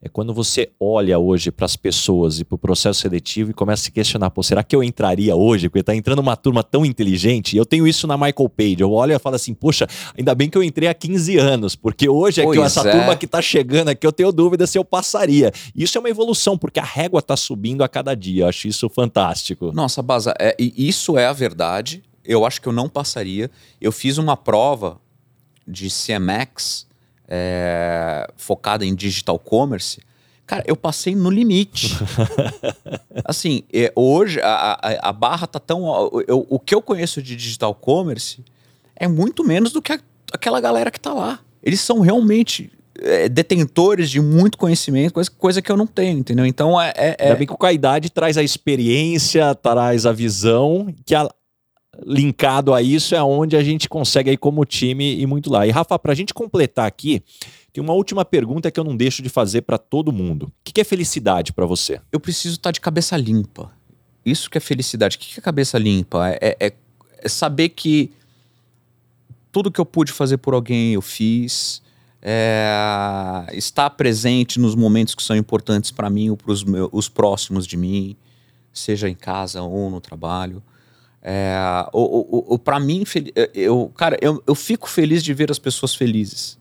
é 0.02 0.08
quando 0.08 0.32
você 0.32 0.70
olha 0.80 1.18
hoje 1.18 1.50
para 1.50 1.66
as 1.66 1.76
pessoas 1.76 2.40
e 2.40 2.44
para 2.44 2.54
o 2.54 2.58
processo 2.58 3.00
seletivo 3.00 3.50
e 3.50 3.54
começa 3.54 3.82
a 3.82 3.84
se 3.84 3.90
questionar, 3.92 4.30
pô, 4.30 4.42
será 4.42 4.62
que 4.62 4.74
eu 4.74 4.82
entraria 4.82 5.36
hoje? 5.36 5.68
Porque 5.68 5.80
está 5.80 5.94
entrando 5.94 6.20
uma 6.20 6.36
turma 6.36 6.64
tão 6.64 6.86
inteligente. 6.86 7.54
E 7.54 7.58
eu 7.58 7.66
tenho 7.66 7.86
isso 7.86 8.06
na 8.06 8.16
Michael 8.16 8.48
Page. 8.48 8.80
Eu 8.80 8.92
olho 8.92 9.14
e 9.14 9.18
falo 9.18 9.36
assim, 9.36 9.52
poxa, 9.52 9.86
ainda 10.16 10.34
bem 10.34 10.48
que 10.48 10.56
eu 10.56 10.62
entrei 10.62 10.88
há 10.88 10.94
15 10.94 11.36
anos, 11.36 11.76
porque 11.76 12.08
hoje 12.08 12.40
é 12.40 12.44
pois 12.44 12.58
que 12.58 12.64
essa 12.64 12.88
é. 12.88 12.92
turma 12.92 13.14
que 13.14 13.26
está 13.26 13.42
chegando 13.42 13.90
aqui, 13.90 14.06
eu 14.06 14.12
tenho 14.12 14.32
dúvida 14.32 14.66
se 14.66 14.78
eu 14.78 14.84
passaria. 14.86 15.52
Isso 15.76 15.98
é 15.98 16.00
uma 16.00 16.08
evolução, 16.08 16.56
porque 16.56 16.80
a 16.80 16.84
régua 16.84 17.18
está 17.18 17.36
subindo 17.36 17.84
a 17.84 17.88
cada 17.88 18.14
dia. 18.14 18.44
Eu 18.44 18.48
acho 18.48 18.68
isso 18.68 18.88
fantástico. 18.88 19.70
Nossa, 19.70 20.00
Baza, 20.00 20.34
é, 20.40 20.56
isso 20.58 21.18
é 21.18 21.26
a 21.26 21.32
verdade. 21.34 22.02
Eu 22.24 22.46
acho 22.46 22.58
que 22.62 22.68
eu 22.68 22.72
não 22.72 22.88
passaria. 22.88 23.50
Eu 23.78 23.92
fiz 23.92 24.16
uma 24.16 24.34
prova 24.34 24.98
de 25.68 25.88
CMX 25.88 26.88
é, 27.30 28.28
focada 28.36 28.84
em 28.84 28.94
digital 28.94 29.38
commerce, 29.38 30.00
cara, 30.44 30.64
eu 30.66 30.74
passei 30.74 31.14
no 31.14 31.30
limite. 31.30 31.96
assim, 33.24 33.62
é, 33.72 33.92
hoje 33.94 34.40
a, 34.42 34.78
a, 34.82 35.08
a, 35.08 35.12
barra 35.12 35.46
tá 35.46 35.60
tão. 35.60 36.10
Eu, 36.26 36.44
o 36.50 36.58
que 36.58 36.74
eu 36.74 36.82
conheço 36.82 37.22
de 37.22 37.36
digital 37.36 37.72
commerce 37.72 38.44
é 38.96 39.06
muito 39.06 39.44
menos 39.44 39.72
do 39.72 39.80
que 39.80 39.92
a, 39.92 40.00
aquela 40.32 40.60
galera 40.60 40.90
que 40.90 40.98
tá 40.98 41.14
lá. 41.14 41.38
Eles 41.62 41.80
são 41.80 42.00
realmente 42.00 42.72
é, 42.98 43.28
detentores 43.28 44.10
de 44.10 44.20
muito 44.20 44.58
conhecimento, 44.58 45.14
coisa, 45.14 45.30
coisa 45.30 45.62
que 45.62 45.70
eu 45.70 45.76
não 45.76 45.86
tenho, 45.86 46.18
entendeu? 46.18 46.44
Então 46.44 46.80
é. 46.80 46.92
é, 46.96 47.16
é... 47.18 47.24
Ainda 47.24 47.36
bem 47.36 47.46
que 47.46 47.56
com 47.56 47.66
a 47.66 47.72
idade 47.72 48.10
traz 48.10 48.36
a 48.36 48.42
experiência, 48.42 49.54
traz 49.54 50.04
a 50.04 50.12
visão, 50.12 50.92
que 51.06 51.14
a, 51.14 51.28
linkado 52.04 52.72
a 52.72 52.82
isso 52.82 53.14
é 53.14 53.22
onde 53.22 53.56
a 53.56 53.62
gente 53.62 53.88
consegue 53.88 54.30
aí 54.30 54.36
como 54.36 54.64
time 54.64 55.14
ir 55.20 55.26
muito 55.26 55.50
lá. 55.50 55.66
E 55.66 55.70
Rafa, 55.70 55.98
para 55.98 56.12
a 56.12 56.14
gente 56.14 56.32
completar 56.32 56.86
aqui, 56.86 57.22
tem 57.72 57.82
uma 57.82 57.92
última 57.92 58.24
pergunta 58.24 58.70
que 58.70 58.78
eu 58.78 58.84
não 58.84 58.96
deixo 58.96 59.22
de 59.22 59.28
fazer 59.28 59.62
para 59.62 59.78
todo 59.78 60.12
mundo. 60.12 60.44
O 60.44 60.52
que 60.72 60.80
é 60.80 60.84
felicidade 60.84 61.52
para 61.52 61.66
você? 61.66 62.00
Eu 62.10 62.20
preciso 62.20 62.54
estar 62.54 62.68
tá 62.68 62.72
de 62.72 62.80
cabeça 62.80 63.16
limpa. 63.16 63.70
Isso 64.24 64.50
que 64.50 64.58
é 64.58 64.60
felicidade. 64.60 65.16
O 65.16 65.20
que 65.20 65.38
é 65.38 65.42
cabeça 65.42 65.78
limpa? 65.78 66.30
É, 66.30 66.56
é, 66.60 66.72
é 67.18 67.28
saber 67.28 67.70
que 67.70 68.12
tudo 69.52 69.70
que 69.70 69.80
eu 69.80 69.86
pude 69.86 70.12
fazer 70.12 70.38
por 70.38 70.54
alguém 70.54 70.94
eu 70.94 71.02
fiz. 71.02 71.82
É, 72.22 73.46
estar 73.54 73.88
presente 73.90 74.60
nos 74.60 74.74
momentos 74.74 75.14
que 75.14 75.22
são 75.22 75.34
importantes 75.34 75.90
para 75.90 76.10
mim 76.10 76.28
ou 76.28 76.36
para 76.36 76.52
os 76.92 77.08
próximos 77.08 77.66
de 77.66 77.78
mim, 77.78 78.14
seja 78.74 79.08
em 79.08 79.14
casa 79.14 79.62
ou 79.62 79.90
no 79.90 80.02
trabalho. 80.02 80.62
É, 81.22 81.86
o, 81.92 82.00
o, 82.00 82.54
o 82.54 82.58
para 82.58 82.80
mim, 82.80 83.04
eu, 83.54 83.92
cara, 83.96 84.16
eu, 84.20 84.42
eu 84.46 84.54
fico 84.54 84.88
feliz 84.88 85.22
de 85.22 85.34
ver 85.34 85.50
as 85.50 85.58
pessoas 85.58 85.94
felizes. 85.94 86.58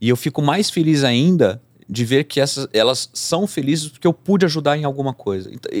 E 0.00 0.08
eu 0.08 0.16
fico 0.16 0.40
mais 0.40 0.70
feliz 0.70 1.02
ainda 1.02 1.60
de 1.88 2.04
ver 2.04 2.24
que 2.24 2.40
essas, 2.40 2.68
elas 2.72 3.10
são 3.12 3.46
felizes 3.46 3.88
porque 3.88 4.06
eu 4.06 4.12
pude 4.12 4.44
ajudar 4.44 4.76
em 4.76 4.84
alguma 4.84 5.12
coisa. 5.12 5.50
Então, 5.52 5.72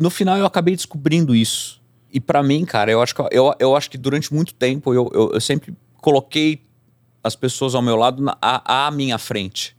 no 0.00 0.10
final, 0.10 0.36
eu 0.36 0.46
acabei 0.46 0.76
descobrindo 0.76 1.34
isso. 1.34 1.80
E 2.12 2.20
para 2.20 2.42
mim, 2.42 2.64
cara, 2.64 2.90
eu 2.90 3.02
acho 3.02 3.14
que, 3.14 3.22
eu, 3.30 3.54
eu 3.58 3.74
acho 3.74 3.90
que 3.90 3.98
durante 3.98 4.32
muito 4.32 4.54
tempo 4.54 4.94
eu, 4.94 5.10
eu, 5.12 5.32
eu 5.32 5.40
sempre 5.40 5.74
coloquei 6.00 6.62
as 7.22 7.34
pessoas 7.34 7.74
ao 7.74 7.82
meu 7.82 7.96
lado 7.96 8.22
na, 8.22 8.36
à, 8.40 8.86
à 8.86 8.90
minha 8.90 9.18
frente. 9.18 9.76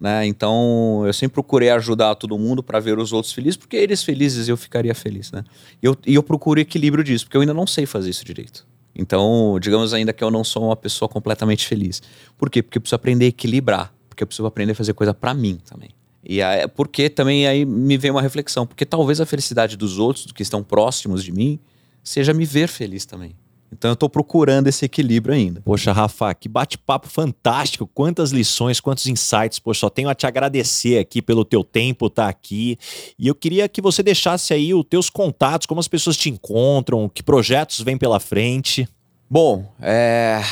Né? 0.00 0.26
Então 0.26 1.02
eu 1.04 1.12
sempre 1.12 1.34
procurei 1.34 1.70
ajudar 1.70 2.14
todo 2.14 2.38
mundo 2.38 2.62
para 2.62 2.78
ver 2.78 2.98
os 2.98 3.12
outros 3.12 3.32
felizes, 3.32 3.56
porque 3.56 3.76
eles 3.76 4.02
felizes 4.02 4.48
eu 4.48 4.56
ficaria 4.56 4.94
feliz. 4.94 5.32
Né? 5.32 5.44
E 5.82 5.86
eu, 5.86 5.96
e 6.06 6.14
eu 6.14 6.22
procuro 6.22 6.60
equilíbrio 6.60 7.02
disso, 7.02 7.24
porque 7.24 7.36
eu 7.36 7.40
ainda 7.40 7.54
não 7.54 7.66
sei 7.66 7.86
fazer 7.86 8.10
isso 8.10 8.24
direito. 8.24 8.66
Então, 8.94 9.58
digamos 9.60 9.94
ainda 9.94 10.12
que 10.12 10.22
eu 10.22 10.30
não 10.30 10.42
sou 10.42 10.64
uma 10.66 10.76
pessoa 10.76 11.08
completamente 11.08 11.66
feliz. 11.66 12.02
Por 12.36 12.50
quê? 12.50 12.62
Porque 12.62 12.78
eu 12.78 12.82
preciso 12.82 12.96
aprender 12.96 13.26
a 13.26 13.28
equilibrar, 13.28 13.92
porque 14.08 14.22
eu 14.22 14.26
preciso 14.26 14.46
aprender 14.46 14.72
a 14.72 14.74
fazer 14.74 14.92
coisa 14.92 15.14
para 15.14 15.32
mim 15.34 15.58
também. 15.68 15.90
E 16.24 16.42
aí, 16.42 16.66
porque 16.68 17.08
também 17.08 17.46
aí 17.46 17.64
me 17.64 17.96
vem 17.96 18.10
uma 18.10 18.20
reflexão, 18.20 18.66
porque 18.66 18.84
talvez 18.84 19.20
a 19.20 19.26
felicidade 19.26 19.76
dos 19.76 19.98
outros, 19.98 20.30
que 20.32 20.42
estão 20.42 20.62
próximos 20.64 21.22
de 21.22 21.32
mim, 21.32 21.58
seja 22.02 22.34
me 22.34 22.44
ver 22.44 22.68
feliz 22.68 23.06
também. 23.06 23.34
Então 23.72 23.90
eu 23.90 23.94
estou 23.94 24.08
procurando 24.08 24.66
esse 24.66 24.84
equilíbrio 24.84 25.34
ainda. 25.34 25.60
Poxa, 25.60 25.92
Rafa, 25.92 26.34
que 26.34 26.48
bate-papo 26.48 27.08
fantástico. 27.08 27.86
Quantas 27.86 28.30
lições, 28.30 28.80
quantos 28.80 29.06
insights. 29.06 29.58
Poxa, 29.58 29.80
só 29.80 29.90
tenho 29.90 30.08
a 30.08 30.14
te 30.14 30.26
agradecer 30.26 30.98
aqui 30.98 31.20
pelo 31.20 31.44
teu 31.44 31.62
tempo 31.62 32.06
estar 32.06 32.24
tá 32.24 32.28
aqui. 32.28 32.78
E 33.18 33.28
eu 33.28 33.34
queria 33.34 33.68
que 33.68 33.82
você 33.82 34.02
deixasse 34.02 34.54
aí 34.54 34.72
os 34.72 34.84
teus 34.84 35.10
contatos, 35.10 35.66
como 35.66 35.80
as 35.80 35.88
pessoas 35.88 36.16
te 36.16 36.30
encontram, 36.30 37.08
que 37.08 37.22
projetos 37.22 37.80
vêm 37.80 37.98
pela 37.98 38.18
frente. 38.18 38.88
Bom, 39.30 39.70
é... 39.80 40.42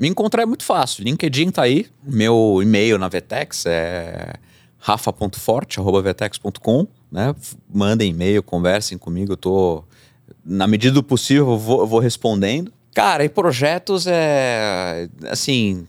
me 0.00 0.08
encontrar 0.08 0.42
é 0.42 0.46
muito 0.46 0.64
fácil. 0.64 1.04
LinkedIn 1.04 1.50
tá 1.50 1.62
aí. 1.62 1.86
Meu 2.02 2.60
e-mail 2.62 2.98
na 2.98 3.08
Vetex 3.08 3.66
é 3.66 4.32
rafa.forte.vetex.com. 4.78 6.86
Né? 7.12 7.34
Mandem 7.72 8.10
e-mail, 8.10 8.42
conversem 8.42 8.98
comigo. 8.98 9.32
Eu 9.32 9.36
tô 9.36 9.84
na 10.44 10.66
medida 10.66 10.94
do 10.94 11.02
possível, 11.02 11.50
eu 11.50 11.58
vou, 11.58 11.80
eu 11.80 11.86
vou 11.86 12.00
respondendo. 12.00 12.72
Cara, 12.94 13.24
e 13.24 13.28
projetos 13.28 14.06
é. 14.06 15.08
Assim. 15.28 15.86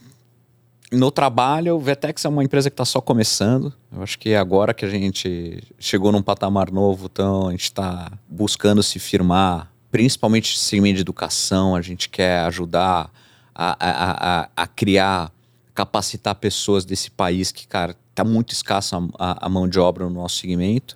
No 0.92 1.12
trabalho, 1.12 1.76
o 1.76 1.80
Vetex 1.80 2.24
é 2.24 2.30
uma 2.30 2.44
empresa 2.44 2.70
que 2.70 2.74
está 2.74 2.86
só 2.86 3.02
começando. 3.02 3.74
Eu 3.92 4.04
acho 4.04 4.18
que 4.18 4.34
agora 4.36 4.74
que 4.74 4.86
a 4.86 4.90
gente 4.90 5.62
chegou 5.80 6.12
num 6.12 6.22
patamar 6.22 6.72
novo, 6.72 7.10
então 7.12 7.48
a 7.48 7.52
gente 7.52 7.64
está 7.64 8.12
buscando 8.30 8.84
se 8.84 9.00
firmar, 9.00 9.72
principalmente 9.92 10.54
no 10.54 10.60
segmento 10.60 10.96
de 10.96 11.02
educação. 11.02 11.76
A 11.76 11.82
gente 11.82 12.08
quer 12.08 12.42
ajudar 12.42 13.12
a, 13.54 13.76
a, 13.80 14.42
a, 14.44 14.50
a 14.56 14.68
criar, 14.68 15.32
capacitar 15.74 16.36
pessoas 16.36 16.86
desse 16.86 17.10
país 17.10 17.52
que, 17.52 17.68
cara, 17.68 17.96
está 18.12 18.24
muito 18.24 18.54
escassa 18.54 18.98
a, 19.20 19.46
a 19.48 19.50
mão 19.50 19.68
de 19.68 19.80
obra 19.80 20.06
no 20.06 20.12
nosso 20.12 20.38
segmento. 20.38 20.96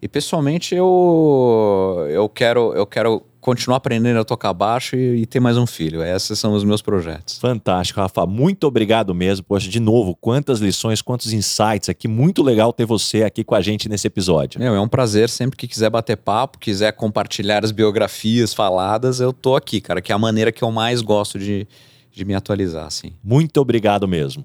E 0.00 0.08
pessoalmente 0.08 0.74
eu 0.74 2.06
eu 2.10 2.28
quero 2.28 2.72
eu 2.74 2.86
quero 2.86 3.22
continuar 3.40 3.78
aprendendo 3.78 4.18
a 4.18 4.24
tocar 4.24 4.52
baixo 4.52 4.96
e, 4.96 5.22
e, 5.22 5.26
ter 5.26 5.40
mais 5.40 5.56
um 5.56 5.66
filho. 5.66 6.02
Esses 6.02 6.38
são 6.38 6.52
os 6.52 6.64
meus 6.64 6.82
projetos. 6.82 7.38
Fantástico, 7.38 8.00
Rafa. 8.00 8.26
Muito 8.26 8.64
obrigado 8.64 9.14
mesmo. 9.14 9.46
Poxa, 9.46 9.68
de 9.68 9.80
novo, 9.80 10.14
quantas 10.14 10.58
lições, 10.58 11.00
quantos 11.00 11.32
insights 11.32 11.88
aqui. 11.88 12.06
Muito 12.06 12.42
legal 12.42 12.72
ter 12.72 12.84
você 12.84 13.22
aqui 13.22 13.42
com 13.42 13.54
a 13.54 13.60
gente 13.60 13.88
nesse 13.88 14.06
episódio. 14.06 14.60
Meu, 14.60 14.74
é 14.74 14.80
um 14.80 14.88
prazer. 14.88 15.30
Sempre 15.30 15.56
que 15.56 15.66
quiser 15.66 15.88
bater 15.88 16.16
papo, 16.16 16.58
quiser 16.58 16.92
compartilhar 16.92 17.64
as 17.64 17.72
biografias 17.72 18.52
faladas, 18.52 19.20
eu 19.20 19.32
tô 19.32 19.56
aqui, 19.56 19.80
cara, 19.80 20.00
que 20.00 20.12
é 20.12 20.14
a 20.14 20.18
maneira 20.18 20.52
que 20.52 20.62
eu 20.62 20.70
mais 20.70 21.00
gosto 21.00 21.38
de, 21.38 21.66
de 22.12 22.24
me 22.24 22.34
atualizar, 22.34 22.86
assim. 22.86 23.12
Muito 23.22 23.58
obrigado 23.60 24.06
mesmo. 24.06 24.44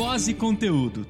voz 0.00 0.28
e 0.28 0.32
conteúdo. 0.32 1.06